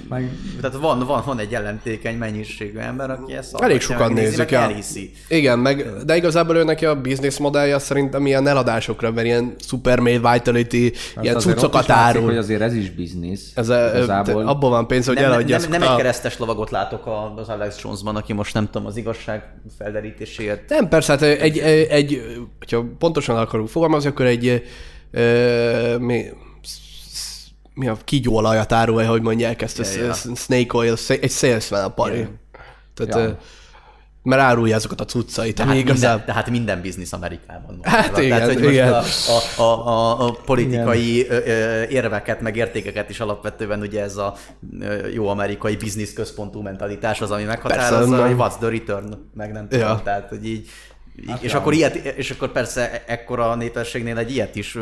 meg... 0.09 0.31
Tehát 0.61 0.77
van, 0.77 0.99
van, 0.99 1.23
van 1.25 1.39
egy 1.39 1.51
jelentékeny 1.51 2.17
mennyiségű 2.17 2.77
ember, 2.77 3.09
aki 3.09 3.33
ezt 3.33 3.55
Elég 3.59 3.81
sokan 3.81 4.13
nézik, 4.13 4.51
ja. 4.51 4.59
elhiszi. 4.59 5.11
Igen, 5.27 5.59
meg, 5.59 5.85
de 6.05 6.15
igazából 6.15 6.55
ő 6.55 6.63
neki 6.63 6.85
a 6.85 7.01
business 7.01 7.37
modellja 7.37 7.79
szerintem 7.79 8.25
ilyen 8.25 8.47
eladásokra, 8.47 9.11
mert 9.11 9.27
ilyen 9.27 9.55
supermade 9.59 10.31
vitality, 10.33 10.93
hát 11.15 11.23
ilyen 11.23 11.39
cuccokat 11.39 11.89
árul. 11.89 12.23
hogy 12.23 12.37
azért 12.37 12.61
ez 12.61 12.73
is 12.73 12.91
business. 12.91 13.39
Ez 13.53 13.69
a, 13.69 13.91
igazából. 13.95 14.47
abban 14.47 14.69
van 14.69 14.87
pénz, 14.87 15.05
hogy 15.05 15.15
nem, 15.15 15.23
eladja 15.23 15.57
nem, 15.57 15.69
nem, 15.69 15.79
nem 15.79 15.91
egy 15.91 15.95
keresztes 15.95 16.37
lovagot 16.37 16.69
látok 16.69 17.07
az 17.35 17.49
Alex 17.49 17.81
Jonesban, 17.83 18.15
aki 18.15 18.33
most 18.33 18.53
nem 18.53 18.65
tudom, 18.65 18.87
az 18.87 18.97
igazság 18.97 19.43
felderítéséért. 19.77 20.69
Nem, 20.69 20.87
persze, 20.87 21.11
hát 21.11 21.21
egy, 21.21 21.57
egy, 21.57 21.87
egy 21.89 22.21
hogyha 22.59 22.76
pontosan 22.83 23.37
akarunk 23.37 23.69
fogalmazni, 23.69 24.09
akkor 24.09 24.25
egy 24.25 24.63
mi, 25.99 26.25
mi 27.73 27.87
a 27.87 27.97
kígyóolajat 28.03 28.71
árulja, 28.71 29.09
hogy 29.09 29.21
mondják 29.21 29.61
ezt, 29.61 29.77
yeah, 29.77 29.95
yeah. 29.95 30.35
snake 30.35 30.77
oil, 30.77 30.95
egy 31.07 31.31
salesman 31.31 31.83
a 31.83 31.89
pari. 31.89 32.17
Yeah. 32.17 32.29
Tehát, 32.93 33.29
ja. 33.29 33.37
mert 34.23 34.41
árulja 34.41 34.75
azokat 34.75 35.01
a 35.01 35.05
cuccait, 35.05 35.55
de 35.55 35.65
hát, 35.65 35.75
igazán... 35.75 36.09
minden, 36.09 36.25
de 36.25 36.33
hát 36.33 36.49
minden 36.49 36.81
biznisz 36.81 37.13
Amerikában 37.13 37.79
van. 37.81 37.91
Hát 37.91 38.17
igen, 38.17 38.37
Tehát, 38.37 38.53
hogy 38.53 38.63
igen. 38.63 38.93
Most 38.93 39.29
a, 39.57 39.61
a, 39.61 39.87
a, 39.87 40.27
a 40.27 40.31
politikai 40.31 41.19
igen. 41.19 41.41
érveket, 41.89 42.41
meg 42.41 42.55
értékeket 42.55 43.09
is 43.09 43.19
alapvetően 43.19 43.79
ugye 43.79 44.01
ez 44.01 44.15
a 44.15 44.33
jó 45.13 45.27
amerikai 45.27 45.75
biznisz 45.75 46.13
központú 46.13 46.61
mentalitás 46.61 47.21
az, 47.21 47.31
ami 47.31 47.43
meghatározza, 47.43 48.25
hogy 48.27 48.35
what's 48.37 48.57
the 48.57 48.69
return, 48.69 49.13
meg 49.33 49.51
nem 49.51 49.67
tudom. 49.67 49.87
Ja. 49.87 50.01
Tehát, 50.03 50.29
hogy 50.29 50.47
így 50.47 50.67
Hát 51.27 51.43
és, 51.43 51.53
akkor 51.53 51.73
ilyet, 51.73 51.95
és 51.95 52.31
akkor 52.31 52.51
persze 52.51 52.91
e- 52.91 53.03
ekkora 53.07 53.55
népességnél 53.55 54.17
egy 54.17 54.31
ilyet 54.31 54.55
is 54.55 54.77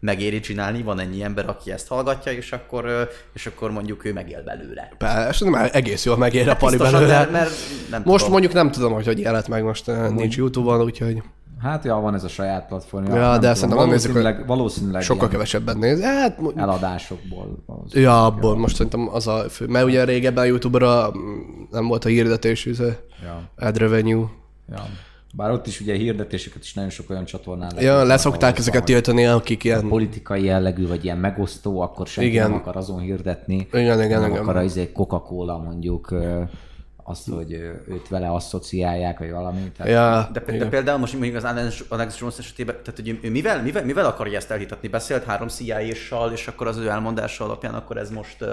megéri 0.00 0.40
csinálni, 0.40 0.82
van 0.82 1.00
ennyi 1.00 1.22
ember, 1.22 1.48
aki 1.48 1.70
ezt 1.70 1.88
hallgatja, 1.88 2.32
és 2.32 2.52
akkor, 2.52 3.08
és 3.32 3.46
akkor 3.46 3.70
mondjuk 3.70 4.04
ő 4.04 4.12
megél 4.12 4.42
belőle. 4.42 4.92
Persze, 4.98 5.50
már 5.50 5.70
egész 5.72 6.04
jól 6.04 6.16
megér 6.16 6.46
hát 6.46 6.54
a 6.54 6.58
pali 6.58 6.76
belőle. 6.76 7.06
Mert, 7.06 7.30
mert 7.30 7.50
nem 7.90 8.02
most 8.04 8.16
tudom. 8.16 8.30
mondjuk 8.30 8.52
nem 8.52 8.70
tudom, 8.70 8.92
hogy 8.92 9.06
hogy 9.06 9.20
élet 9.20 9.48
meg, 9.48 9.64
most 9.64 9.88
uh, 9.88 10.08
nincs 10.08 10.36
Youtube-on, 10.36 10.82
úgyhogy... 10.82 11.22
Hát 11.62 11.84
ja, 11.84 11.94
van 11.94 12.14
ez 12.14 12.24
a 12.24 12.28
saját 12.28 12.66
platformja. 12.66 13.14
Ja, 13.14 13.30
nem 13.30 13.40
de 13.40 13.54
szerintem 13.54 13.78
nem 13.78 13.88
nézzük, 13.88 14.12
hogy 14.12 14.46
valószínűleg 14.46 15.02
sokkal 15.02 15.28
kevesebben 15.28 15.78
néz. 15.78 16.02
Hát, 16.02 16.38
eladásokból. 16.56 17.64
Ja, 17.90 18.24
abból 18.24 18.56
most 18.56 18.76
szerintem 18.76 19.08
az 19.12 19.26
a 19.26 19.44
fő. 19.48 19.66
Mert 19.66 19.84
ugye 19.84 20.04
régebben 20.04 20.44
a 20.44 20.46
Youtube-ra 20.46 21.12
nem 21.70 21.86
volt 21.86 22.04
a 22.04 22.08
hirdetés, 22.08 22.66
ja. 22.66 23.50
ad 23.56 23.76
revenue. 23.76 24.26
Ja. 24.70 24.86
Bár 25.34 25.50
ott 25.50 25.66
is 25.66 25.80
ugye 25.80 25.94
hirdetéseket 25.94 26.62
is 26.62 26.74
nagyon 26.74 26.90
sok 26.90 27.10
olyan 27.10 27.24
csatornán 27.24 27.68
lehet. 27.74 27.84
Ja, 27.84 28.02
leszokták 28.02 28.58
ezeket 28.58 28.84
tiltani, 28.84 29.26
akik 29.26 29.64
ilyen... 29.64 29.88
Politikai 29.88 30.44
jellegű, 30.44 30.86
vagy 30.86 31.04
ilyen 31.04 31.18
megosztó, 31.18 31.80
akkor 31.80 32.06
senki 32.06 32.30
igen. 32.30 32.50
nem 32.50 32.58
akar 32.58 32.76
azon 32.76 33.00
hirdetni. 33.00 33.66
Igen, 33.72 34.04
igen, 34.04 34.20
nem 34.20 34.30
igen. 34.30 34.42
akar 34.42 34.56
az 34.56 34.76
egy 34.76 34.92
Coca-Cola 34.92 35.58
mondjuk 35.58 36.14
azt, 37.08 37.28
hogy 37.30 37.52
őt 37.88 38.08
vele 38.08 38.32
asszociálják, 38.32 39.18
vagy 39.18 39.30
valami. 39.30 39.72
Tehát... 39.76 39.92
Ja, 39.92 40.30
de, 40.32 40.58
de, 40.58 40.66
például 40.66 40.98
most 40.98 41.12
mondjuk 41.12 41.36
az 41.36 41.44
Alex 41.88 42.18
Jones 42.20 42.38
esetében, 42.38 42.76
tehát 42.84 43.00
hogy 43.00 43.18
ő 43.22 43.30
mivel, 43.30 43.62
mivel, 43.62 43.84
mivel 43.84 44.06
akarja 44.06 44.36
ezt 44.36 44.50
elhitatni? 44.50 44.88
Beszélt 44.88 45.24
három 45.24 45.48
cia 45.48 45.80
és 45.80 46.46
akkor 46.46 46.66
az 46.66 46.76
ő 46.76 46.88
elmondása 46.88 47.44
alapján, 47.44 47.74
akkor 47.74 47.96
ez 47.96 48.10
most, 48.10 48.44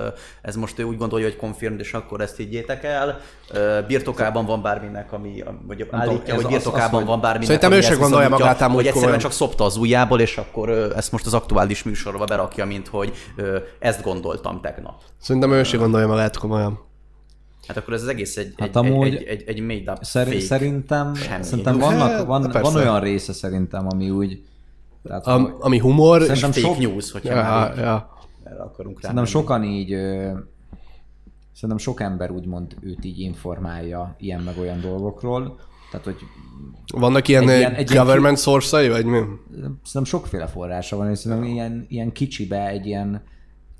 ez 0.41 0.55
most 0.55 0.79
ő 0.79 0.83
úgy 0.83 0.97
gondolja, 0.97 1.25
hogy 1.25 1.35
confirmed, 1.35 1.79
és 1.79 1.93
akkor 1.93 2.21
ezt 2.21 2.37
higgyétek 2.37 2.83
el. 2.83 3.19
Birtokában 3.87 4.45
van 4.45 4.61
bárminek, 4.61 5.13
ami, 5.13 5.43
vagy 5.67 5.87
állítja, 5.91 6.35
hogy 6.35 6.45
birtokában 6.45 7.01
az, 7.01 7.07
van 7.07 7.21
bárminek. 7.21 7.45
Szerintem 7.45 7.71
ő 7.71 7.81
sem 7.81 7.97
gondolja 7.97 8.29
magát 8.29 8.61
ám 8.61 8.71
Hogy 8.71 8.87
egyszerűen 8.87 9.19
csak 9.19 9.31
szopta 9.31 9.63
az 9.63 9.77
ujjából, 9.77 10.19
és 10.19 10.37
akkor 10.37 10.69
ezt 10.69 11.11
most 11.11 11.25
az 11.25 11.33
aktuális 11.33 11.83
műsorba 11.83 12.25
berakja, 12.25 12.65
mint 12.65 12.87
hogy 12.87 13.13
ezt 13.79 14.03
gondoltam 14.03 14.61
tegnap. 14.61 15.01
Szerintem 15.21 15.51
ő 15.51 15.63
sem 15.63 15.79
gondolja 15.79 16.07
magát 16.07 16.37
komolyan. 16.37 16.93
Hát 17.67 17.77
akkor 17.77 17.93
ez 17.93 18.01
az 18.01 18.07
egész 18.07 18.37
egy, 18.37 18.53
hát 18.57 18.67
egy, 18.67 18.75
amúgy 18.75 19.15
egy, 19.15 19.23
egy, 19.23 19.43
egy 19.45 19.59
made 19.59 19.91
up 19.91 20.03
szer- 20.03 20.27
fake. 20.27 20.39
Szerintem, 20.39 21.15
Semmi. 21.15 21.43
szerintem 21.43 21.77
vannak, 21.77 22.11
hát, 22.11 22.25
van, 22.25 22.51
van 22.61 22.75
olyan 22.75 22.99
része 22.99 23.33
szerintem, 23.33 23.87
ami 23.89 24.09
úgy... 24.09 24.43
Tehát, 25.03 25.27
Am, 25.27 25.55
ami 25.59 25.77
humor... 25.77 26.21
Szerintem 26.21 26.49
és 26.49 26.55
fake 26.55 26.67
sok, 26.67 26.77
news, 26.77 27.11
hogyha 27.11 27.33
ja, 27.33 27.73
ja. 27.77 28.17
erre 28.43 28.61
akarunk 28.61 29.01
rá 29.01 29.09
Szerintem 29.09 29.13
menni. 29.13 29.27
sokan 29.27 29.63
így... 29.63 29.89
Szerintem 31.53 31.77
sok 31.77 32.01
ember 32.01 32.31
úgymond 32.31 32.75
őt 32.81 33.05
így 33.05 33.19
informálja 33.19 34.15
ilyen 34.19 34.41
meg 34.41 34.57
olyan 34.57 34.81
dolgokról. 34.81 35.59
Tehát, 35.91 36.05
hogy 36.05 36.15
vannak 36.93 37.27
ilyen, 37.27 37.49
egy 37.49 37.57
ilyen 37.57 37.73
egy 37.73 37.93
government 37.93 38.37
source-ai, 38.39 38.89
vagy 38.89 39.05
mi? 39.05 39.19
Szerintem 39.57 40.03
sokféle 40.03 40.47
forrása 40.47 40.97
van, 40.97 41.09
és 41.09 41.17
szerintem 41.19 41.47
ilyen, 41.47 41.85
ilyen 41.89 42.11
kicsibe 42.11 42.67
egy 42.67 42.85
ilyen 42.85 43.23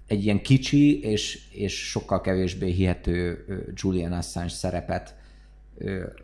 egy 0.07 0.23
ilyen 0.23 0.41
kicsi 0.41 1.01
és, 1.01 1.49
és 1.51 1.89
sokkal 1.89 2.21
kevésbé 2.21 2.71
hihető 2.71 3.45
Julian 3.73 4.11
Assange 4.11 4.49
szerepet 4.49 5.15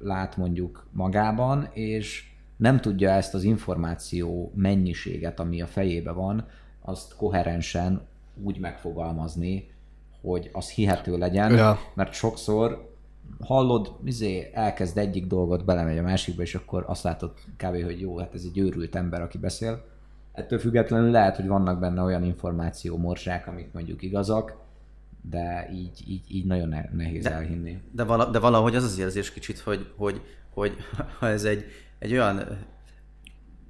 lát 0.02 0.38
mondjuk 0.38 0.88
magában, 0.92 1.70
és 1.74 2.30
nem 2.58 2.80
tudja 2.80 3.10
ezt 3.10 3.34
az 3.34 3.44
információ 3.44 4.52
mennyiséget, 4.56 5.40
ami 5.40 5.62
a 5.62 5.68
fejébe 5.68 6.12
van, 6.12 6.48
azt 6.82 7.16
koherensen 7.16 8.08
úgy 8.44 8.60
megfogalmazni, 8.60 9.70
hogy 10.22 10.50
az 10.54 10.70
hihető 10.70 11.18
legyen, 11.18 11.52
ja. 11.52 11.80
mert 11.94 12.14
sokszor 12.14 12.96
hallod, 13.40 13.96
izé, 14.06 14.50
elkezd 14.54 14.98
egyik 14.98 15.26
dolgot, 15.26 15.66
belemegy 15.66 15.98
a 15.98 16.02
másikba, 16.02 16.42
és 16.42 16.56
akkor 16.56 16.84
azt 16.88 17.04
látod 17.04 17.34
kb. 17.58 17.84
hogy 17.84 18.00
jó, 18.00 18.18
hát 18.18 18.34
ez 18.34 18.44
egy 18.44 18.58
őrült 18.58 18.96
ember, 18.96 19.22
aki 19.22 19.38
beszél, 19.38 19.86
Ettől 20.32 20.60
függetlenül 20.60 21.12
lehet, 21.12 21.36
hogy 21.36 21.48
vannak 21.48 21.80
benne 21.80 22.02
olyan 22.02 22.24
információ 22.24 22.98
morzsák, 22.98 23.48
amik 23.48 23.72
mondjuk 23.72 24.02
igazak, 24.02 24.58
de 25.22 25.70
így, 25.74 26.04
így, 26.08 26.24
így 26.28 26.46
nagyon 26.46 26.76
nehéz 26.92 27.24
de, 27.24 27.32
elhinni. 27.32 27.82
De, 27.92 28.04
vala, 28.04 28.26
de 28.26 28.40
valahogy 28.40 28.76
az 28.76 28.84
az 28.84 29.00
érzés 29.00 29.34
kicsit, 29.34 29.60
hogy, 29.60 29.92
hogy, 29.96 30.22
hogy 30.50 30.76
ha 31.20 31.28
ez 31.28 31.44
egy, 31.44 31.66
egy 32.00 32.12
olyan 32.12 32.68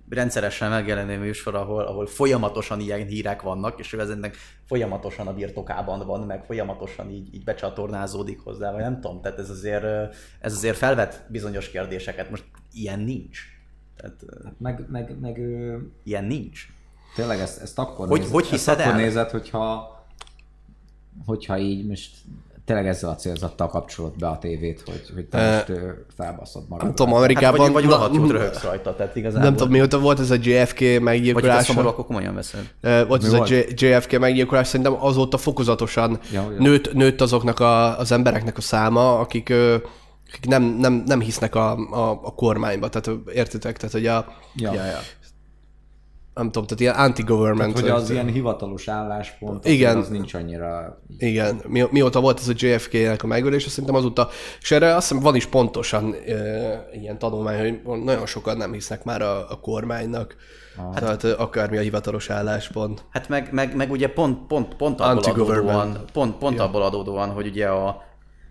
rendszeresen 0.10 0.70
megjelenő 0.70 1.18
műsor, 1.18 1.56
ahol, 1.56 1.84
ahol 1.84 2.06
folyamatosan 2.06 2.80
ilyen 2.80 3.06
hírek 3.08 3.42
vannak, 3.42 3.80
és 3.80 3.94
ő 3.94 4.00
ezeknek 4.00 4.36
folyamatosan 4.66 5.28
a 5.28 5.34
birtokában 5.34 6.06
van, 6.06 6.26
meg 6.26 6.46
folyamatosan 6.46 7.10
így, 7.10 7.34
így 7.34 7.44
becsatornázódik 7.44 8.40
hozzá, 8.40 8.72
vagy 8.72 8.82
nem 8.82 9.00
tudom, 9.02 9.22
tehát 9.22 9.40
ez 9.40 9.50
azért, 9.50 9.84
ez 10.40 10.54
azért 10.54 10.78
felvet 10.78 11.26
bizonyos 11.30 11.70
kérdéseket. 11.70 12.30
Most 12.30 12.44
ilyen 12.72 13.00
nincs. 13.00 13.40
Tehát, 14.02 14.54
meg, 14.58 14.86
meg, 14.90 15.16
meg, 15.22 15.42
ilyen 16.04 16.24
nincs. 16.24 16.68
Tényleg 17.16 17.40
ezt, 17.40 17.62
ezt 17.62 17.80
akkor 17.80 18.08
hogy, 18.08 18.20
nézed, 18.20 18.34
hogy 18.34 18.46
hiszed 18.46 18.74
ezt 18.74 18.86
el? 18.86 18.92
akkor 18.92 19.02
nézed, 19.02 19.30
hogyha, 19.30 19.90
hogyha 21.26 21.58
így 21.58 21.88
most 21.88 22.12
tényleg 22.66 22.88
ezzel 22.88 23.10
a 23.10 23.16
célzattal 23.16 23.68
kapcsolod 23.68 24.18
be 24.18 24.28
a 24.28 24.38
tévét, 24.38 24.84
hogy, 24.86 25.12
hogy 25.14 25.26
te 25.26 25.52
most 25.52 25.70
uh, 25.70 25.90
felbaszod 26.16 26.64
magad. 26.68 26.86
Nem 26.86 26.96
tudom, 26.96 27.14
Amerikában... 27.14 27.60
Hát 27.60 27.72
vagy, 27.72 27.84
vagy 27.84 27.92
rohadtul 27.92 28.32
röhögsz 28.32 28.64
rajta, 28.64 28.96
tehát 28.96 29.16
igazából... 29.16 29.44
Nem 29.44 29.56
tudom, 29.56 29.72
mióta 29.72 30.00
volt 30.00 30.20
ez 30.20 30.32
a 30.32 30.36
JFK 30.42 31.00
meggyilkolás. 31.02 31.68
Vagy 31.68 31.86
akkor 31.86 32.06
komolyan 32.06 32.36
veszed. 32.36 32.74
Volt 32.82 33.22
Mi 33.22 33.28
ez 33.28 33.36
volt? 33.36 33.50
a 33.50 33.56
JFK 33.76 34.20
meggyilkolás, 34.20 34.68
szerintem 34.68 35.04
azóta 35.04 35.38
fokozatosan 35.38 36.20
ja, 36.34 36.48
nőtt, 36.60 36.94
nőtt 36.94 37.22
azoknak 37.22 37.60
a, 37.60 38.00
az 38.00 38.12
embereknek 38.12 38.58
a 38.58 38.62
száma, 38.62 39.20
akik 39.20 39.54
akik 40.32 40.46
nem, 40.46 40.64
nem, 40.64 41.04
nem 41.06 41.20
hisznek 41.20 41.56
a, 41.56 41.72
a, 41.78 42.10
a 42.24 42.36
kormányba, 42.36 42.90
tehát 42.90 43.20
értitek? 43.34 43.78
Tehát, 43.78 43.92
hogy 43.92 44.06
a, 44.06 44.26
ja. 44.56 44.74
Ja, 44.74 44.86
ja 44.86 45.00
nem 46.34 46.52
tudom, 46.52 46.68
tehát 46.68 46.80
ilyen 46.80 46.96
anti-government. 46.96 47.74
Tehát, 47.74 47.90
hogy 47.90 48.02
az 48.02 48.10
ilyen 48.10 48.28
hivatalos 48.28 48.88
álláspont, 48.88 49.66
igen, 49.66 49.98
az 49.98 50.10
nincs 50.10 50.34
annyira... 50.34 51.02
Igen, 51.18 51.62
Mi, 51.68 51.84
mióta 51.90 52.22
volt 52.22 52.40
ez 52.40 52.48
a 52.48 52.54
JFK-nek 52.56 53.24
a 53.24 53.28
megölés, 53.28 53.64
szerintem 53.64 53.96
azóta, 53.96 54.30
és 54.62 54.72
erre 54.72 54.96
azt 54.96 55.08
hiszem 55.08 55.24
van 55.24 55.36
is 55.36 55.46
pontosan 55.46 56.14
e, 56.14 56.36
ilyen 56.94 57.20
tanulmány, 57.20 57.82
hogy 57.84 58.04
nagyon 58.04 58.26
sokan 58.26 58.58
nem 58.58 58.74
hisznek 58.74 59.04
már 59.04 59.22
a, 59.22 59.50
a 59.50 59.60
kormánynak, 59.60 60.36
ah. 60.78 60.96
tehát 60.96 61.24
akármi 61.24 61.78
a 61.78 61.82
hivatalos 61.82 62.30
álláspont. 62.30 63.06
Hát 63.10 63.30
meg, 63.30 63.50
meg, 63.52 63.76
meg 63.76 63.92
ugye 63.92 64.10
pont, 64.10 64.48
pont, 64.48 64.76
pont 64.76 65.00
abból 65.00 65.24
adódóan, 65.24 65.98
pont, 66.14 66.38
pont 66.38 66.58
ja. 66.58 66.64
abból 66.64 66.82
adódóan, 66.82 67.30
hogy 67.30 67.48
ugye 67.48 67.68
a, 67.68 68.02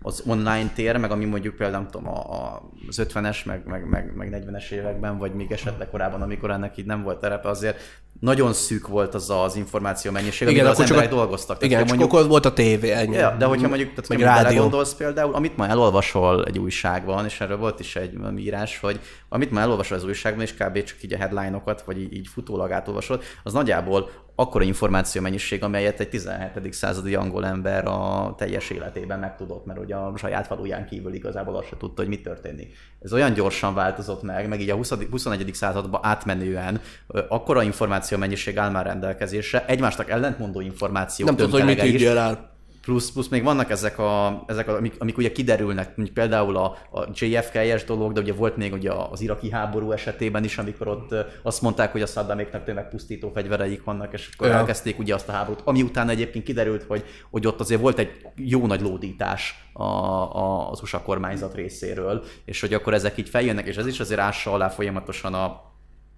az 0.01 0.23
online 0.27 0.69
tér, 0.75 0.97
meg 0.97 1.11
ami 1.11 1.25
mondjuk 1.25 1.55
például 1.55 1.85
tudom, 1.85 2.07
a, 2.07 2.17
a, 2.17 2.69
az 2.87 3.01
50-es, 3.03 3.45
meg, 3.45 3.61
meg, 3.65 3.89
meg, 3.89 4.15
meg 4.15 4.45
40-es 4.47 4.71
években, 4.71 5.17
vagy 5.17 5.33
még 5.33 5.51
esetleg 5.51 5.89
korábban, 5.89 6.21
amikor 6.21 6.51
ennek 6.51 6.77
így 6.77 6.85
nem 6.85 7.03
volt 7.03 7.19
terepe, 7.19 7.49
azért 7.49 7.77
nagyon 8.19 8.53
szűk 8.53 8.87
volt 8.87 9.13
az 9.13 9.29
az 9.29 9.55
információ 9.55 10.11
mennyiség, 10.11 10.49
igen, 10.49 10.65
az 10.65 10.79
emberek 10.79 11.11
a... 11.11 11.15
dolgoztak. 11.15 11.63
Igen, 11.63 11.69
tehát, 11.69 11.87
mondjuk, 11.87 12.13
akkor 12.13 12.27
volt 12.27 12.45
a 12.45 12.53
tévé, 12.53 12.91
ennyi. 12.91 13.15
Ja, 13.15 13.35
de 13.39 13.45
hogyha 13.45 13.67
mondjuk, 13.67 13.89
tehát, 13.89 14.07
meg 14.09 14.19
rádió. 14.19 14.61
gondolsz 14.61 14.93
például, 14.93 15.33
amit 15.33 15.57
ma 15.57 15.67
elolvasol 15.67 16.45
egy 16.45 16.59
újságban, 16.59 17.25
és 17.25 17.41
erről 17.41 17.57
volt 17.57 17.79
is 17.79 17.95
egy 17.95 18.17
írás, 18.37 18.79
hogy 18.79 18.99
amit 19.29 19.51
ma 19.51 19.59
elolvasol 19.59 19.97
az 19.97 20.03
újságban, 20.03 20.41
és 20.41 20.53
kb. 20.53 20.83
csak 20.83 21.03
így 21.03 21.13
a 21.13 21.17
headline-okat, 21.17 21.81
vagy 21.81 22.01
így, 22.01 22.13
így 22.13 22.27
futólag 22.27 22.71
átolvasod, 22.71 23.23
az 23.43 23.53
nagyjából 23.53 24.09
akkora 24.35 24.63
információ 24.63 25.21
mennyiség, 25.21 25.63
amelyet 25.63 25.99
egy 25.99 26.09
17. 26.09 26.73
századi 26.73 27.15
angol 27.15 27.45
ember 27.45 27.85
a 27.85 28.33
teljes 28.37 28.69
életében 28.69 29.19
megtudott, 29.19 29.65
mert 29.65 29.79
ugye 29.79 29.95
a 29.95 30.13
saját 30.17 30.47
faluján 30.47 30.85
kívül 30.85 31.13
igazából 31.13 31.55
azt 31.55 31.67
se 31.67 31.77
tudta, 31.77 32.01
hogy 32.01 32.09
mi 32.09 32.21
történik. 32.21 32.77
Ez 32.99 33.13
olyan 33.13 33.33
gyorsan 33.33 33.73
változott 33.73 34.21
meg, 34.21 34.47
meg 34.47 34.61
így 34.61 34.69
a 34.69 34.75
20. 34.75 34.93
21. 35.11 35.49
században 35.53 35.99
átmenően 36.03 36.81
akkora 37.07 37.63
információ 37.63 38.17
mennyiség 38.17 38.57
áll 38.57 38.69
már 38.69 38.85
rendelkezésre, 38.85 39.65
egymásnak 39.65 40.09
ellentmondó 40.09 40.61
információk. 40.61 41.27
Nem 41.27 41.37
tudod, 41.37 41.51
hogy 41.51 41.75
mit 41.75 41.83
ígyél 41.83 42.17
el. 42.17 42.50
Plusz, 42.81 43.11
plusz 43.11 43.27
még 43.27 43.43
vannak 43.43 43.69
ezek, 43.69 43.99
a, 43.99 44.43
ezek 44.47 44.67
a, 44.67 44.75
amik, 44.75 44.95
amik 44.99 45.17
ugye 45.17 45.31
kiderülnek, 45.31 45.87
mondjuk 45.95 46.17
például 46.17 46.57
a, 46.57 46.77
a 46.91 47.07
JFK-es 47.13 47.83
dolog, 47.83 48.11
de 48.11 48.21
ugye 48.21 48.33
volt 48.33 48.57
még 48.57 48.73
ugye 48.73 48.91
az 48.91 49.21
iraki 49.21 49.51
háború 49.51 49.91
esetében 49.91 50.43
is, 50.43 50.57
amikor 50.57 50.87
ott 50.87 51.15
azt 51.43 51.61
mondták, 51.61 51.91
hogy 51.91 52.01
a 52.01 52.05
Saddaméknak 52.05 52.63
tömegpusztító 52.63 53.29
fegyvereik 53.29 53.83
vannak, 53.83 54.13
és 54.13 54.29
akkor 54.33 54.47
ja. 54.47 54.53
elkezdték 54.53 54.99
ugye 54.99 55.13
azt 55.13 55.29
a 55.29 55.31
háborút, 55.31 55.61
ami 55.63 55.81
után 55.81 56.09
egyébként 56.09 56.45
kiderült, 56.45 56.83
hogy, 56.83 57.03
hogy 57.29 57.47
ott 57.47 57.59
azért 57.59 57.81
volt 57.81 57.99
egy 57.99 58.27
jó 58.35 58.67
nagy 58.67 58.81
lódítás 58.81 59.69
a, 59.73 59.83
a, 59.83 60.69
az 60.71 60.81
USA 60.81 61.01
kormányzat 61.01 61.55
részéről, 61.55 62.23
és 62.45 62.61
hogy 62.61 62.73
akkor 62.73 62.93
ezek 62.93 63.17
így 63.17 63.29
feljönnek, 63.29 63.67
és 63.67 63.77
ez 63.77 63.87
is 63.87 63.99
azért 63.99 64.19
ássa 64.19 64.51
alá 64.51 64.69
folyamatosan 64.69 65.33
a, 65.33 65.45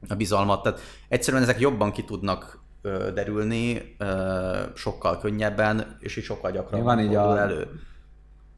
a 0.07 0.15
bizalmat. 0.15 0.63
Tehát 0.63 0.79
egyszerűen 1.07 1.43
ezek 1.43 1.59
jobban 1.59 1.91
ki 1.91 2.03
tudnak 2.03 2.62
derülni 3.13 3.95
sokkal 4.75 5.19
könnyebben, 5.19 5.97
és 5.99 6.15
is 6.15 6.23
sokkal 6.23 6.51
gyakrabban 6.51 6.95
van 6.95 6.99
így 6.99 7.15
a, 7.15 7.39
elő. 7.39 7.67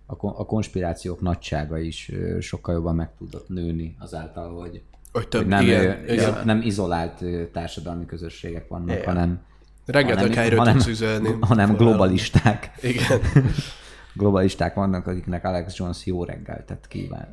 A, 0.06 0.16
a 0.22 0.46
konspirációk 0.46 1.22
nagysága 1.22 1.78
is 1.78 2.12
sokkal 2.40 2.74
jobban 2.74 2.96
meg 2.96 3.10
tudott 3.18 3.50
nőni 3.50 3.96
azáltal, 4.00 4.60
hogy, 4.60 4.82
hogy, 5.12 5.28
több, 5.28 5.42
hogy 5.42 5.50
nem, 5.50 5.64
igen, 5.64 6.10
ö, 6.10 6.14
igen. 6.14 6.42
nem 6.46 6.62
izolált 6.62 7.24
társadalmi 7.52 8.06
közösségek 8.06 8.68
vannak, 8.68 8.96
igen. 8.96 9.06
hanem 9.06 9.42
Rengeteg 9.86 10.34
helyről 10.34 10.58
hanem, 10.58 10.74
tudsz 10.74 10.88
üzelni. 10.88 11.36
Hanem 11.42 11.76
globalisták. 11.76 12.72
Igen. 12.82 13.22
globalisták 14.14 14.74
vannak, 14.74 15.08
akiknek 15.08 15.44
Alex 15.44 15.78
Jones 15.78 16.06
jó 16.06 16.24
reggeltet 16.24 16.88
kíván. 16.88 17.30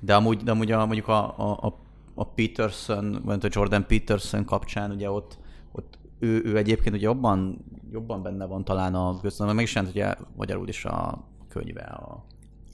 De 0.00 0.14
amúgy, 0.14 0.42
de 0.42 0.50
amúgy 0.50 0.72
a, 0.72 0.86
mondjuk 0.86 1.08
a, 1.08 1.38
a, 1.38 1.66
a 1.66 1.78
a 2.14 2.24
Peterson, 2.24 3.20
vagy 3.24 3.44
a 3.44 3.48
Jordan 3.50 3.86
Peterson 3.86 4.44
kapcsán, 4.44 4.90
ugye 4.90 5.10
ott, 5.10 5.38
ott 5.72 5.98
ő, 6.18 6.42
ő 6.44 6.56
egyébként 6.56 6.94
ugye 6.94 7.04
jobban, 7.04 7.64
jobban 7.90 8.22
benne 8.22 8.46
van 8.46 8.64
talán 8.64 8.94
a 8.94 9.20
köztudatban, 9.20 9.54
meg 9.54 9.64
is 9.64 9.74
jelent 9.74 9.92
ugye 9.94 10.14
magyarul 10.36 10.68
is 10.68 10.84
a 10.84 11.28
könyve, 11.48 11.82
a 11.82 12.24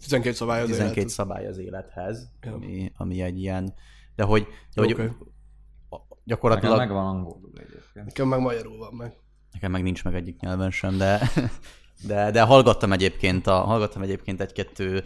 12 0.01 0.35
szabály 0.35 0.63
az 0.63 0.69
12 0.69 0.99
élet. 1.01 1.11
szabály 1.11 1.47
az 1.47 1.59
élethez, 1.59 2.31
ja. 2.41 2.53
ami, 2.53 2.93
ami 2.97 3.23
egy 3.23 3.41
ilyen, 3.41 3.75
de 4.17 4.23
hogy, 4.23 4.47
de 4.75 4.83
hogy 4.83 4.93
okay. 4.93 5.09
gyakorlatilag... 6.25 6.79
Nekem 6.79 6.95
meg 6.95 7.03
van 7.03 7.17
angolul 7.17 7.53
egyébként. 7.55 8.07
Nekem 8.07 8.29
meg 8.29 8.41
magyarul 8.41 8.79
van 8.79 8.95
meg. 8.95 9.17
Nekem 9.53 9.71
meg 9.71 9.83
nincs 9.83 10.05
meg 10.05 10.15
egyik 10.15 10.41
nyelven 10.41 10.71
sem, 10.71 10.97
de, 10.97 11.21
de, 12.09 12.31
de 12.31 12.43
hallgattam 12.43 12.93
egyébként, 12.93 13.47
a, 13.47 13.61
hallgattam 13.61 14.03
egyébként 14.03 14.41
egy-kettő 14.41 15.03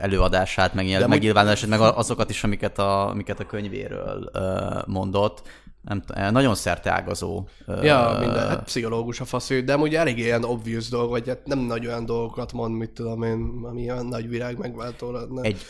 előadását, 0.00 0.74
meg 0.74 1.08
megnyilvánulását, 1.08 1.68
meg 1.68 1.80
azokat 1.80 2.30
is, 2.30 2.44
amiket 2.44 2.78
a, 2.78 3.08
amiket 3.08 3.40
a 3.40 3.46
könyvéről 3.46 4.30
mondott. 4.86 5.42
Nem, 5.82 6.02
nagyon 6.30 6.54
ágazó. 6.84 7.46
Ja, 7.66 8.16
minden, 8.20 8.48
hát 8.48 8.64
pszichológus 8.64 9.20
a 9.20 9.24
faszű, 9.24 9.64
de 9.64 9.72
amúgy 9.72 9.94
elég 9.94 10.18
ilyen 10.18 10.44
obvious 10.44 10.88
dolog, 10.88 11.10
vagy 11.10 11.28
hát 11.28 11.46
nem 11.46 11.58
nagy 11.58 11.86
olyan 11.86 12.04
dolgokat 12.04 12.52
mond, 12.52 12.74
mit 12.74 12.90
tudom 12.90 13.22
én, 13.22 13.60
ami 13.62 13.90
olyan 13.90 14.06
nagy 14.06 14.28
virág 14.28 14.58
megváltó 14.58 15.10
lenne. 15.10 15.42
Egy, 15.42 15.60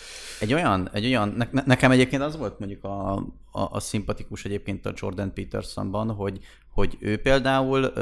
egy 0.40 0.54
olyan, 0.54 0.88
egy 0.92 1.06
olyan 1.06 1.34
ne, 1.36 1.62
nekem 1.64 1.90
egyébként 1.90 2.22
az 2.22 2.36
volt 2.36 2.58
mondjuk 2.58 2.84
a, 2.84 3.12
a, 3.50 3.68
a 3.70 3.80
szimpatikus 3.80 4.44
egyébként 4.44 4.86
a 4.86 4.92
Jordan 4.96 5.32
Petersonban, 5.32 6.10
hogy, 6.10 6.38
hogy 6.74 6.96
ő 7.00 7.20
például 7.20 7.92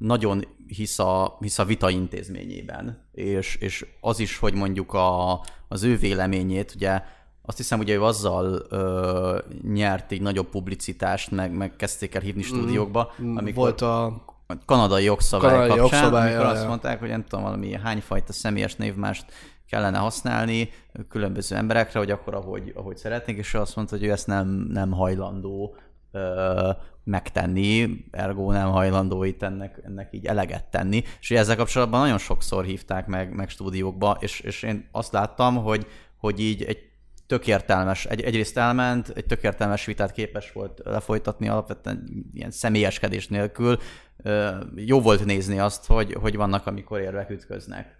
nagyon 0.00 0.44
hisz 0.66 0.98
a, 0.98 1.36
hisz 1.40 1.58
a 1.58 1.64
vita 1.64 1.90
intézményében, 1.90 3.04
és, 3.12 3.56
és 3.56 3.86
az 4.00 4.18
is, 4.18 4.38
hogy 4.38 4.54
mondjuk 4.54 4.92
a, 4.92 5.40
az 5.68 5.82
ő 5.82 5.96
véleményét, 5.96 6.72
ugye 6.74 7.02
azt 7.42 7.56
hiszem, 7.56 7.78
ugye 7.78 7.94
ő 7.94 8.02
azzal 8.02 8.66
ö, 8.68 9.38
nyert 9.72 10.12
egy 10.12 10.20
nagyobb 10.20 10.48
publicitást, 10.48 11.30
meg, 11.30 11.52
meg 11.52 11.76
kezdték 11.76 12.14
el 12.14 12.20
hívni 12.20 12.42
mm, 12.42 12.44
stúdiókba, 12.44 13.12
amikor 13.18 13.52
volt 13.54 13.80
a 13.80 14.24
kanadai 14.64 15.04
jogszabály 15.04 15.50
kanadai 15.50 15.78
kapcsán, 15.78 16.00
jogszabály, 16.00 16.28
amikor 16.28 16.44
ja, 16.44 16.50
azt 16.50 16.66
mondták, 16.66 17.00
hogy 17.00 17.08
nem 17.08 17.24
tudom, 17.24 17.44
valami 17.44 17.72
hányfajta 17.72 18.32
személyes 18.32 18.76
névmást 18.76 19.24
kellene 19.68 19.98
használni 19.98 20.70
különböző 21.08 21.56
emberekre, 21.56 21.98
hogy 21.98 22.10
akkor 22.10 22.34
ahogy, 22.34 22.72
ahogy 22.76 22.96
szeretnék, 22.96 23.36
és 23.36 23.54
ő 23.54 23.58
azt 23.58 23.76
mondta, 23.76 23.96
hogy 23.96 24.06
ő 24.06 24.10
ezt 24.10 24.26
nem, 24.26 24.48
nem 24.48 24.90
hajlandó 24.90 25.76
ö, 26.12 26.70
megtenni, 27.04 28.04
ergo 28.10 28.52
nem 28.52 28.70
hajlandó 28.70 29.24
itt 29.24 29.42
ennek, 29.42 29.80
ennek 29.84 30.08
így 30.12 30.26
eleget 30.26 30.64
tenni. 30.64 31.02
És 31.20 31.30
ezzel 31.30 31.56
kapcsolatban 31.56 32.00
nagyon 32.00 32.18
sokszor 32.18 32.64
hívták 32.64 33.06
meg, 33.06 33.34
meg 33.34 33.48
stúdiókba, 33.48 34.16
és, 34.20 34.40
és 34.40 34.62
én 34.62 34.88
azt 34.92 35.12
láttam, 35.12 35.56
hogy, 35.56 35.86
hogy 36.16 36.40
így 36.40 36.62
egy 36.62 36.89
tök 37.30 37.46
értelmes, 37.46 38.04
egy, 38.04 38.20
egyrészt 38.20 38.56
elment, 38.56 39.12
egy 39.14 39.24
tök 39.24 39.42
értelmes 39.42 39.84
vitát 39.84 40.12
képes 40.12 40.52
volt 40.52 40.80
lefolytatni 40.84 41.48
alapvetően 41.48 42.26
ilyen 42.32 42.50
személyeskedés 42.50 43.28
nélkül. 43.28 43.78
Jó 44.74 45.00
volt 45.00 45.24
nézni 45.24 45.58
azt, 45.58 45.86
hogy, 45.86 46.16
hogy 46.20 46.36
vannak, 46.36 46.66
amikor 46.66 47.00
érvek 47.00 47.30
ütköznek. 47.30 47.96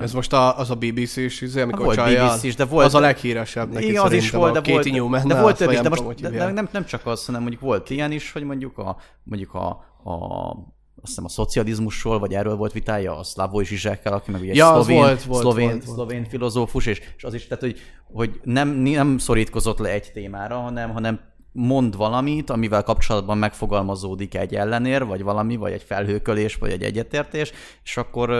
Ez 0.00 0.12
most 0.12 0.32
a, 0.32 0.58
az 0.58 0.70
a 0.70 0.74
BBC 0.74 1.16
is, 1.16 1.40
izé, 1.40 1.60
amikor 1.60 1.84
volt 1.84 2.00
BBC 2.00 2.42
is, 2.42 2.54
de 2.54 2.64
volt, 2.64 2.86
az 2.86 2.94
a 2.94 3.00
leghíresebb 3.00 3.72
neki 3.72 3.88
Igen, 3.88 4.02
az 4.02 4.12
is 4.12 4.30
volt, 4.30 4.52
de 4.60 4.72
volt, 4.72 4.90
Newman, 4.90 5.28
de 5.28 5.40
volt 5.40 5.56
több 5.56 5.70
is, 5.70 5.80
de 5.80 5.88
most 5.88 6.20
de 6.20 6.50
nem, 6.50 6.68
nem, 6.72 6.84
csak 6.84 7.06
az, 7.06 7.26
hanem 7.26 7.40
mondjuk 7.40 7.62
volt 7.62 7.90
ilyen 7.90 8.12
is, 8.12 8.32
hogy 8.32 8.42
mondjuk 8.42 8.78
a, 8.78 8.96
mondjuk 9.22 9.54
a, 9.54 9.68
a 10.10 10.54
azt 11.02 11.08
hiszem 11.08 11.24
a 11.24 11.28
szocializmusról, 11.28 12.18
vagy 12.18 12.34
erről 12.34 12.56
volt 12.56 12.72
vitája 12.72 13.18
a 13.18 13.22
Slavoj 13.22 13.64
Zsizsekkel, 13.64 14.12
aki 14.12 14.30
meg 14.30 14.40
ugye 14.40 14.54
ja, 14.54 14.66
egy 14.66 14.72
szlovén, 14.72 14.96
volt, 14.96 15.22
volt, 15.22 15.42
szlovén, 15.42 15.68
volt, 15.68 15.84
volt. 15.84 15.96
szlovén 15.96 16.24
filozófus, 16.24 16.86
és, 16.86 17.00
és 17.16 17.24
az 17.24 17.34
is, 17.34 17.46
tehát, 17.46 17.62
hogy, 17.62 17.78
hogy 18.12 18.40
nem, 18.44 18.68
nem 18.68 19.18
szorítkozott 19.18 19.78
le 19.78 19.90
egy 19.90 20.12
témára, 20.12 20.58
hanem, 20.58 20.90
hanem 20.90 21.20
mond 21.52 21.96
valamit, 21.96 22.50
amivel 22.50 22.82
kapcsolatban 22.82 23.38
megfogalmazódik 23.38 24.34
egy 24.34 24.54
ellenér, 24.54 25.04
vagy 25.04 25.22
valami, 25.22 25.56
vagy 25.56 25.72
egy 25.72 25.82
felhőkölés, 25.82 26.54
vagy 26.54 26.70
egy 26.70 26.82
egyetértés, 26.82 27.52
és 27.84 27.96
akkor 27.96 28.30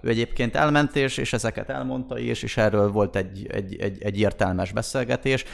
ő 0.00 0.08
egyébként 0.08 0.56
elment, 0.56 0.96
és, 0.96 1.16
és 1.16 1.32
ezeket 1.32 1.70
elmondta, 1.70 2.18
és, 2.18 2.42
és 2.42 2.56
erről 2.56 2.90
volt 2.90 3.16
egy, 3.16 3.46
egy, 3.50 3.76
egy, 3.76 4.02
egy 4.02 4.18
értelmes 4.18 4.72
beszélgetés, 4.72 5.44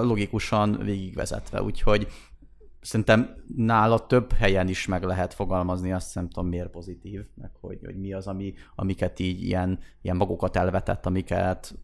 logikusan 0.00 0.80
végigvezetve, 0.84 1.62
úgyhogy 1.62 2.06
szerintem 2.80 3.36
nála 3.56 4.06
több 4.06 4.32
helyen 4.32 4.68
is 4.68 4.86
meg 4.86 5.02
lehet 5.02 5.34
fogalmazni, 5.34 5.92
azt 5.92 6.14
nem 6.14 6.28
tudom 6.28 6.48
miért 6.48 6.70
pozitív, 6.70 7.20
meg 7.34 7.50
hogy, 7.60 7.78
hogy 7.84 7.98
mi 7.98 8.12
az, 8.12 8.26
ami, 8.26 8.54
amiket 8.74 9.18
így 9.18 9.42
ilyen, 9.42 9.78
ilyen 10.02 10.16
magokat 10.16 10.56
elvetett, 10.56 11.06
amiket 11.06 11.74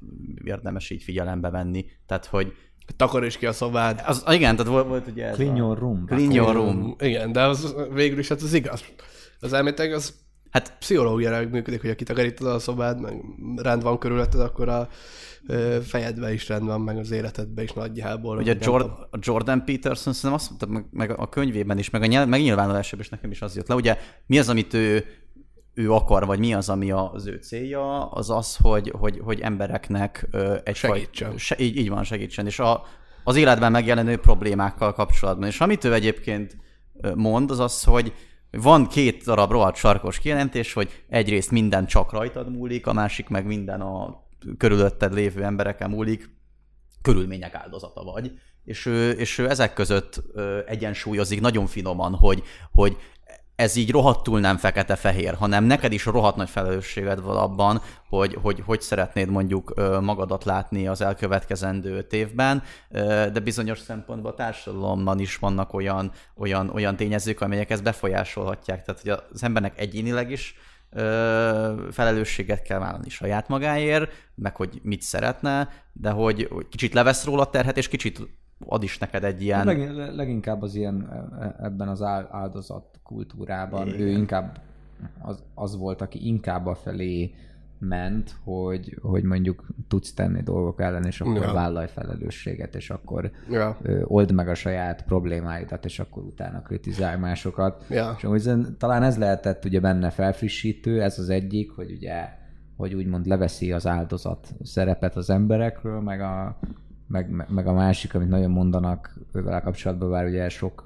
érdemes 0.44 0.90
így 0.90 1.02
figyelembe 1.02 1.50
venni. 1.50 1.86
Tehát, 2.06 2.26
hogy 2.26 2.52
Takaríts 2.96 3.38
ki 3.38 3.46
a 3.46 3.52
szobád. 3.52 4.02
Az, 4.06 4.24
igen, 4.30 4.56
tehát 4.56 4.72
volt, 4.72 4.86
volt 4.86 5.06
ugye 5.06 5.26
ez 5.26 5.34
Clean 5.34 5.56
your 5.56 5.78
room. 5.78 6.06
Clean 6.06 6.30
your 6.30 6.54
room. 6.54 6.94
Igen, 6.98 7.32
de 7.32 7.42
az 7.42 7.74
végül 7.92 8.18
is 8.18 8.28
hát 8.28 8.42
az 8.42 8.54
igaz. 8.54 8.84
Az 9.40 9.52
elmétek 9.52 9.94
az 9.94 10.23
hát 10.54 10.76
pszichológiára 10.78 11.48
működik, 11.48 11.80
hogy 11.80 11.90
aki 11.90 12.04
takarítod 12.04 12.46
a 12.46 12.58
szobád, 12.58 13.00
meg 13.00 13.14
rend 13.56 13.82
van 13.82 13.98
körülötted, 13.98 14.40
akkor 14.40 14.68
a 14.68 14.88
fejedbe 15.82 16.32
is 16.32 16.48
rend 16.48 16.64
van, 16.64 16.80
meg 16.80 16.98
az 16.98 17.10
életedbe 17.10 17.62
is 17.62 17.72
nagyjából. 17.72 18.36
Ugye 18.36 18.56
Jordan, 18.60 19.08
a 19.10 19.18
Jordan 19.20 19.64
Peterson 19.64 20.12
szerintem 20.12 20.32
azt 20.32 20.48
mondta, 20.48 20.66
meg, 20.66 20.86
meg 20.90 21.18
a 21.18 21.28
könyvében 21.28 21.78
is, 21.78 21.90
meg 21.90 22.02
a 22.02 22.06
nyelv, 22.06 22.28
megnyilvánulásában 22.28 23.00
is 23.00 23.08
nekem 23.08 23.30
is 23.30 23.42
az 23.42 23.56
jött 23.56 23.68
le. 23.68 23.74
Ugye 23.74 23.98
mi 24.26 24.38
az, 24.38 24.48
amit 24.48 24.74
ő, 24.74 25.04
ő 25.74 25.92
akar, 25.92 26.26
vagy 26.26 26.38
mi 26.38 26.54
az, 26.54 26.68
ami 26.68 26.90
az 26.90 27.26
ő 27.26 27.36
célja, 27.42 28.10
az 28.10 28.30
az, 28.30 28.56
hogy, 28.56 28.92
hogy, 28.98 29.20
hogy 29.24 29.40
embereknek 29.40 30.28
egy 30.64 30.76
segítsen. 30.76 31.28
Faj, 31.28 31.38
se, 31.38 31.56
így, 31.58 31.76
így 31.76 31.88
van, 31.88 32.04
segítsen. 32.04 32.46
És 32.46 32.58
a, 32.58 32.82
az 33.24 33.36
életben 33.36 33.72
megjelenő 33.72 34.16
problémákkal 34.16 34.92
kapcsolatban. 34.92 35.48
És 35.48 35.60
amit 35.60 35.84
ő 35.84 35.92
egyébként 35.92 36.56
mond, 37.14 37.50
az 37.50 37.58
az, 37.58 37.82
hogy 37.82 38.12
van 38.56 38.86
két 38.86 39.24
darab 39.24 39.50
rohadt 39.50 39.76
sarkos 39.76 40.18
kijelentés, 40.18 40.72
hogy 40.72 41.04
egyrészt 41.08 41.50
minden 41.50 41.86
csak 41.86 42.12
rajtad 42.12 42.50
múlik, 42.50 42.86
a 42.86 42.92
másik 42.92 43.28
meg 43.28 43.46
minden 43.46 43.80
a 43.80 44.22
körülötted 44.58 45.14
lévő 45.14 45.44
embereken 45.44 45.90
múlik, 45.90 46.30
körülmények 47.02 47.54
áldozata 47.54 48.02
vagy. 48.02 48.32
És 48.64 48.86
ő, 48.86 49.10
és 49.10 49.38
ő 49.38 49.48
ezek 49.48 49.72
között 49.72 50.22
egyensúlyozik 50.66 51.40
nagyon 51.40 51.66
finoman, 51.66 52.14
hogy, 52.14 52.42
hogy 52.72 52.96
ez 53.56 53.76
így 53.76 53.90
rohadtul 53.90 54.40
nem 54.40 54.56
fekete-fehér, 54.56 55.34
hanem 55.34 55.64
neked 55.64 55.92
is 55.92 56.04
rohadt 56.04 56.36
nagy 56.36 56.50
felelősséged 56.50 57.20
van 57.20 57.36
abban, 57.36 57.82
hogy, 58.08 58.38
hogy 58.42 58.62
hogy 58.66 58.80
szeretnéd 58.80 59.28
mondjuk 59.28 59.74
magadat 60.00 60.44
látni 60.44 60.86
az 60.86 61.00
elkövetkezendő 61.00 62.06
évben, 62.10 62.62
de 63.32 63.40
bizonyos 63.40 63.78
szempontból 63.78 64.30
a 64.30 64.34
társadalomban 64.34 65.18
is 65.18 65.36
vannak 65.36 65.72
olyan, 65.74 66.12
olyan, 66.36 66.70
olyan 66.70 66.96
tényezők, 66.96 67.40
amelyek 67.40 67.70
ezt 67.70 67.82
befolyásolhatják. 67.82 68.84
Tehát, 68.84 69.00
hogy 69.00 69.24
az 69.32 69.42
embernek 69.42 69.78
egyénileg 69.78 70.30
is 70.30 70.54
felelősséget 71.90 72.62
kell 72.62 72.78
vállalni 72.78 73.08
saját 73.08 73.48
magáért, 73.48 74.12
meg 74.34 74.56
hogy 74.56 74.80
mit 74.82 75.02
szeretne, 75.02 75.68
de 75.92 76.10
hogy 76.10 76.48
kicsit 76.70 76.94
levesz 76.94 77.24
róla 77.24 77.50
terhet, 77.50 77.76
és 77.76 77.88
kicsit 77.88 78.20
ad 78.66 78.82
is 78.82 78.98
neked 78.98 79.24
egy 79.24 79.42
ilyen... 79.42 79.64
Leg, 79.64 79.94
leginkább 80.14 80.62
az 80.62 80.74
ilyen 80.74 81.08
e, 81.10 81.44
e, 81.44 81.64
ebben 81.64 81.88
az 81.88 82.02
áldozat 82.30 83.00
kultúrában, 83.02 83.86
Igen. 83.86 84.00
ő 84.00 84.08
inkább 84.08 84.60
az, 85.22 85.42
az 85.54 85.76
volt, 85.76 86.00
aki 86.00 86.26
inkább 86.26 86.66
a 86.66 86.74
felé 86.74 87.34
ment, 87.78 88.34
hogy, 88.44 88.98
hogy 89.02 89.22
mondjuk 89.22 89.66
tudsz 89.88 90.14
tenni 90.14 90.42
dolgok 90.42 90.80
ellen, 90.80 91.04
és 91.04 91.20
akkor 91.20 91.42
ja. 91.42 91.52
vállalj 91.52 91.86
felelősséget, 91.86 92.74
és 92.74 92.90
akkor 92.90 93.30
ja. 93.50 93.76
ö, 93.82 94.02
old 94.04 94.32
meg 94.32 94.48
a 94.48 94.54
saját 94.54 95.04
problémáidat, 95.04 95.84
és 95.84 95.98
akkor 95.98 96.22
utána 96.22 96.62
kritizálj 96.62 97.18
másokat. 97.18 97.84
Ja. 97.90 98.14
És 98.16 98.24
úgy, 98.24 98.76
talán 98.78 99.02
ez 99.02 99.18
lehetett 99.18 99.64
ugye 99.64 99.80
benne 99.80 100.10
felfrissítő, 100.10 101.02
ez 101.02 101.18
az 101.18 101.28
egyik, 101.28 101.70
hogy 101.70 101.90
ugye 101.90 102.42
hogy 102.76 102.94
úgymond 102.94 103.26
leveszi 103.26 103.72
az 103.72 103.86
áldozat 103.86 104.54
szerepet 104.62 105.16
az 105.16 105.30
emberekről, 105.30 106.00
meg 106.00 106.20
a, 106.20 106.58
meg, 107.06 107.44
meg 107.48 107.66
a 107.66 107.72
másik, 107.72 108.14
amit 108.14 108.28
nagyon 108.28 108.50
mondanak 108.50 109.14
ővel 109.32 109.62
kapcsolatban, 109.62 110.10
bár 110.10 110.26
ugye 110.26 110.48
sok, 110.48 110.82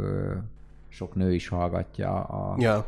sok 0.89 1.15
nő 1.15 1.35
is 1.35 1.49
hallgatja 1.49 2.23
a 2.23 2.55
ja. 2.59 2.87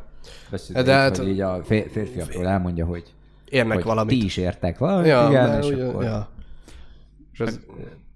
beszédét, 0.51 0.85
De 0.85 0.93
hát, 0.93 1.17
hogy 1.17 1.29
így 1.29 1.41
a 1.41 1.63
férfiakról 1.65 2.47
elmondja, 2.47 2.87
hogy 2.87 3.15
érnek 3.49 3.77
hogy 3.77 3.85
valamit. 3.85 4.19
Ti 4.19 4.25
is 4.25 4.37
értek 4.37 4.79
valamit, 4.79 5.07
ja, 5.07 5.27
igen, 5.29 5.63
és 5.63 5.71
ugye, 5.71 5.87
akkor... 5.87 6.03
Ja. 6.03 6.29
És 7.33 7.41
ez, 7.41 7.61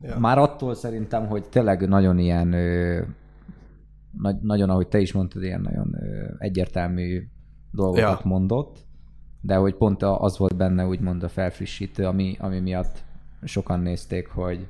ja. 0.01 0.19
Már 0.19 0.39
attól 0.39 0.75
szerintem, 0.75 1.27
hogy 1.27 1.49
tényleg 1.49 1.89
nagyon 1.89 2.19
ilyen, 2.19 2.49
nagy, 4.21 4.37
nagyon, 4.41 4.71
ahogy 4.71 4.89
te 4.89 4.99
is 4.99 5.13
mondtad, 5.13 5.43
ilyen 5.43 5.61
nagyon 5.61 5.97
egyértelmű 6.39 7.29
dolgokat 7.71 8.21
ja. 8.23 8.29
mondott, 8.29 8.79
de 9.41 9.55
hogy 9.55 9.75
pont 9.75 10.03
az 10.03 10.39
volt 10.39 10.57
benne 10.57 10.87
úgymond 10.87 11.23
a 11.23 11.29
felfrissítő, 11.29 12.07
ami, 12.07 12.37
ami 12.41 12.61
miatt 12.61 13.05
sokan 13.43 13.81
nézték, 13.81 14.29
hogy 14.29 14.67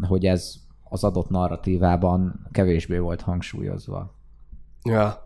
hogy 0.00 0.24
ez 0.24 0.54
az 0.82 1.04
adott 1.04 1.28
narratívában 1.28 2.48
kevésbé 2.50 2.98
volt 2.98 3.20
hangsúlyozva. 3.20 4.14
Ja 4.84 5.24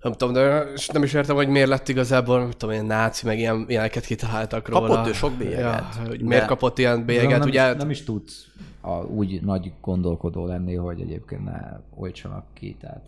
nem 0.00 0.12
tudom, 0.12 0.34
de 0.34 0.64
nem 0.92 1.02
is 1.02 1.12
értem, 1.12 1.36
hogy 1.36 1.48
miért 1.48 1.68
lett 1.68 1.88
igazából, 1.88 2.38
nem 2.38 2.50
tudom, 2.50 2.70
ilyen 2.70 2.86
náci, 2.86 3.26
meg 3.26 3.38
ilyen, 3.38 3.64
ilyeneket 3.68 4.04
kitaláltak 4.04 4.68
róla. 4.68 4.86
Kapott 4.86 5.06
ő 5.06 5.12
sok 5.12 5.32
bélyeget. 5.32 5.94
Ja, 5.94 6.06
hogy 6.06 6.18
de... 6.18 6.26
miért 6.26 6.46
kapott 6.46 6.78
ilyen 6.78 7.04
bélyeget, 7.04 7.38
nem, 7.38 7.48
ugye? 7.48 7.70
Is, 7.70 7.76
nem 7.76 7.90
is 7.90 8.04
tudsz 8.04 8.46
a, 8.80 8.90
úgy 8.90 9.42
nagy 9.42 9.72
gondolkodó 9.80 10.46
lenni, 10.46 10.74
hogy 10.74 11.00
egyébként 11.00 11.44
ne 11.44 11.80
oltsanak 11.94 12.44
ki, 12.54 12.76
tehát. 12.80 13.02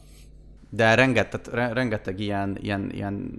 De 0.71 0.95
rengeteg, 0.95 1.73
rengeteg 1.73 2.21
ilyen, 2.21 2.59
ilyen, 2.61 2.91
ilyen 2.91 3.39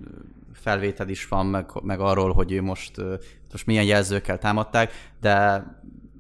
felvétel 0.54 1.10
is 1.10 1.28
van, 1.28 1.46
meg, 1.46 1.70
meg 1.82 2.00
arról, 2.00 2.34
hogy 2.34 2.52
ő 2.52 2.62
most, 2.62 3.02
most 3.52 3.66
milyen 3.66 3.86
jelzőkkel 3.86 4.38
támadták, 4.38 4.92
de 5.22 5.66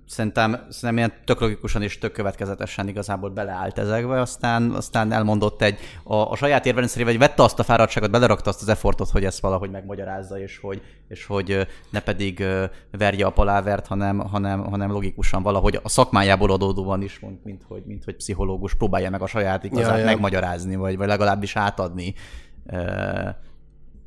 szerintem, 0.07 0.51
szerintem 0.51 0.97
ilyen 0.97 1.13
tök 1.25 1.39
logikusan 1.39 1.81
és 1.81 1.97
tök 1.97 2.11
következetesen 2.11 2.87
igazából 2.87 3.29
beleállt 3.29 3.77
ezekbe, 3.77 4.21
aztán, 4.21 4.71
aztán 4.71 5.11
elmondott 5.11 5.61
egy, 5.61 5.79
a, 6.03 6.15
a 6.15 6.35
saját 6.35 6.65
érvrendszerével, 6.65 7.13
vagy 7.13 7.21
vette 7.27 7.43
azt 7.43 7.59
a 7.59 7.63
fáradtságot, 7.63 8.11
belerakta 8.11 8.49
azt 8.49 8.61
az 8.61 8.67
effortot, 8.67 9.09
hogy 9.09 9.25
ezt 9.25 9.39
valahogy 9.39 9.69
megmagyarázza, 9.69 10.39
és 10.39 10.59
hogy, 10.61 10.81
és 11.07 11.25
hogy 11.25 11.67
ne 11.89 11.99
pedig 11.99 12.45
verje 12.91 13.25
a 13.25 13.29
palávert, 13.29 13.87
hanem, 13.87 14.19
hanem, 14.19 14.63
hanem 14.63 14.91
logikusan 14.91 15.43
valahogy 15.43 15.79
a 15.83 15.89
szakmájából 15.89 16.51
adódóan 16.51 17.01
is, 17.01 17.19
mint, 17.19 17.43
mint, 17.43 17.63
hogy, 17.67 17.83
mint 17.85 18.03
hogy 18.03 18.15
pszichológus 18.15 18.75
próbálja 18.75 19.09
meg 19.09 19.21
a 19.21 19.27
saját 19.27 19.63
igazát 19.63 19.93
ja, 19.93 19.97
ja. 19.97 20.05
megmagyarázni, 20.05 20.75
vagy, 20.75 20.97
vagy 20.97 21.07
legalábbis 21.07 21.55
átadni 21.55 22.13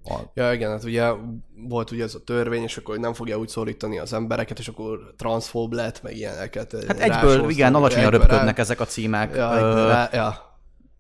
a... 0.08 0.30
Ja, 0.34 0.52
igen, 0.52 0.70
hát 0.70 0.84
ugye 0.84 1.10
volt 1.68 1.90
ugye 1.90 2.02
ez 2.02 2.14
a 2.14 2.24
törvény, 2.24 2.62
és 2.62 2.76
akkor 2.76 2.98
nem 2.98 3.14
fogja 3.14 3.38
úgy 3.38 3.48
szorítani 3.48 3.98
az 3.98 4.12
embereket, 4.12 4.58
és 4.58 4.68
akkor 4.68 5.14
transzfób 5.16 5.72
lett, 5.72 6.02
meg 6.02 6.16
ilyeneket. 6.16 6.84
Hát 6.86 6.98
egyből, 7.00 7.50
igen, 7.50 7.74
alacsonyan 7.74 8.10
röpködnek 8.10 8.58
ezek 8.58 8.80
a 8.80 8.84
címek. 8.84 9.34
Ja, 9.34 9.56
egyből, 9.56 9.86
uh, 9.86 10.12
ja. 10.12 10.46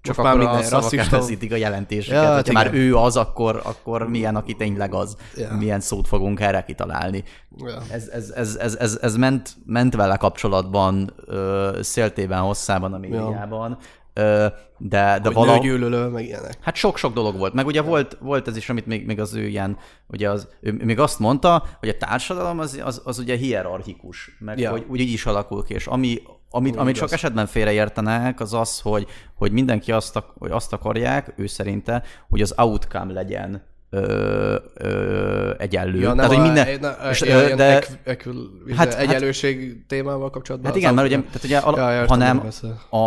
Csak 0.06 0.18
akkor 0.18 0.42
már 0.42 0.58
a 0.58 0.62
szavak 0.62 0.94
elveszítik 0.94 1.52
a 1.52 1.56
jelentéseket. 1.56 2.22
Ja, 2.22 2.34
Hogyha 2.34 2.52
már 2.52 2.74
ő 2.74 2.96
az, 2.96 3.16
akkor, 3.16 3.60
akkor 3.64 4.08
milyen, 4.08 4.36
aki 4.36 4.54
tényleg 4.54 4.94
az. 4.94 5.16
Ja. 5.36 5.56
Milyen 5.56 5.80
szót 5.80 6.08
fogunk 6.08 6.40
erre 6.40 6.64
kitalálni. 6.64 7.24
Ja. 7.56 7.82
Ez, 7.90 8.08
ez, 8.08 8.30
ez, 8.30 8.56
ez, 8.56 8.76
ez, 8.76 8.98
ez 9.02 9.16
ment, 9.16 9.56
ment 9.66 9.94
vele 9.94 10.16
kapcsolatban 10.16 11.12
ö, 11.26 11.78
széltében, 11.82 12.40
hosszában 12.40 12.92
a 12.92 12.98
médiában. 12.98 13.78
De, 14.78 15.18
de 15.22 15.30
valahogy... 15.30 15.60
Nőgyűlölő, 15.60 16.06
meg 16.06 16.24
ilyenek. 16.24 16.56
Hát 16.60 16.74
sok-sok 16.74 17.12
dolog 17.12 17.36
volt. 17.38 17.52
Meg 17.52 17.66
ugye 17.66 17.82
volt, 17.82 18.16
volt 18.20 18.48
ez 18.48 18.56
is, 18.56 18.68
amit 18.68 18.86
még, 18.86 19.06
még 19.06 19.20
az 19.20 19.34
ő 19.34 19.46
ilyen, 19.46 19.78
ugye 20.06 20.30
az, 20.30 20.48
ő 20.60 20.72
még 20.72 20.98
azt 20.98 21.18
mondta, 21.18 21.64
hogy 21.78 21.88
a 21.88 21.96
társadalom 21.96 22.58
az, 22.58 22.80
az, 22.84 23.02
az 23.04 23.18
ugye 23.18 23.36
hierarchikus, 23.36 24.36
meg 24.38 24.58
ja. 24.58 24.70
hogy 24.70 24.84
úgy 24.88 25.00
így 25.00 25.12
is 25.12 25.26
alakul 25.26 25.64
ki, 25.64 25.74
és 25.74 25.86
ami, 25.86 26.22
amit, 26.50 26.76
amit 26.76 26.96
sok 26.96 27.12
esetben 27.12 27.46
félreértenek, 27.46 28.40
az 28.40 28.54
az, 28.54 28.80
hogy, 28.80 29.06
hogy 29.34 29.52
mindenki 29.52 29.92
azt, 29.92 30.22
hogy 30.38 30.50
azt 30.50 30.72
akarják, 30.72 31.32
ő 31.36 31.46
szerinte, 31.46 32.02
hogy 32.28 32.40
az 32.40 32.54
outcome 32.56 33.12
legyen 33.12 33.62
ö, 33.90 34.56
ö, 34.74 35.52
egyenlő. 35.58 35.98
Ja, 36.00 36.12
tehát, 36.12 36.32
hogy 36.32 36.42
minden... 36.42 36.66
Na, 36.80 37.10
és, 37.10 37.20
de, 37.20 37.76
ek, 37.76 37.88
ek, 38.04 38.28
hát, 38.76 38.94
hát, 38.94 38.94
egyenlőség 38.94 39.68
hát, 39.68 39.86
témával 39.86 40.30
kapcsolatban? 40.30 40.70
Hát 40.70 40.80
igen, 40.80 40.94
mert 40.94 41.06
ugye, 41.06 41.16
tehát 41.16 41.44
ugye 41.44 41.58
al, 41.58 41.92
ja, 41.92 42.06
hanem, 42.06 42.48
a, 42.90 42.98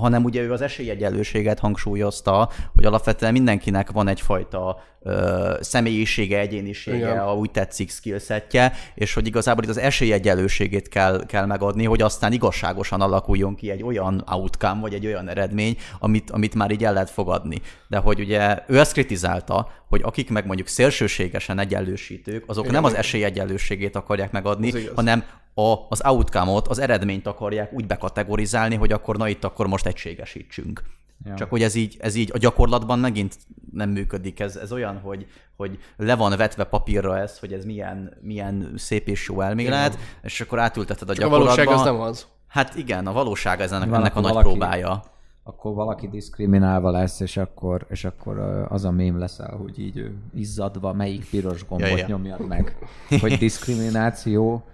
hanem 0.00 0.24
ugye 0.24 0.42
ő 0.42 0.52
az 0.52 0.60
esélyegyenlőséget 0.60 1.58
hangsúlyozta, 1.58 2.50
hogy 2.74 2.84
alapvetően 2.84 3.32
mindenkinek 3.32 3.90
van 3.90 4.08
egyfajta 4.08 4.82
ö, 5.02 5.56
személyisége, 5.60 6.38
egyénisége, 6.38 6.96
Igen. 6.96 7.18
a 7.18 7.34
úgy 7.34 7.50
tetszik 7.50 7.90
skillsetje, 7.90 8.72
és 8.94 9.14
hogy 9.14 9.26
igazából 9.26 9.64
itt 9.64 9.70
az 9.70 9.78
esélyegyenlőségét 9.78 10.88
kell, 10.88 11.26
kell 11.26 11.46
megadni, 11.46 11.84
hogy 11.84 12.02
aztán 12.02 12.32
igazságosan 12.32 13.00
alakuljon 13.00 13.54
ki 13.54 13.70
egy 13.70 13.82
olyan 13.82 14.24
outcome, 14.30 14.80
vagy 14.80 14.94
egy 14.94 15.06
olyan 15.06 15.28
eredmény, 15.28 15.76
amit, 15.98 16.30
amit 16.30 16.54
már 16.54 16.70
így 16.70 16.84
el 16.84 16.92
lehet 16.92 17.10
fogadni. 17.10 17.60
De 17.88 17.98
hogy 17.98 18.20
ugye 18.20 18.58
ő 18.66 18.78
ezt 18.78 18.92
kritizálta, 18.92 19.68
hogy 19.88 20.00
akik 20.04 20.30
meg 20.30 20.46
mondjuk 20.46 20.68
szélsőségesen 20.68 21.58
egyenlősítők, 21.58 22.44
azok 22.46 22.64
Igen, 22.64 22.74
nem 22.74 22.84
az 22.84 22.94
esélyegyenlőségét 22.94 23.96
akarják 23.96 24.30
megadni, 24.30 24.72
hanem 24.94 25.24
a, 25.54 25.74
az 25.88 26.02
outcome-ot, 26.04 26.68
az 26.68 26.78
eredményt 26.78 27.26
akarják 27.26 27.72
úgy 27.72 27.86
bekategorizálni, 27.86 28.74
hogy 28.74 28.92
akkor 28.92 29.16
na 29.16 29.28
itt 29.28 29.44
akkor 29.44 29.66
most 29.66 29.86
egységesítsünk. 29.86 30.82
Ja. 31.24 31.34
Csak 31.34 31.50
hogy 31.50 31.62
ez 31.62 31.74
így, 31.74 31.96
ez 32.00 32.14
így 32.14 32.30
a 32.32 32.38
gyakorlatban 32.38 32.98
megint 32.98 33.38
nem 33.72 33.90
működik. 33.90 34.40
Ez, 34.40 34.56
ez 34.56 34.72
olyan, 34.72 34.98
hogy, 34.98 35.26
hogy 35.56 35.78
le 35.96 36.14
van 36.14 36.36
vetve 36.36 36.64
papírra 36.64 37.18
ez, 37.18 37.38
hogy 37.38 37.52
ez 37.52 37.64
milyen, 37.64 38.16
milyen 38.20 38.72
szép 38.76 39.08
és 39.08 39.28
jó 39.28 39.40
elmélet, 39.40 39.92
igen. 39.92 40.06
és 40.22 40.40
akkor 40.40 40.58
átülteted 40.58 41.08
a 41.08 41.12
gyakorlatba. 41.12 41.52
A 41.52 41.54
valóság 41.54 41.78
az 41.78 41.84
nem 41.84 42.00
az. 42.00 42.26
Hát 42.46 42.74
igen, 42.76 43.06
a 43.06 43.12
valóság 43.12 43.60
ez 43.60 43.72
ennek, 43.72 43.92
ennek 43.92 44.16
a 44.16 44.20
nagy 44.20 44.32
valaki, 44.32 44.48
próbája. 44.48 45.02
Akkor 45.42 45.74
valaki 45.74 46.08
diszkriminálva 46.08 46.90
lesz, 46.90 47.20
és 47.20 47.36
akkor, 47.36 47.86
és 47.88 48.04
akkor 48.04 48.38
az 48.68 48.84
a 48.84 48.90
mém 48.90 49.18
leszel, 49.18 49.56
hogy 49.56 49.78
így 49.78 50.10
izzadva 50.34 50.92
melyik 50.92 51.30
piros 51.30 51.66
gombot 51.66 51.88
ja, 51.88 51.96
ja. 51.96 52.06
nyomjad 52.06 52.46
meg. 52.46 52.76
Hogy 53.20 53.38
diszkrimináció, 53.38 54.64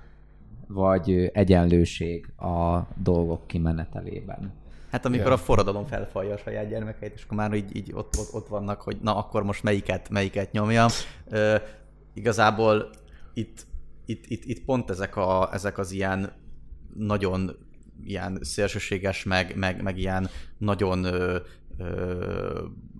vagy 0.66 1.30
egyenlőség 1.32 2.26
a 2.36 2.86
dolgok 2.94 3.46
kimenetelében. 3.46 4.52
Hát 4.96 5.04
amikor 5.04 5.26
ja. 5.26 5.32
a 5.32 5.36
forradalom 5.36 5.86
felfalja 5.86 6.34
a 6.34 6.36
saját 6.36 6.68
gyermekeit, 6.68 7.14
és 7.14 7.22
akkor 7.22 7.36
már 7.36 7.52
így, 7.52 7.76
így 7.76 7.90
ott, 7.94 8.16
ott, 8.18 8.32
ott 8.32 8.48
vannak, 8.48 8.80
hogy 8.80 8.96
na 9.02 9.16
akkor 9.16 9.42
most 9.42 9.62
melyiket, 9.62 10.08
melyiket 10.08 10.52
nyomja. 10.52 10.86
Ö, 11.28 11.56
igazából 12.14 12.90
itt, 13.34 13.66
itt, 14.06 14.24
itt, 14.26 14.44
itt 14.44 14.64
pont 14.64 14.90
ezek, 14.90 15.16
a, 15.16 15.48
ezek 15.52 15.78
az 15.78 15.90
ilyen 15.90 16.32
nagyon 16.94 17.56
ilyen 18.04 18.38
szélsőséges, 18.42 19.24
meg, 19.24 19.56
meg, 19.56 19.82
meg 19.82 19.98
ilyen 19.98 20.28
nagyon 20.58 21.04
ö, 21.04 21.38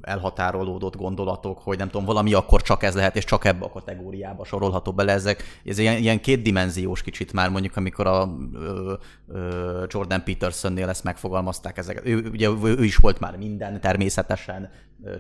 elhatárolódott 0.01 0.97
gondolatok, 0.97 1.59
hogy 1.59 1.79
nem 1.79 1.89
tudom, 1.89 2.07
valami 2.07 2.33
akkor 2.33 2.63
csak 2.63 2.83
ez 2.83 2.95
lehet, 2.95 3.17
és 3.17 3.25
csak 3.25 3.45
ebbe 3.45 3.65
a 3.65 3.71
kategóriába 3.71 4.45
sorolható 4.45 4.93
bele 4.93 5.13
ezek. 5.13 5.61
Ez 5.65 5.79
ilyen, 5.79 5.97
ilyen 5.97 6.21
kétdimenziós 6.21 7.03
kicsit 7.03 7.33
már 7.33 7.51
mondjuk, 7.51 7.77
amikor 7.77 8.07
a 8.07 8.37
ö, 8.53 8.93
ö, 9.29 9.85
Jordan 9.89 10.25
Petersonnél 10.25 10.89
ezt 10.89 11.05
megfogalmazták 11.05 11.79
ezeket. 11.79 12.07
Ő, 12.07 12.29
ugye 12.31 12.51
ő 12.65 12.85
is 12.85 12.97
volt 12.97 13.21
már 13.21 13.37
minden 13.37 13.81
természetesen, 13.81 14.71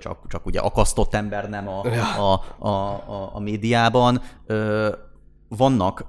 csak, 0.00 0.28
csak 0.28 0.46
ugye 0.46 0.60
akasztott 0.60 1.14
ember 1.14 1.48
nem 1.48 1.68
a, 1.68 1.80
a, 2.18 2.42
a, 2.58 2.68
a, 2.68 3.30
a 3.34 3.40
médiában. 3.40 4.22
Ö, 4.46 4.88
vannak 5.48 6.04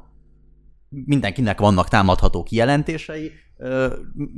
mindenkinek 0.89 1.59
vannak 1.59 1.87
támadható 1.87 2.43
kijelentései, 2.43 3.31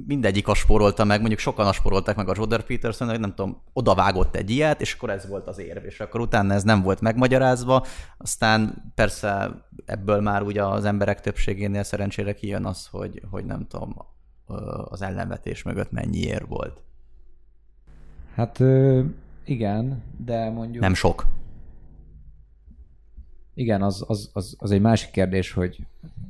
mindegyik 0.07 0.47
asporolta 0.47 1.03
meg, 1.03 1.19
mondjuk 1.19 1.39
sokan 1.39 1.67
asporolták 1.67 2.15
meg 2.15 2.29
a 2.29 2.33
Jordan 2.35 2.63
Peterson, 2.67 3.09
hogy 3.09 3.19
nem 3.19 3.33
tudom, 3.35 3.61
odavágott 3.73 4.35
egy 4.35 4.49
ilyet, 4.49 4.81
és 4.81 4.93
akkor 4.93 5.09
ez 5.09 5.27
volt 5.27 5.47
az 5.47 5.59
érv, 5.59 5.85
és 5.85 5.99
akkor 5.99 6.19
utána 6.21 6.53
ez 6.53 6.63
nem 6.63 6.81
volt 6.81 7.01
megmagyarázva, 7.01 7.85
aztán 8.17 8.91
persze 8.95 9.51
ebből 9.85 10.21
már 10.21 10.41
ugye 10.41 10.63
az 10.63 10.85
emberek 10.85 11.21
többségénél 11.21 11.83
szerencsére 11.83 12.33
kijön 12.33 12.65
az, 12.65 12.87
hogy, 12.91 13.21
hogy 13.29 13.45
nem 13.45 13.67
tudom, 13.67 13.95
az 14.89 15.01
ellenvetés 15.01 15.63
mögött 15.63 15.91
mennyi 15.91 16.17
ér 16.17 16.45
volt. 16.47 16.81
Hát 18.35 18.59
igen, 19.45 20.03
de 20.25 20.49
mondjuk... 20.49 20.83
Nem 20.83 20.93
sok. 20.93 21.25
Igen, 23.59 23.81
az, 23.81 24.03
az, 24.07 24.29
az, 24.33 24.55
az 24.59 24.71
egy 24.71 24.81
másik 24.81 25.11
kérdés, 25.11 25.51
hogy, 25.51 25.85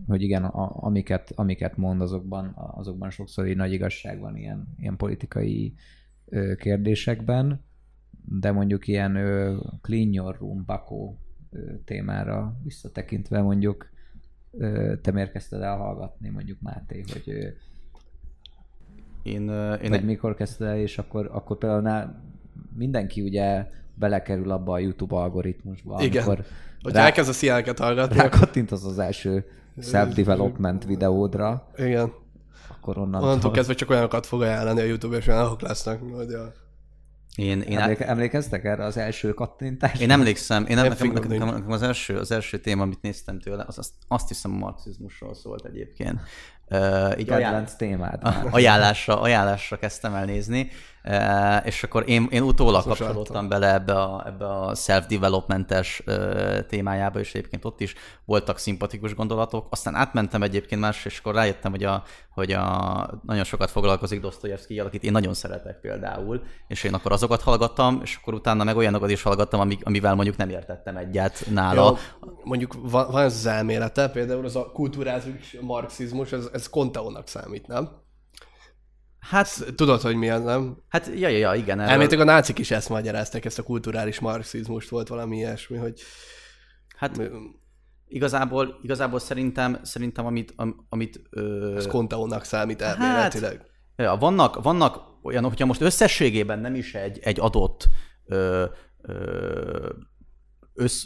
hogy 0.07 0.21
igen, 0.21 0.43
a, 0.43 0.85
amiket, 0.85 1.31
amiket 1.35 1.77
mond, 1.77 2.01
azokban, 2.01 2.53
azokban 2.55 3.09
sokszor 3.09 3.45
egy 3.45 3.55
nagy 3.55 3.71
igazság 3.71 4.19
van 4.19 4.37
ilyen, 4.37 4.67
ilyen 4.79 4.97
politikai 4.97 5.73
ö, 6.25 6.55
kérdésekben, 6.55 7.63
de 8.39 8.51
mondjuk 8.51 8.87
ilyen 8.87 9.15
ö, 9.15 9.57
clean 9.81 10.13
your 10.13 10.37
room, 10.39 10.63
bakó 10.65 11.17
ö, 11.51 11.73
témára 11.85 12.59
visszatekintve 12.63 13.41
mondjuk 13.41 13.89
ö, 14.51 14.93
te 15.01 15.11
miért 15.11 15.31
kezdted 15.31 15.61
el 15.61 15.77
hallgatni 15.77 16.29
mondjuk 16.29 16.61
Máté, 16.61 17.03
hogy 17.13 17.23
ö, 17.25 17.47
én, 19.23 19.41
én 19.41 19.89
vagy 19.89 19.93
egy... 19.93 20.05
mikor 20.05 20.35
kezdted 20.35 20.67
el, 20.67 20.77
és 20.77 20.97
akkor, 20.97 21.29
akkor 21.31 21.57
például 21.57 22.15
mindenki 22.75 23.21
ugye 23.21 23.69
belekerül 23.95 24.51
abba 24.51 24.73
a 24.73 24.79
YouTube 24.79 25.15
algoritmusba, 25.15 26.01
Igen. 26.01 26.23
amikor 26.23 26.45
hogy 26.83 26.93
rá, 26.93 27.03
elkezd 27.03 27.29
a 27.29 27.33
színeket 27.33 27.79
hallgatni. 27.79 28.17
Rákattint 28.17 28.71
az 28.71 28.85
az 28.85 28.99
első 28.99 29.45
self-development 29.81 30.85
videódra. 30.85 31.67
Igen. 31.77 32.11
Akkor 32.67 32.97
onnantól... 32.97 33.27
Onnantól 33.27 33.51
kezdve 33.51 33.73
csak 33.73 33.89
olyanokat 33.89 34.25
fog 34.25 34.41
ajánlani 34.41 34.81
a 34.81 34.83
YouTube, 34.83 35.17
és 35.17 35.27
olyanok 35.27 35.61
lesznek, 35.61 35.99
hogy 36.15 36.33
a... 36.33 36.53
Én, 37.35 37.61
én 37.61 37.79
Emléke, 37.79 38.07
emlékeztek 38.07 38.63
erre 38.63 38.83
az 38.83 38.97
első 38.97 39.33
kattintásra? 39.33 40.03
Én 40.03 40.11
emlékszem, 40.11 40.65
én 40.65 40.77
emlékszem, 40.77 41.07
nekem, 41.07 41.29
nekem 41.29 41.71
az, 41.71 41.81
első, 41.81 42.17
az 42.17 42.31
első 42.31 42.57
téma, 42.57 42.81
amit 42.81 43.01
néztem 43.01 43.39
tőle, 43.39 43.63
az, 43.67 43.77
azt, 43.77 43.93
azt 44.07 44.27
hiszem 44.27 44.53
a 44.53 44.57
marxizmusról 44.57 45.33
szólt 45.33 45.65
egyébként. 45.65 46.19
Uh, 46.69 47.19
így 47.19 47.29
ajánl... 47.29 47.67
témád. 47.77 48.21
Ajánlásra, 48.51 49.21
ajánlásra 49.21 49.77
kezdtem 49.77 50.13
el 50.13 50.25
nézni, 50.25 50.69
és 51.63 51.83
akkor 51.83 52.03
én, 52.07 52.27
én 52.31 52.41
utólag 52.41 52.83
kapcsolódtam 52.83 53.47
bele 53.47 53.73
ebbe 53.73 53.93
a, 53.93 54.23
ebbe 54.27 54.45
a 54.45 54.75
self-developmentes 54.75 56.03
témájába, 56.67 57.19
és 57.19 57.33
egyébként 57.33 57.65
ott 57.65 57.79
is 57.81 57.93
voltak 58.25 58.57
szimpatikus 58.57 59.15
gondolatok. 59.15 59.67
Aztán 59.69 59.95
átmentem 59.95 60.43
egyébként 60.43 60.81
más, 60.81 61.05
és 61.05 61.19
akkor 61.19 61.33
rájöttem, 61.33 61.71
hogy, 61.71 61.83
a, 61.83 62.03
hogy 62.33 62.51
a, 62.51 63.21
nagyon 63.23 63.43
sokat 63.43 63.69
foglalkozik 63.69 64.21
Dostoyevsky 64.21 64.79
akit 64.79 65.03
én 65.03 65.11
nagyon 65.11 65.33
szeretek 65.33 65.79
például, 65.79 66.41
és 66.67 66.83
én 66.83 66.93
akkor 66.93 67.11
azokat 67.11 67.41
hallgattam, 67.41 67.99
és 68.03 68.17
akkor 68.21 68.33
utána 68.33 68.63
meg 68.63 68.77
olyanokat 68.77 69.09
is 69.09 69.21
hallgattam, 69.21 69.59
amik, 69.59 69.85
amivel 69.85 70.15
mondjuk 70.15 70.37
nem 70.37 70.49
értettem 70.49 70.97
egyet 70.97 71.45
nála. 71.51 71.81
Jó, 71.89 71.97
mondjuk 72.43 72.73
van, 72.81 73.11
van 73.11 73.23
ez 73.23 73.33
az 73.33 73.45
elmélete, 73.45 74.09
például 74.09 74.45
az 74.45 74.55
a 74.55 74.71
kulturális 74.71 75.57
marxizmus, 75.61 76.31
ez, 76.31 76.49
ez 76.53 76.69
konteónak 76.69 77.27
számít, 77.27 77.67
nem? 77.67 78.07
Hát 79.19 79.73
tudod, 79.75 80.01
hogy 80.01 80.15
mi 80.15 80.29
az, 80.29 80.43
nem? 80.43 80.77
Hát, 80.87 81.07
ja, 81.07 81.27
ja, 81.27 81.37
ja 81.37 81.53
igen. 81.53 81.79
Erről... 81.79 81.91
Elméletek 81.91 82.19
a 82.19 82.23
nácik 82.23 82.59
is 82.59 82.71
ezt 82.71 82.89
magyarázták, 82.89 83.45
ezt 83.45 83.59
a 83.59 83.63
kulturális 83.63 84.19
marxizmust 84.19 84.89
volt 84.89 85.07
valami 85.07 85.37
ilyesmi, 85.37 85.77
hogy... 85.77 86.01
Hát 86.97 87.17
mi... 87.17 87.25
igazából, 88.07 88.79
igazából 88.81 89.19
szerintem, 89.19 89.79
szerintem 89.83 90.25
amit... 90.25 90.53
amit 90.89 91.21
ö... 91.29 91.75
Ez 91.75 91.87
konteónak 91.87 92.43
számít 92.43 92.81
hát, 92.81 92.99
elméletileg. 92.99 93.57
Hát, 93.57 93.69
ja, 93.95 94.15
vannak, 94.15 94.63
vannak 94.63 95.09
olyan, 95.23 95.43
hogyha 95.43 95.65
most 95.65 95.81
összességében 95.81 96.59
nem 96.59 96.75
is 96.75 96.93
egy, 96.93 97.19
egy 97.21 97.39
adott 97.39 97.87
ö, 98.25 98.65
ö, 99.01 99.89
össz, 100.73 101.05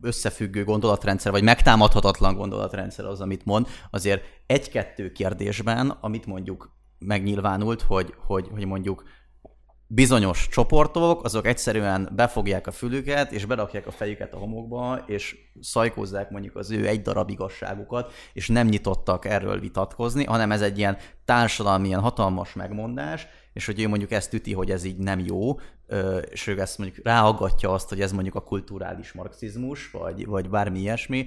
összefüggő 0.00 0.64
gondolatrendszer, 0.64 1.32
vagy 1.32 1.42
megtámadhatatlan 1.42 2.36
gondolatrendszer 2.36 3.04
az, 3.04 3.20
amit 3.20 3.44
mond, 3.44 3.66
azért 3.90 4.22
egy-kettő 4.46 5.12
kérdésben, 5.12 5.90
amit 5.90 6.26
mondjuk 6.26 6.72
megnyilvánult, 7.06 7.82
hogy, 7.82 8.14
hogy, 8.26 8.48
hogy 8.52 8.66
mondjuk 8.66 9.04
bizonyos 9.86 10.48
csoportok, 10.48 11.24
azok 11.24 11.46
egyszerűen 11.46 12.12
befogják 12.16 12.66
a 12.66 12.70
fülüket, 12.70 13.32
és 13.32 13.44
berakják 13.44 13.86
a 13.86 13.90
fejüket 13.90 14.32
a 14.32 14.36
homokba, 14.36 15.02
és 15.06 15.36
szajkózzák 15.60 16.30
mondjuk 16.30 16.56
az 16.56 16.70
ő 16.70 16.86
egy 16.86 17.02
darab 17.02 17.30
igazságukat, 17.30 18.12
és 18.32 18.48
nem 18.48 18.66
nyitottak 18.66 19.24
erről 19.24 19.60
vitatkozni, 19.60 20.24
hanem 20.24 20.52
ez 20.52 20.62
egy 20.62 20.78
ilyen 20.78 20.96
társadalmi, 21.24 21.86
ilyen 21.86 22.00
hatalmas 22.00 22.52
megmondás, 22.52 23.26
és 23.52 23.66
hogy 23.66 23.80
ő 23.80 23.88
mondjuk 23.88 24.10
ezt 24.10 24.32
üti, 24.32 24.52
hogy 24.52 24.70
ez 24.70 24.84
így 24.84 24.98
nem 24.98 25.18
jó, 25.18 25.58
és 26.30 26.46
ő 26.46 26.60
ezt 26.60 26.78
mondjuk 26.78 27.06
ráaggatja 27.06 27.72
azt, 27.72 27.88
hogy 27.88 28.00
ez 28.00 28.12
mondjuk 28.12 28.34
a 28.34 28.42
kulturális 28.42 29.12
marxizmus, 29.12 29.90
vagy, 29.90 30.26
vagy 30.26 30.50
bármi 30.50 30.78
ilyesmi, 30.78 31.26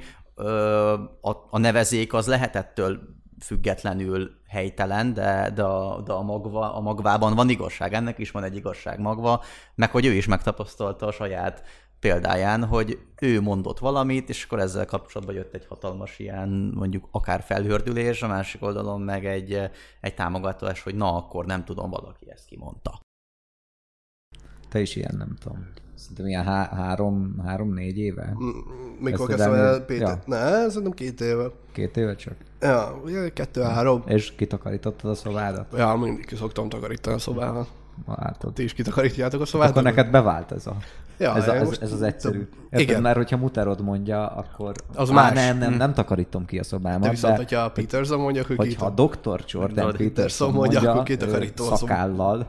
a, 1.21 1.29
a 1.49 1.57
nevezék 1.57 2.13
az 2.13 2.27
lehet 2.27 2.55
ettől 2.55 2.99
függetlenül 3.39 4.31
helytelen, 4.47 5.13
de, 5.13 5.51
de, 5.55 5.63
a, 5.63 6.01
de 6.01 6.13
a, 6.13 6.21
magva, 6.21 6.73
a 6.73 6.79
magvában 6.79 7.35
van 7.35 7.49
igazság, 7.49 7.93
ennek 7.93 8.17
is 8.17 8.31
van 8.31 8.43
egy 8.43 8.55
igazság 8.55 8.99
magva, 8.99 9.43
meg 9.75 9.91
hogy 9.91 10.05
ő 10.05 10.11
is 10.13 10.25
megtapasztalta 10.25 11.05
a 11.05 11.11
saját 11.11 11.63
példáján, 11.99 12.65
hogy 12.65 12.99
ő 13.21 13.41
mondott 13.41 13.79
valamit, 13.79 14.29
és 14.29 14.43
akkor 14.43 14.59
ezzel 14.59 14.85
kapcsolatban 14.85 15.35
jött 15.35 15.53
egy 15.53 15.65
hatalmas 15.65 16.19
ilyen, 16.19 16.49
mondjuk 16.75 17.07
akár 17.11 17.41
felhördülés, 17.41 18.21
a 18.21 18.27
másik 18.27 18.63
oldalon 18.63 19.01
meg 19.01 19.25
egy, 19.25 19.69
egy 20.01 20.13
támogatás, 20.13 20.81
hogy 20.81 20.95
na, 20.95 21.15
akkor 21.15 21.45
nem 21.45 21.65
tudom, 21.65 21.89
valaki 21.89 22.31
ezt 22.31 22.45
kimondta. 22.45 22.99
Te 24.69 24.79
is 24.79 24.95
ilyen, 24.95 25.15
nem 25.17 25.35
tudom. 25.39 25.67
Szerintem 25.97 26.25
ilyen 26.25 26.43
há- 26.43 26.73
három, 26.73 27.35
három-négy 27.45 27.97
éve. 27.97 28.33
Mikor 28.99 29.27
kezdtem 29.27 29.53
el, 29.53 29.79
Péter? 29.79 30.07
Ja. 30.07 30.19
Ne, 30.25 30.69
szerintem 30.69 30.91
két 30.91 31.21
éve. 31.21 31.51
Két 31.71 31.97
éve 31.97 32.15
csak? 32.15 32.33
Ja, 32.61 32.99
ugye 33.03 33.29
kettő-három. 33.29 34.03
És 34.05 34.35
kitakarítottad 34.35 35.11
a 35.11 35.15
szobádat? 35.15 35.65
Ja, 35.77 35.95
mindig 35.95 36.25
ki 36.25 36.35
szoktam 36.35 36.69
takarítani 36.69 37.15
a 37.15 37.19
szobádat. 37.19 37.67
Látod. 38.05 38.53
Ti 38.53 38.63
is 38.63 38.73
kitakarítjátok 38.73 39.41
a 39.41 39.45
szobát? 39.45 39.69
Akkor 39.69 39.83
neked 39.83 40.09
bevált 40.09 40.51
ez 40.51 40.67
a... 40.67 40.75
Ja, 41.19 41.35
ez, 41.35 41.47
a, 41.47 41.55
ez, 41.55 41.77
ez 41.81 41.91
az 41.91 42.01
egyszerű. 42.01 42.37
Érted, 42.63 42.79
igen. 42.79 43.01
Mert 43.01 43.17
hogyha 43.17 43.37
muterod 43.37 43.81
mondja, 43.81 44.27
akkor... 44.27 44.73
Az 44.95 45.09
más. 45.09 45.33
Nem, 45.33 45.57
nem, 45.57 45.73
nem 45.73 45.93
takarítom 45.93 46.45
ki 46.45 46.59
a 46.59 46.63
szobámat. 46.63 47.01
De 47.01 47.09
viszont, 47.09 47.33
de, 47.33 47.39
hogyha 47.39 47.59
a 47.59 47.71
Peterson 47.71 48.19
mondja, 48.19 48.41
akkor 48.41 48.55
Hogyha 48.55 48.85
a 48.85 48.89
Dr. 48.89 49.43
Jordan 49.47 49.93
Peterson 49.97 50.51
mondja, 50.51 50.71
mondja 50.71 50.91
akkor 50.91 51.03
kitakarítom 51.03 51.71
a 51.71 51.75
szakállal, 51.75 52.47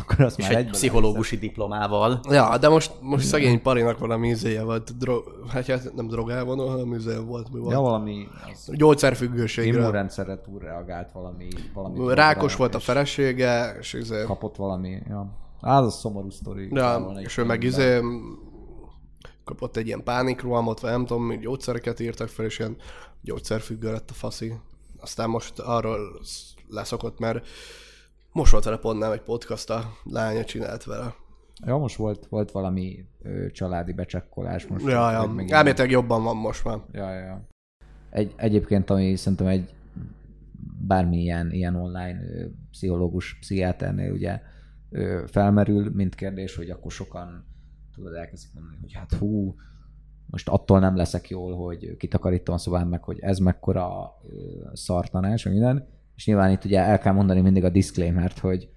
akkor 0.00 0.20
az 0.20 0.36
már 0.36 0.56
egy 0.56 0.70
pszichológusi 0.70 1.36
diplomával. 1.36 2.20
Ja, 2.30 2.58
de 2.58 2.68
most, 2.68 2.92
most 3.00 3.26
szegény 3.26 3.62
parinak 3.62 3.98
valami 3.98 4.28
izéje 4.28 4.62
volt, 4.62 4.96
dro- 4.96 5.24
hát, 5.48 5.66
hát 5.66 5.94
nem 5.94 6.06
drogálvonó, 6.06 6.68
hanem 6.68 6.94
izéje 6.94 7.20
volt, 7.20 7.52
mi 7.52 7.58
volt. 7.58 7.72
Ja, 7.72 7.80
valami... 7.80 8.26
Gyógyszerfüggőségre. 8.68 9.78
Immunrendszerre 9.78 10.40
túlreagált 10.40 11.12
valami... 11.12 11.48
valami 11.74 12.14
Rákos 12.14 12.56
volt 12.56 12.74
a 12.74 12.78
felesége, 12.78 13.76
és 13.80 13.92
izé... 13.92 14.22
Kapott 14.22 14.56
valami, 14.56 14.98
ja. 15.08 15.44
Az 15.60 15.86
a 15.86 15.90
szomorú 15.90 16.30
sztori. 16.30 16.68
Ja, 16.72 17.12
és 17.18 17.36
ő 17.36 17.44
meg 17.44 17.62
izé 17.62 18.00
kapott 19.44 19.76
egy 19.76 19.86
ilyen 19.86 20.02
pánikrohamot, 20.02 20.80
vagy 20.80 20.90
nem 20.90 21.06
tudom, 21.06 21.40
gyógyszereket 21.40 22.00
írtak 22.00 22.28
fel, 22.28 22.44
és 22.44 22.58
ilyen 22.58 22.76
gyógyszerfüggő 23.22 23.92
lett 23.92 24.10
a 24.10 24.14
faszi. 24.14 24.54
Aztán 25.00 25.28
most 25.28 25.58
arról 25.58 25.98
leszokott, 26.68 27.18
mert 27.18 27.46
most 28.36 28.52
volt 28.52 28.64
vele 28.64 28.76
pont 28.76 28.98
nem 28.98 29.12
egy 29.12 29.22
podcast, 29.22 29.70
a 29.70 29.92
lánya 30.02 30.44
csinált 30.44 30.84
vele. 30.84 31.14
Ja, 31.64 31.76
most 31.76 31.96
volt, 31.96 32.26
volt 32.26 32.50
valami 32.50 33.04
ö, 33.22 33.50
családi 33.50 33.92
becsekkolás. 33.92 34.66
Most 34.66 34.84
ja, 34.84 35.10
ja. 35.10 35.34
Elméletileg 35.48 35.90
jobban 35.90 36.22
van 36.22 36.36
most 36.36 36.64
már. 36.64 36.78
Ja, 36.92 37.14
ja. 37.14 37.46
Egy, 38.10 38.32
egyébként, 38.36 38.90
ami 38.90 39.16
szerintem 39.16 39.46
egy 39.46 39.74
bármilyen 40.86 41.50
ilyen 41.50 41.74
online 41.74 42.20
ö, 42.22 42.46
pszichológus, 42.70 43.38
pszichiáternél 43.38 44.12
ugye 44.12 44.40
ö, 44.90 45.22
felmerül, 45.26 45.90
mint 45.94 46.14
kérdés, 46.14 46.56
hogy 46.56 46.70
akkor 46.70 46.92
sokan 46.92 47.46
tudod, 47.94 48.14
elkezdik 48.14 48.54
mondani, 48.54 48.76
hogy 48.80 48.92
hát 48.92 49.14
hú, 49.14 49.54
most 50.26 50.48
attól 50.48 50.78
nem 50.78 50.96
leszek 50.96 51.28
jól, 51.28 51.56
hogy 51.56 51.96
kitakarítom 51.96 52.54
a 52.54 52.58
szobám 52.58 52.88
meg, 52.88 53.02
hogy 53.02 53.18
ez 53.20 53.38
mekkora 53.38 54.14
szartanás, 54.72 55.44
vagy 55.44 55.52
minden. 55.52 55.95
És 56.16 56.26
nyilván 56.26 56.50
itt 56.50 56.64
ugye 56.64 56.80
el 56.80 56.98
kell 56.98 57.12
mondani 57.12 57.40
mindig 57.40 57.64
a 57.64 57.68
disclaimert, 57.68 58.38
hogy 58.38 58.68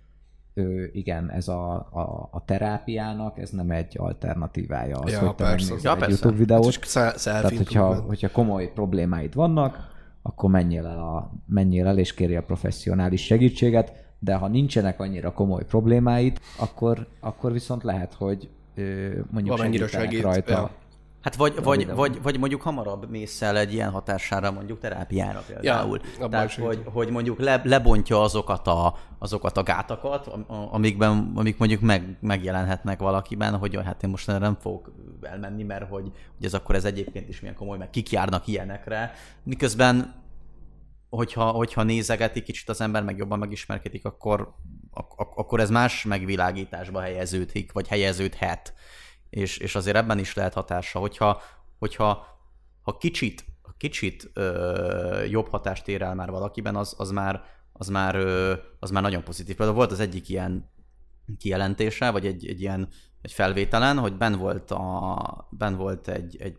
ő, 0.53 0.89
igen, 0.93 1.31
ez 1.31 1.47
a, 1.47 1.73
a, 1.75 2.29
a 2.31 2.45
terápiának, 2.45 3.39
ez 3.39 3.49
nem 3.49 3.71
egy 3.71 3.95
alternatívája 3.97 4.97
az, 4.97 5.11
ja, 5.11 5.19
hogy 5.19 5.35
te 5.35 5.43
persze. 5.43 5.75
ja, 5.81 5.95
egy 5.95 6.09
YouTube 6.09 6.37
videót. 6.37 6.93
Hát 6.93 7.23
Tehát, 7.23 7.57
hogyha, 7.57 7.95
hogyha 7.95 8.31
komoly 8.31 8.71
problémáid 8.73 9.33
vannak, 9.33 9.97
akkor 10.21 10.49
menjél 10.49 10.85
el, 10.85 10.99
a, 10.99 11.31
menjél 11.45 11.87
el 11.87 11.97
és 11.97 12.13
kérj 12.13 12.35
a 12.35 12.43
professzionális 12.43 13.25
segítséget, 13.25 13.93
de 14.19 14.35
ha 14.35 14.47
nincsenek 14.47 14.99
annyira 14.99 15.33
komoly 15.33 15.65
problémáid, 15.65 16.39
akkor, 16.57 17.07
akkor 17.19 17.51
viszont 17.51 17.83
lehet, 17.83 18.13
hogy 18.13 18.49
mondjuk 19.31 19.47
Valamennyire 19.47 19.87
segít 19.87 20.21
rajta. 20.21 20.51
Ja. 20.51 20.71
Hát 21.21 21.35
vagy, 21.35 21.63
vagy, 21.63 21.87
vagy, 21.87 22.21
vagy 22.21 22.39
mondjuk 22.39 22.61
hamarabb 22.61 23.09
mész 23.09 23.41
el 23.41 23.57
egy 23.57 23.73
ilyen 23.73 23.91
hatására, 23.91 24.51
mondjuk 24.51 24.79
terápiára 24.79 25.43
például. 25.47 25.99
Ja, 26.19 26.27
Tehát, 26.27 26.53
hogy, 26.53 26.83
hogy 26.85 27.09
mondjuk 27.09 27.39
le, 27.39 27.61
lebontja 27.63 28.21
azokat 28.21 28.67
a, 28.67 28.97
azokat 29.17 29.57
a 29.57 29.63
gátakat, 29.63 30.27
amikben, 30.47 31.31
amik 31.35 31.57
mondjuk 31.57 31.81
meg, 31.81 32.17
megjelenhetnek 32.21 32.99
valakiben, 32.99 33.57
hogy 33.57 33.79
hát 33.85 34.03
én 34.03 34.09
most 34.09 34.27
nem 34.27 34.57
fogok 34.61 34.91
elmenni, 35.21 35.63
mert 35.63 35.89
hogy, 35.89 36.11
hogy 36.37 36.45
ez 36.45 36.53
akkor 36.53 36.75
ez 36.75 36.85
egyébként 36.85 37.29
is 37.29 37.39
milyen 37.39 37.55
komoly, 37.55 37.77
meg 37.77 37.89
kik 37.89 38.11
járnak 38.11 38.47
ilyenekre. 38.47 39.13
Miközben 39.43 40.17
hogyha, 41.09 41.49
hogyha 41.49 41.83
nézegeti 41.83 42.41
kicsit 42.41 42.69
az 42.69 42.81
ember, 42.81 43.03
meg 43.03 43.17
jobban 43.17 43.39
megismerkedik, 43.39 44.05
akkor, 44.05 44.53
ak- 44.91 45.37
akkor 45.37 45.59
ez 45.59 45.69
más 45.69 46.03
megvilágításba 46.03 46.99
helyeződik, 46.99 47.71
vagy 47.71 47.87
helyeződhet. 47.87 48.73
És, 49.29 49.57
és 49.57 49.75
azért 49.75 49.97
ebben 49.97 50.19
is 50.19 50.33
lehet 50.33 50.53
hatása, 50.53 50.99
hogyha, 50.99 51.41
hogyha 51.79 52.25
ha 52.81 52.97
kicsit, 52.97 53.45
kicsit 53.77 54.31
ö, 54.33 55.23
jobb 55.29 55.49
hatást 55.49 55.87
ér 55.87 56.01
el 56.01 56.15
már 56.15 56.29
valakiben, 56.29 56.75
az, 56.75 56.95
az 56.97 57.11
már, 57.11 57.43
az 57.73 57.87
már, 57.87 58.15
ö, 58.15 58.53
az 58.79 58.91
már 58.91 59.01
nagyon 59.01 59.23
pozitív. 59.23 59.55
Például 59.55 59.77
volt 59.77 59.91
az 59.91 59.99
egyik 59.99 60.29
ilyen 60.29 60.69
kijelentése, 61.37 62.09
vagy 62.09 62.25
egy, 62.25 62.47
egy 62.47 62.61
ilyen 62.61 62.87
egy 63.21 63.31
felvételen, 63.31 63.97
hogy 63.97 64.17
ben 64.17 64.37
volt, 64.37 64.71
a, 64.71 65.47
ben 65.51 65.75
volt 65.75 66.07
egy, 66.07 66.37
egy 66.41 66.57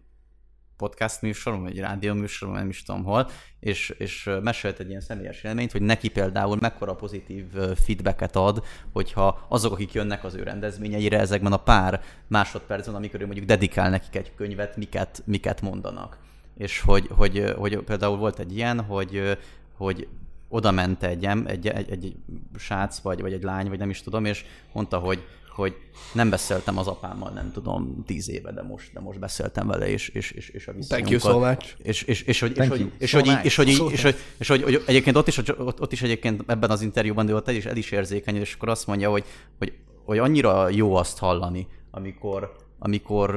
podcast 0.80 1.22
műsorom, 1.22 1.62
vagy 1.62 1.78
rádió 1.78 2.14
műsorom, 2.14 2.54
nem 2.54 2.68
is 2.68 2.82
tudom 2.82 3.04
hol, 3.04 3.30
és, 3.60 3.94
és 3.98 4.30
mesélt 4.42 4.78
egy 4.78 4.88
ilyen 4.88 5.00
személyes 5.00 5.42
élményt, 5.42 5.72
hogy 5.72 5.82
neki 5.82 6.08
például 6.08 6.56
mekkora 6.60 6.94
pozitív 6.94 7.44
feedbacket 7.84 8.36
ad, 8.36 8.64
hogyha 8.92 9.46
azok, 9.48 9.72
akik 9.72 9.92
jönnek 9.92 10.24
az 10.24 10.34
ő 10.34 10.42
rendezvényeire 10.42 11.18
ezekben 11.18 11.52
a 11.52 11.56
pár 11.56 12.02
másodpercben, 12.26 12.94
amikor 12.94 13.20
ő 13.20 13.24
mondjuk 13.26 13.46
dedikál 13.46 13.90
nekik 13.90 14.16
egy 14.16 14.34
könyvet, 14.34 14.76
miket, 14.76 15.22
miket 15.24 15.60
mondanak. 15.60 16.18
És 16.56 16.80
hogy, 16.80 17.08
hogy, 17.16 17.54
hogy 17.56 17.78
például 17.78 18.16
volt 18.16 18.38
egy 18.38 18.56
ilyen, 18.56 18.80
hogy, 18.80 19.38
hogy 19.76 20.08
oda 20.48 20.70
ment 20.70 21.02
egy, 21.02 21.24
egy, 21.24 21.66
egy, 21.66 21.90
egy, 21.90 22.16
srác, 22.58 22.98
vagy, 22.98 23.20
vagy 23.20 23.32
egy 23.32 23.42
lány, 23.42 23.68
vagy 23.68 23.78
nem 23.78 23.90
is 23.90 24.02
tudom, 24.02 24.24
és 24.24 24.44
mondta, 24.72 24.98
hogy 24.98 25.26
hogy 25.50 25.76
nem 26.12 26.30
beszéltem 26.30 26.78
az 26.78 26.86
apámmal, 26.86 27.30
nem 27.30 27.52
tudom, 27.52 28.02
tíz 28.06 28.30
éve, 28.30 28.52
de 28.52 28.62
most, 28.62 28.92
de 28.92 29.00
most 29.00 29.18
beszéltem 29.18 29.66
vele, 29.66 29.88
és, 29.88 30.08
és, 30.08 30.30
és, 30.30 30.48
és 30.48 30.68
a 30.68 30.72
Thank 30.88 31.10
you 31.10 31.18
so 31.20 31.38
much. 31.38 31.74
És, 31.78 32.02
és, 32.02 32.22
és, 32.22 32.40
hogy, 32.40 32.58
és, 32.58 32.68
hogy, 32.68 32.90
és, 32.98 33.12
hogy, 33.12 33.38
és, 33.42 33.56
hogy, 33.56 33.68
és, 33.68 34.02
hogy, 34.02 34.16
és 34.38 34.48
hogy, 34.48 34.62
hogy 34.62 34.82
egyébként 34.86 35.16
ott 35.16 35.28
is, 35.28 35.38
ott, 35.38 35.80
ott 35.80 35.92
is 35.92 36.02
egyébként 36.02 36.44
ebben 36.46 36.70
az 36.70 36.82
interjúban, 36.82 37.26
de 37.26 37.34
ott 37.34 37.48
el 37.48 37.54
is, 37.54 37.66
el 37.66 37.76
is 37.76 37.90
érzékeny, 37.90 38.36
és 38.36 38.54
akkor 38.54 38.68
azt 38.68 38.86
mondja, 38.86 39.10
hogy, 39.10 39.24
hogy, 39.58 39.72
hogy 40.04 40.18
annyira 40.18 40.68
jó 40.68 40.94
azt 40.94 41.18
hallani, 41.18 41.66
amikor, 41.90 42.56
amikor 42.78 43.30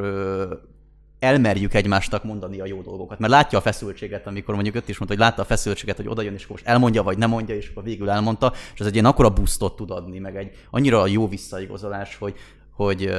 elmerjük 1.24 1.74
egymástak 1.74 2.24
mondani 2.24 2.60
a 2.60 2.66
jó 2.66 2.82
dolgokat. 2.82 3.20
Mert 3.20 3.32
látja 3.32 3.58
a 3.58 3.62
feszültséget, 3.62 4.28
amikor 4.28 4.54
mondjuk 4.54 4.76
öt 4.76 4.90
is 4.90 4.98
mondta, 4.98 5.18
hogy 5.18 5.26
látta 5.26 5.42
a 5.42 5.46
feszültséget, 5.46 5.96
hogy 5.96 6.08
oda 6.08 6.22
jön, 6.22 6.34
és 6.34 6.48
most 6.48 6.68
elmondja, 6.68 7.04
vagy 7.04 7.18
nem 7.18 7.30
mondja, 7.30 7.56
és 7.56 7.70
akkor 7.70 7.84
végül 7.84 8.10
elmondta, 8.10 8.54
és 8.74 8.80
ez 8.80 8.86
egy 8.86 8.94
ilyen 8.94 9.06
akkora 9.06 9.30
boostot 9.30 9.76
tud 9.76 9.92
adni, 9.92 10.20
meg 10.20 10.36
egy 10.36 10.52
annyira 10.70 11.08
jó 11.08 11.28
visszaigazolás, 11.28 12.16
hogy, 12.16 12.36
hogy 12.72 13.14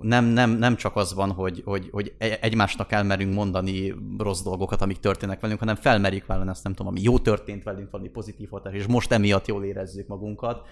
nem, 0.00 0.24
nem, 0.24 0.50
nem 0.50 0.76
csak 0.76 0.96
az 0.96 1.14
van, 1.14 1.32
hogy, 1.32 1.62
hogy, 1.64 1.88
hogy 1.92 2.14
e-, 2.18 2.38
egymásnak 2.40 2.92
elmerünk 2.92 3.34
mondani 3.34 3.94
rossz 4.18 4.42
dolgokat, 4.42 4.82
amik 4.82 4.98
történnek 4.98 5.40
velünk, 5.40 5.58
hanem 5.58 5.74
felmerjük 5.74 6.26
vállalni 6.26 6.50
azt 6.50 6.64
nem 6.64 6.72
tudom, 6.72 6.92
ami 6.92 7.00
jó 7.02 7.18
történt 7.18 7.62
velünk, 7.62 7.90
valami 7.90 8.08
pozitív 8.08 8.48
hatás, 8.50 8.74
és 8.74 8.86
most 8.86 9.12
emiatt 9.12 9.46
jól 9.46 9.64
érezzük 9.64 10.06
magunkat, 10.06 10.66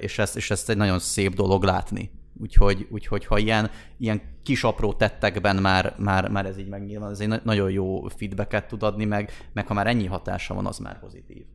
és 0.00 0.18
ezt, 0.18 0.36
és 0.36 0.50
ezt 0.50 0.70
egy 0.70 0.76
nagyon 0.76 0.98
szép 0.98 1.34
dolog 1.34 1.62
látni. 1.62 2.10
Úgyhogy, 2.40 2.86
úgyhogy 2.90 3.24
ha 3.24 3.38
ilyen, 3.38 3.70
ilyen 3.96 4.20
kis 4.42 4.64
apró 4.64 4.92
tettekben 4.92 5.56
már, 5.56 5.94
már, 5.98 6.30
már 6.30 6.46
ez 6.46 6.58
így 6.58 6.68
megnyilván, 6.68 7.10
ez 7.10 7.20
egy 7.20 7.42
nagyon 7.44 7.70
jó 7.70 8.08
feedbacket 8.08 8.68
tud 8.68 8.82
adni, 8.82 9.04
meg, 9.04 9.30
meg 9.52 9.66
ha 9.66 9.74
már 9.74 9.86
ennyi 9.86 10.06
hatása 10.06 10.54
van, 10.54 10.66
az 10.66 10.78
már 10.78 10.98
pozitív. 11.00 11.46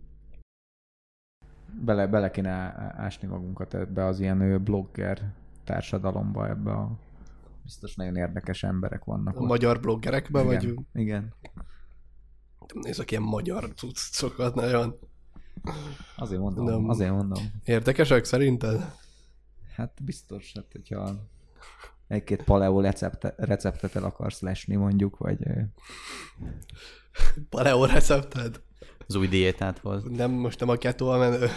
Bele, 1.86 2.07
bele 2.07 2.32
kéne 2.32 2.51
ásni 2.97 3.28
magunkat 3.28 3.73
ebbe 3.73 4.05
az 4.05 4.19
ilyen 4.19 4.63
blogger 4.63 5.34
társadalomba, 5.63 6.47
ebbe 6.47 6.71
a 6.71 6.99
biztos 7.63 7.95
nagyon 7.95 8.15
érdekes 8.15 8.63
emberek 8.63 9.03
vannak. 9.03 9.38
A 9.38 9.39
ott. 9.39 9.47
magyar 9.47 9.80
bloggerekben 9.80 10.45
igen, 10.45 10.55
vagyunk? 10.55 10.88
Igen. 10.93 11.34
Nézek 12.73 13.11
ilyen 13.11 13.23
magyar 13.23 13.73
cuccokat 13.75 14.55
nagyon. 14.55 14.95
Azért 16.15 16.41
mondom, 16.41 16.65
Nem. 16.65 16.89
azért 16.89 17.11
mondom. 17.11 17.43
Érdekesek 17.63 18.23
szerinted? 18.23 18.91
Hát 19.78 20.03
biztos, 20.03 20.51
hát 20.55 20.71
hogyha 20.71 21.30
egy-két 22.07 22.43
paleo 22.43 22.82
recepte, 22.82 23.34
receptet 23.38 23.95
el 23.95 24.03
akarsz 24.03 24.41
lesni 24.41 24.75
mondjuk, 24.75 25.17
vagy... 25.17 25.38
Paleo 27.49 27.86
recepted? 27.86 28.61
Az 29.07 29.15
új 29.15 29.28
diétát 29.28 29.78
hoz. 29.78 30.03
Nem, 30.03 30.32
most 30.32 30.59
nem 30.59 30.69
a 30.69 30.75
keto 30.75 31.07
a 31.07 31.17
menő. 31.17 31.49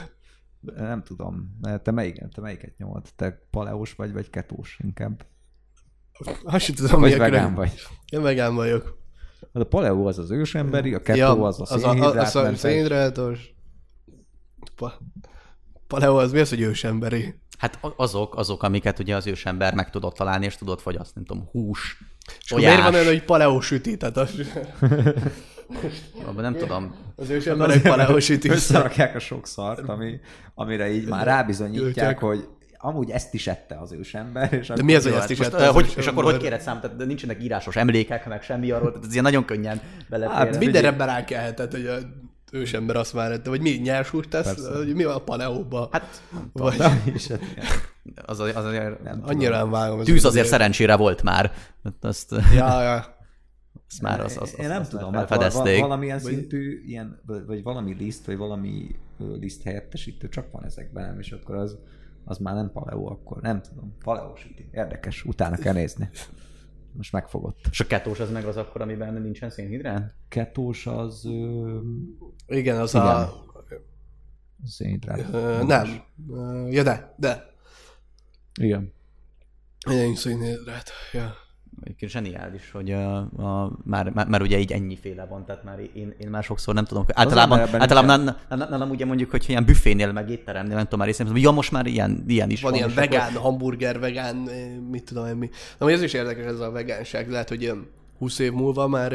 Nem 0.60 1.02
tudom. 1.02 1.58
Te, 1.82 1.90
melyik, 1.90 2.28
te 2.28 2.40
melyiket 2.40 2.76
nyomod? 2.76 3.06
Te 3.16 3.46
paleós 3.50 3.94
vagy, 3.94 4.12
vagy 4.12 4.30
ketós 4.30 4.78
inkább? 4.82 5.26
Azt 6.44 6.64
sem 6.64 6.74
tudom, 6.74 7.00
vagy 7.00 7.16
vegán 7.16 7.54
vagy. 7.54 7.72
Én 8.12 8.22
vegán 8.22 8.54
vagyok. 8.54 8.98
Hát 9.52 9.62
a 9.62 9.66
paleo 9.66 10.08
az 10.08 10.18
az 10.18 10.30
ősemberi, 10.30 10.94
a 10.94 11.00
keto 11.00 11.18
ja, 11.18 11.42
az 11.42 11.60
a 11.60 11.64
szénhidrát. 11.64 12.16
Az 12.16 12.36
a, 12.36 12.40
az 12.40 12.52
a 12.52 12.56
szénhidrátos. 12.56 13.54
Pa, 14.74 15.00
paleo 15.86 16.16
az 16.16 16.32
mi 16.32 16.38
az, 16.38 16.48
hogy 16.48 16.60
ősemberi? 16.60 17.34
Hát 17.60 17.78
azok, 17.96 18.36
azok, 18.36 18.62
amiket 18.62 18.98
ugye 18.98 19.16
az 19.16 19.26
ősember 19.26 19.74
meg 19.74 19.90
tudott 19.90 20.14
találni, 20.14 20.44
és 20.44 20.56
tudott 20.56 20.80
fogyasztani, 20.80 21.24
nem 21.26 21.36
tudom, 21.36 21.48
hús, 21.52 21.98
És 22.44 22.52
miért 22.52 22.82
van 22.82 22.94
olyan, 22.94 23.06
hogy 23.06 23.24
paleó 23.24 23.60
süti? 23.60 23.96
Tehát 23.96 24.16
az... 24.16 24.30
Abban 26.26 26.42
nem 26.42 26.56
tudom. 26.56 26.94
Az 27.16 27.30
ősemberek 27.30 27.82
paleó 27.82 28.18
süti. 28.18 28.48
Összerakják 28.48 29.14
a 29.14 29.18
sok 29.18 29.46
szart, 29.46 29.88
ami, 29.88 30.20
amire 30.54 30.90
így 30.90 31.08
már 31.08 31.26
rábizonyítják, 31.26 32.18
hogy 32.18 32.48
amúgy 32.78 33.10
ezt 33.10 33.34
is 33.34 33.46
ette 33.46 33.78
az 33.78 33.92
ősember. 33.92 34.52
És 34.52 34.68
de 34.68 34.82
mi 34.82 34.94
az, 34.94 35.02
hogy 35.02 35.12
ezt 35.12 35.30
is 35.30 35.38
ette? 35.38 35.66
Hogy, 35.66 35.94
és 35.96 36.06
akkor 36.06 36.24
hogy 36.24 36.36
kéred 36.36 36.60
számot? 36.60 36.82
Tehát 36.82 37.06
nincsenek 37.06 37.42
írásos 37.42 37.76
emlékek, 37.76 38.26
meg 38.26 38.42
semmi 38.42 38.70
arról, 38.70 38.88
tehát 38.90 39.04
ez 39.06 39.12
ilyen 39.12 39.24
nagyon 39.24 39.44
könnyen 39.44 39.80
belefér. 40.08 40.36
Hát 40.36 40.58
mindenre 40.58 41.04
rá 41.04 41.24
kell, 41.24 41.52
tehát 41.52 41.72
hogy 41.72 41.86
a 41.86 41.98
ősember 42.52 42.96
azt 42.96 43.14
már 43.14 43.32
ette, 43.32 43.48
vagy 43.50 43.60
mi 43.60 43.70
nyers 43.70 44.12
tesz, 44.28 44.66
hogy 44.66 44.94
mi 44.94 45.04
van 45.04 45.14
a 45.14 45.18
paleóban? 45.18 45.88
Hát, 45.90 46.22
vagy... 46.52 46.76
is, 47.14 47.26
hát, 47.26 47.40
az, 48.24 48.40
az, 48.40 48.56
az, 48.56 48.72
nem 49.02 49.20
Annyira 49.24 49.56
nem 49.56 49.70
vágom. 49.70 50.02
Tűz 50.02 50.24
azért 50.24 50.46
szerencsére 50.46 50.96
volt 50.96 51.22
már. 51.22 51.52
Azt... 52.00 52.34
Ja, 52.54 52.82
ja. 52.82 53.18
Ezt 53.88 54.02
már 54.02 54.20
az, 54.20 54.36
az, 54.40 54.54
Én 54.58 54.68
nem 54.68 54.80
azt 54.80 54.90
tudom, 54.90 55.12
hát 55.12 55.52
valamilyen 55.62 56.18
szintű 56.18 56.82
ilyen, 56.86 57.20
vagy 57.46 57.62
valami 57.62 57.94
liszt, 57.94 58.26
vagy 58.26 58.36
valami 58.36 58.96
liszt 59.18 59.62
helyettesítő 59.62 60.28
csak 60.28 60.50
van 60.50 60.64
ezekben, 60.64 61.18
és 61.18 61.32
akkor 61.32 61.56
az, 61.56 61.78
az 62.24 62.38
már 62.38 62.54
nem 62.54 62.70
paleo, 62.72 63.10
akkor 63.10 63.40
nem 63.40 63.60
tudom. 63.60 63.96
Paleósíti. 64.04 64.68
Érdekes, 64.72 65.24
utána 65.24 65.56
kell 65.56 65.72
nézni. 65.72 66.10
Most 66.92 67.12
megfogott. 67.12 67.66
És 67.70 67.80
a 67.80 67.86
ketós 67.86 68.20
az 68.20 68.30
meg 68.30 68.44
az 68.44 68.56
akkor, 68.56 68.80
amiben 68.80 69.14
nincsen 69.14 69.50
szénhidrát? 69.50 70.14
Ketós 70.28 70.86
az... 70.86 71.24
Ö... 71.24 71.78
Igen, 72.46 72.80
az 72.80 72.94
igen. 72.94 73.06
a... 73.06 73.32
Szénhidrát. 74.66 75.28
Ö, 75.32 75.64
nem. 75.64 76.02
Ja, 76.70 76.82
de, 76.82 77.14
de. 77.16 77.54
Igen. 78.60 78.92
Igen, 79.90 80.14
szénhidrát. 80.14 80.90
Ja 81.12 81.48
egyébként 81.82 82.10
zseniális, 82.10 82.70
hogy 82.70 82.90
a, 82.90 83.16
a, 83.16 83.72
már, 83.84 84.10
már, 84.10 84.28
már, 84.28 84.42
ugye 84.42 84.58
így 84.58 84.72
ennyiféle 84.72 85.24
van, 85.24 85.44
tehát 85.44 85.64
már 85.64 85.78
én, 85.94 86.14
én 86.18 86.28
már 86.28 86.42
sokszor 86.42 86.74
nem 86.74 86.84
tudom, 86.84 87.04
általában, 87.08 87.58
általában 87.58 88.36
nálam 88.48 88.90
ugye 88.90 89.04
mondjuk, 89.04 89.30
hogy 89.30 89.44
ilyen 89.48 89.64
büfénél, 89.64 90.12
meg 90.12 90.30
étteremnél, 90.30 90.74
nem 90.74 90.84
tudom 90.84 90.98
már 90.98 91.08
részem, 91.08 91.36
ja 91.36 91.50
most 91.50 91.70
már 91.70 91.86
ilyen, 91.86 92.24
ilyen 92.26 92.50
is 92.50 92.62
van. 92.62 92.70
Van 92.70 92.80
ilyen 92.80 92.94
vegán, 92.94 93.28
akkor... 93.28 93.40
hamburger, 93.40 93.98
vegán, 93.98 94.36
mit 94.90 95.04
tudom 95.04 95.26
én 95.26 95.36
mi. 95.36 95.50
Na, 95.78 95.90
ez 95.90 96.02
is 96.02 96.12
érdekes 96.12 96.44
ez 96.44 96.60
a 96.60 96.70
vegánság, 96.70 97.30
lehet, 97.30 97.48
hogy 97.48 97.72
20 98.18 98.38
év 98.38 98.52
múlva 98.52 98.88
már 98.88 99.12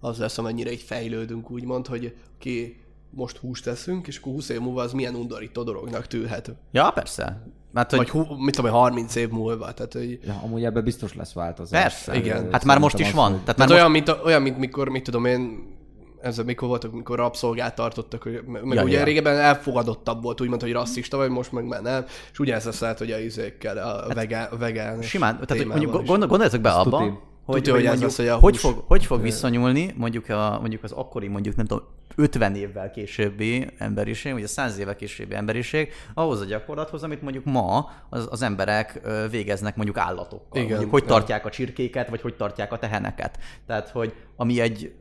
az 0.00 0.18
lesz, 0.18 0.38
amennyire 0.38 0.72
így 0.72 0.82
fejlődünk, 0.82 1.50
úgymond, 1.50 1.86
hogy 1.86 2.14
ki 2.38 2.76
most 3.10 3.36
húst 3.36 3.64
teszünk, 3.64 4.06
és 4.06 4.18
akkor 4.18 4.32
20 4.32 4.48
év 4.48 4.60
múlva 4.60 4.82
az 4.82 4.92
milyen 4.92 5.14
undorító 5.14 5.62
dolognak 5.62 6.06
tűnhet. 6.06 6.54
Ja, 6.72 6.90
persze. 6.90 7.42
Mert, 7.72 7.90
hogy... 7.90 7.98
Vagy 7.98 8.08
hú, 8.08 8.34
mit 8.34 8.56
tudom, 8.56 8.70
30 8.70 9.14
év 9.14 9.28
múlva. 9.28 9.72
Tehát, 9.72 9.92
hogy... 9.92 10.18
Ja, 10.24 10.40
amúgy 10.44 10.64
ebben 10.64 10.84
biztos 10.84 11.14
lesz 11.14 11.32
változás. 11.32 11.82
Persze, 11.82 12.16
igen. 12.16 12.48
Hát 12.52 12.64
már 12.64 12.78
most 12.78 12.98
is 12.98 13.12
van. 13.12 13.30
Hogy... 13.30 13.40
Tehát, 13.40 13.56
már 13.56 13.70
olyan, 13.70 13.90
most... 13.90 14.06
mint, 14.06 14.24
olyan, 14.24 14.42
mint 14.42 14.58
mikor, 14.58 14.88
mit 14.88 15.02
tudom 15.04 15.24
én, 15.24 15.74
ez 16.20 16.38
mikor 16.38 16.68
voltak, 16.68 16.92
mikor 16.92 17.18
rabszolgát 17.18 17.74
tartottak, 17.74 18.22
hogy, 18.22 18.42
meg 18.46 18.74
ja, 18.74 18.82
ugye 18.82 18.98
ja. 18.98 19.04
régebben 19.04 19.38
elfogadottabb 19.38 20.22
volt, 20.22 20.40
úgymond, 20.40 20.60
hogy 20.60 20.72
rasszista 20.72 21.16
vagy, 21.16 21.30
most 21.30 21.52
meg 21.52 21.66
már 21.66 21.82
nem, 21.82 22.04
és 22.32 22.38
ugye 22.38 22.54
ez 22.54 22.80
lehet, 22.80 22.98
hogy 22.98 23.10
a 23.10 23.18
izékkel, 23.18 23.76
a 23.78 24.02
hát 24.02 24.14
vegán, 24.14 24.48
vegán 24.58 25.02
Simán, 25.02 25.40
tehát 25.46 25.64
mondjuk 25.64 25.92
gondol, 25.92 26.28
gondoljatok 26.28 26.60
be 26.60 26.70
abba, 26.70 26.98
hogy, 26.98 27.56
Tudja, 27.56 27.72
hogy, 27.72 27.86
hogy, 27.86 27.98
mondjuk, 27.98 28.16
hogy, 28.16 28.40
hogy, 28.40 28.56
fog, 28.56 28.84
hogy 28.86 29.06
fog 29.06 29.22
viszonyulni 29.22 29.94
mondjuk, 29.96 30.28
a, 30.28 30.58
mondjuk 30.60 30.82
az 30.82 30.92
akkori, 30.92 31.28
mondjuk 31.28 31.56
nem 31.56 31.66
tudom, 31.66 31.84
50 32.14 32.54
évvel 32.54 32.90
későbbi 32.90 33.66
emberiség, 33.78 34.32
vagy 34.32 34.42
a 34.42 34.46
100 34.46 34.78
évvel 34.78 34.96
későbbi 34.96 35.34
emberiség, 35.34 35.92
ahhoz 36.14 36.40
a 36.40 36.44
gyakorlathoz, 36.44 37.02
amit 37.02 37.22
mondjuk 37.22 37.44
ma 37.44 37.90
az, 38.10 38.28
az 38.30 38.42
emberek 38.42 39.00
végeznek 39.30 39.76
mondjuk 39.76 39.98
állatokkal. 39.98 40.60
Igen, 40.60 40.70
mondjuk, 40.70 40.90
hogy 40.90 41.02
ja. 41.02 41.08
tartják 41.08 41.46
a 41.46 41.50
csirkéket, 41.50 42.08
vagy 42.08 42.20
hogy 42.20 42.34
tartják 42.36 42.72
a 42.72 42.78
teheneket. 42.78 43.38
Tehát, 43.66 43.88
hogy 43.88 44.14
ami 44.36 44.60
egy, 44.60 44.94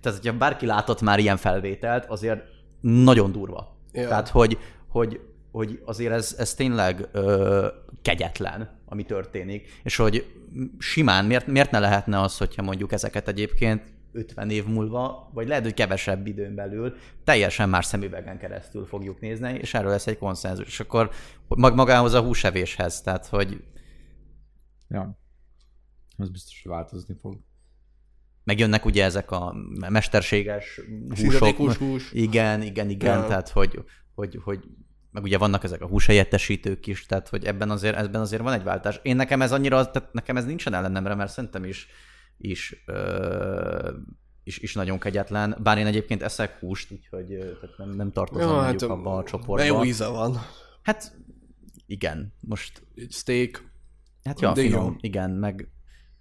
tehát 0.00 0.18
hogyha 0.18 0.36
bárki 0.36 0.66
látott 0.66 1.00
már 1.00 1.18
ilyen 1.18 1.36
felvételt, 1.36 2.04
azért 2.04 2.42
nagyon 2.80 3.32
durva. 3.32 3.76
Ja. 3.92 4.08
Tehát, 4.08 4.28
hogy, 4.28 4.58
hogy, 4.88 5.20
hogy 5.52 5.82
azért 5.84 6.12
ez, 6.12 6.34
ez 6.38 6.54
tényleg 6.54 7.08
ö, 7.12 7.66
kegyetlen, 8.02 8.80
ami 8.86 9.04
történik, 9.04 9.80
és 9.82 9.96
hogy 9.96 10.26
simán 10.78 11.24
miért, 11.24 11.46
miért 11.46 11.70
ne 11.70 11.78
lehetne 11.78 12.20
az, 12.20 12.38
hogyha 12.38 12.62
mondjuk 12.62 12.92
ezeket 12.92 13.28
egyébként 13.28 13.82
50 14.12 14.50
év 14.50 14.66
múlva, 14.66 15.30
vagy 15.34 15.48
lehet, 15.48 15.62
hogy 15.62 15.74
kevesebb 15.74 16.26
időn 16.26 16.54
belül 16.54 16.94
teljesen 17.24 17.68
más 17.68 17.86
szemüvegen 17.86 18.38
keresztül 18.38 18.86
fogjuk 18.86 19.20
nézni, 19.20 19.52
és 19.52 19.74
erről 19.74 19.90
lesz 19.90 20.06
egy 20.06 20.18
konszenzus. 20.18 20.66
És 20.66 20.80
akkor 20.80 21.10
mag 21.48 21.74
magához 21.74 22.12
a 22.14 22.22
húsevéshez, 22.22 23.00
tehát 23.00 23.26
hogy... 23.26 23.64
Ja, 24.88 25.18
az 26.16 26.30
biztos, 26.30 26.62
hogy 26.62 26.72
változni 26.72 27.14
fog. 27.20 27.38
Megjönnek 28.44 28.84
ugye 28.84 29.04
ezek 29.04 29.30
a 29.30 29.54
mesterséges 29.88 30.80
húsok. 31.08 31.76
hús. 31.76 32.12
Igen, 32.12 32.62
igen, 32.62 32.90
igen, 32.90 33.18
ja. 33.18 33.26
tehát 33.26 33.48
hogy, 33.48 33.84
hogy, 34.14 34.38
hogy 34.44 34.64
meg 35.10 35.22
ugye 35.22 35.38
vannak 35.38 35.64
ezek 35.64 35.80
a 35.82 35.86
húshelyettesítők 35.86 36.86
is, 36.86 37.06
tehát 37.06 37.28
hogy 37.28 37.44
ebben 37.44 37.70
azért, 37.70 37.96
ebben 37.96 38.20
azért 38.20 38.42
van 38.42 38.52
egy 38.52 38.62
váltás. 38.62 39.00
Én 39.02 39.16
nekem 39.16 39.42
ez 39.42 39.52
annyira, 39.52 39.90
tehát 39.90 40.12
nekem 40.12 40.36
ez 40.36 40.44
nincsen 40.44 40.74
ellenemre, 40.74 41.14
mert 41.14 41.32
szerintem 41.32 41.64
is 41.64 41.88
is, 42.42 42.82
ö, 42.86 43.90
is, 44.44 44.58
is 44.58 44.74
nagyon 44.74 44.98
kegyetlen. 44.98 45.58
Bár 45.62 45.78
én 45.78 45.86
egyébként 45.86 46.22
eszek 46.22 46.58
húst, 46.58 46.90
úgyhogy 46.90 47.26
tehát 47.26 47.76
nem, 47.76 47.90
nem 47.90 48.12
tartozom 48.12 48.48
ja, 48.48 48.62
mondjuk 48.62 48.80
hát, 48.80 48.90
abba 48.90 49.16
a 49.16 49.24
csoportba. 49.24 49.66
Jó 49.66 49.84
íze 49.84 50.06
van. 50.06 50.38
Hát 50.82 51.16
igen, 51.86 52.34
most... 52.40 52.86
Egy 52.94 53.12
steak. 53.12 53.70
Hát 54.24 54.40
ja, 54.40 54.54
finom, 54.54 54.84
jó. 54.84 54.96
igen, 55.00 55.30
meg 55.30 55.72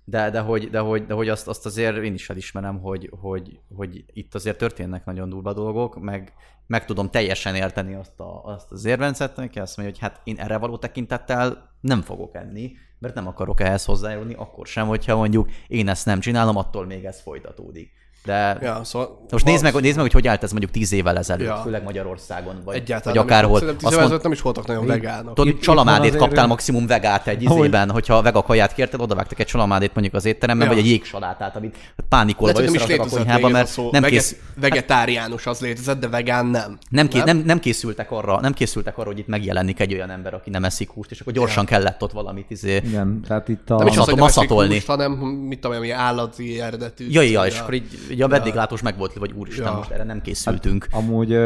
de, 0.04 0.30
de, 0.30 0.40
hogy, 0.40 0.70
de, 0.70 0.80
hogy, 0.80 1.06
de 1.06 1.14
hogy 1.14 1.30
azt, 1.30 1.48
azt 1.48 1.66
azért 1.66 1.98
én 1.98 2.14
is 2.14 2.30
elismerem, 2.30 2.80
hogy, 2.80 3.10
hogy, 3.20 3.60
hogy 3.76 4.04
itt 4.08 4.36
azért 4.36 4.58
történnek 4.58 5.06
nagyon 5.06 5.30
durva 5.30 5.54
dolgok, 5.54 6.00
meg, 6.00 6.34
meg 6.68 6.86
tudom 6.86 7.10
teljesen 7.10 7.56
érteni 7.56 7.94
azt, 7.94 8.20
a, 8.20 8.44
azt 8.44 8.72
az 8.72 8.86
érvencet, 8.86 9.38
aki 9.38 9.60
azt 9.60 9.78
mondja, 9.78 9.96
hogy 9.96 10.10
hát 10.10 10.22
én 10.24 10.40
erre 10.40 10.58
való 10.58 10.78
tekintettel 10.78 11.71
nem 11.82 12.02
fogok 12.02 12.36
enni, 12.36 12.72
mert 13.00 13.14
nem 13.16 13.28
akarok 13.28 13.60
ehhez 13.60 13.86
hozzájárulni, 13.86 14.34
akkor 14.34 14.68
sem, 14.68 14.88
hogyha 14.88 15.16
mondjuk 15.16 15.50
én 15.68 15.88
ezt 15.88 16.06
nem 16.06 16.20
csinálom, 16.20 16.56
attól 16.56 16.86
még 16.86 17.06
ez 17.06 17.22
folytatódik. 17.22 17.92
De 18.26 18.58
ja, 18.62 18.84
szóval 18.84 19.26
most 19.30 19.46
nézd 19.46 19.64
meg, 19.64 19.74
nézd 19.74 19.96
meg, 19.96 20.04
hogy 20.04 20.14
hogy 20.14 20.28
állt 20.28 20.44
ez 20.44 20.52
mondjuk 20.52 20.72
tíz 20.72 20.92
évvel 20.92 21.18
ezelőtt, 21.18 21.48
ja. 21.48 21.62
főleg 21.64 21.84
Magyarországon, 21.84 22.62
vagy, 22.66 22.76
Egyáltalán 22.76 23.18
vagy 23.18 23.26
akárhol. 23.26 23.60
Nem, 23.60 23.78
tíz 23.78 23.92
évvel 23.92 24.04
ezelőtt 24.04 24.24
nem 24.24 24.32
is 24.32 24.42
voltak 24.42 24.68
nagyon 24.68 24.86
vegánok. 24.86 25.36
Tudod, 25.36 25.60
csalamádét 25.60 26.16
kaptál 26.16 26.48
maximum 26.48 26.88
vegát 26.88 27.28
egy 27.28 27.44
izében, 27.44 27.92
hogyha 27.92 28.22
vega 28.22 28.42
kaját 28.42 28.74
kérted, 28.74 29.02
odavágtak 29.02 29.40
egy 29.40 29.46
csalamádét 29.46 29.94
mondjuk 29.94 30.16
az 30.16 30.26
étteremben, 30.26 30.68
ja. 30.68 30.74
vagy 30.74 30.84
egy 30.84 30.90
jégsalátát, 30.90 31.56
amit 31.56 31.78
pánikolva 32.10 32.62
összeraktak 32.62 33.06
a 33.06 33.10
konyhába, 33.10 33.50
mert 33.50 33.78
nem 33.92 34.04
kész... 34.04 34.36
Vegetáriánus 34.56 35.46
az 35.46 35.60
létezett, 35.60 36.00
de 36.00 36.08
vegán 36.08 36.46
nem. 36.46 36.78
Nem, 36.90 37.08
ké... 37.08 37.20
nem? 37.20 37.38
nem, 37.38 37.60
készültek 37.60 38.12
arra, 38.12 38.40
nem 38.40 38.54
készültek 38.54 38.98
arra, 38.98 39.08
hogy 39.08 39.20
itt 39.20 39.28
megjelenik 39.28 39.80
egy 39.80 39.94
olyan 39.94 40.10
ember, 40.10 40.34
aki 40.34 40.50
nem 40.50 40.64
eszik 40.64 40.90
húst, 40.90 41.12
és 41.12 41.20
akkor 41.20 41.34
gyorsan 41.34 41.66
kellett 41.66 42.02
ott 42.02 42.12
valamit 42.12 42.52
izé... 42.52 42.76
Igen, 42.76 43.22
tehát 43.28 43.48
itt 43.48 43.70
a... 43.70 43.78
Nem 43.78 43.88
is 43.88 43.98
az, 43.98 44.06
hogy 44.06 44.16
nem 44.16 44.26
eszik 44.26 44.50
húst, 44.50 44.88
hanem 44.88 45.12
mit 45.12 45.60
tudom, 45.60 45.84
állati 45.96 46.62
eredetű. 46.62 47.08
Ja, 47.10 47.22
ja, 47.22 47.46
és 47.46 47.60
akkor 47.60 47.74
így 47.74 48.11
a 48.20 48.28
vendéglátós 48.28 48.82
meg 48.82 48.98
volt, 48.98 49.14
vagy 49.14 49.32
úristen, 49.32 49.66
ja. 49.66 49.78
most 49.78 49.92
erre 49.92 50.04
nem 50.04 50.22
készültünk. 50.22 50.88
Hát, 50.92 51.02
amúgy 51.02 51.38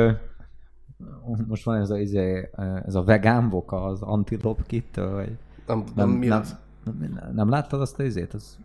most 1.48 1.64
van 1.64 1.80
ez 1.80 1.90
a, 1.90 1.98
izé, 1.98 2.50
ez 2.86 2.96
a 2.96 3.04
vegán 3.04 3.50
voka 3.50 3.84
az 3.84 4.02
antilop 4.02 4.66
kit 4.68 4.96
vagy 4.96 5.38
nem, 5.68 5.84
nem, 5.96 6.10
nem, 6.10 6.44
nem, 6.84 6.98
nem, 7.00 7.32
nem, 7.34 7.50
láttad 7.50 7.82
azt 7.82 8.00
a 8.00 8.04
izét? 8.04 8.34
Az 8.34 8.58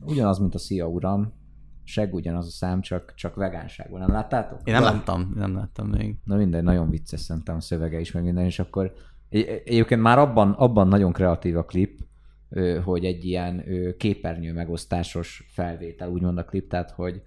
ugyanaz, 0.00 0.38
mint 0.38 0.54
a 0.54 0.58
Szia 0.58 0.86
Uram, 0.86 1.32
seg 1.84 2.14
ugyanaz 2.14 2.46
a 2.46 2.50
szám, 2.50 2.80
csak, 2.80 3.14
csak 3.14 3.34
vegánságban. 3.34 4.00
Nem 4.00 4.10
láttátok? 4.10 4.60
Én 4.64 4.74
nem 4.74 4.82
láttam, 4.82 5.32
nem 5.34 5.54
láttam 5.54 5.88
még. 5.88 6.16
Na 6.24 6.36
minden, 6.36 6.64
nagyon 6.64 6.90
vicces 6.90 7.20
szerintem 7.20 7.56
a 7.56 7.60
szövege 7.60 8.00
is, 8.00 8.12
meg 8.12 8.22
minden, 8.22 8.44
és 8.44 8.58
akkor 8.58 8.92
egyébként 9.28 10.00
már 10.00 10.18
abban, 10.18 10.50
abban 10.50 10.88
nagyon 10.88 11.12
kreatív 11.12 11.56
a 11.56 11.64
klip, 11.64 12.00
hogy 12.84 13.04
egy 13.04 13.24
ilyen 13.24 13.64
képernyő 13.98 14.52
megosztásos 14.52 15.48
felvétel, 15.48 16.10
úgymond 16.10 16.38
a 16.38 16.44
klip, 16.44 16.68
tehát 16.68 16.90
hogy 16.90 17.22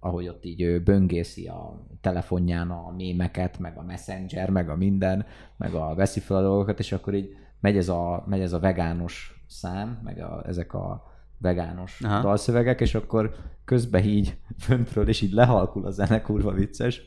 ahogy 0.00 0.28
ott 0.28 0.44
így 0.44 0.82
böngészi 0.82 1.46
a 1.46 1.86
telefonján 2.00 2.70
a 2.70 2.90
mémeket, 2.96 3.58
meg 3.58 3.78
a 3.78 3.82
messenger, 3.82 4.50
meg 4.50 4.68
a 4.68 4.76
minden, 4.76 5.26
meg 5.56 5.74
a 5.74 5.94
veszi 5.94 6.20
fel 6.20 6.36
a 6.36 6.42
dolgokat, 6.42 6.78
és 6.78 6.92
akkor 6.92 7.14
így 7.14 7.36
megy 7.60 7.76
ez 7.76 7.88
a, 7.88 8.24
megy 8.26 8.40
ez 8.40 8.52
a 8.52 8.58
vegános 8.58 9.44
szám, 9.48 10.00
meg 10.04 10.18
a, 10.18 10.42
ezek 10.46 10.74
a 10.74 11.12
vegános 11.38 12.00
Aha. 12.00 12.20
dalszövegek, 12.20 12.80
és 12.80 12.94
akkor 12.94 13.34
közben 13.64 14.04
így 14.04 14.36
föntről, 14.58 15.08
és 15.08 15.20
így 15.20 15.32
lehalkul 15.32 15.86
a 15.86 15.90
zene, 15.90 16.20
kurva 16.20 16.52
vicces, 16.52 17.02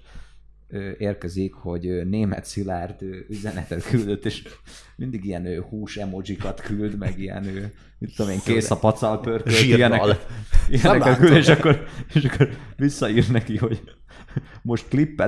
érkezik, 0.97 1.53
hogy 1.53 2.07
német 2.07 2.45
Szilárd 2.45 3.01
üzenetet 3.29 3.83
küldött, 3.89 4.25
és 4.25 4.43
mindig 4.95 5.25
ilyen 5.25 5.61
hús 5.61 5.97
emojikat 5.97 6.61
küld, 6.61 6.97
meg 6.97 7.19
ilyen, 7.19 7.71
mit 7.97 8.15
tudom 8.15 8.31
én, 8.31 8.39
kész 8.45 8.71
a 8.71 8.77
pacal 8.77 9.19
pörkölt, 9.19 9.61
ilyenek, 9.61 10.01
ilyeneket 10.69 11.17
küld, 11.17 11.35
és 11.35 11.47
akkor, 11.47 11.87
és 12.13 12.23
akkor 12.23 12.49
visszaír 12.75 13.29
neki, 13.31 13.57
hogy 13.57 13.81
most 14.61 14.87
klippet 14.87 15.23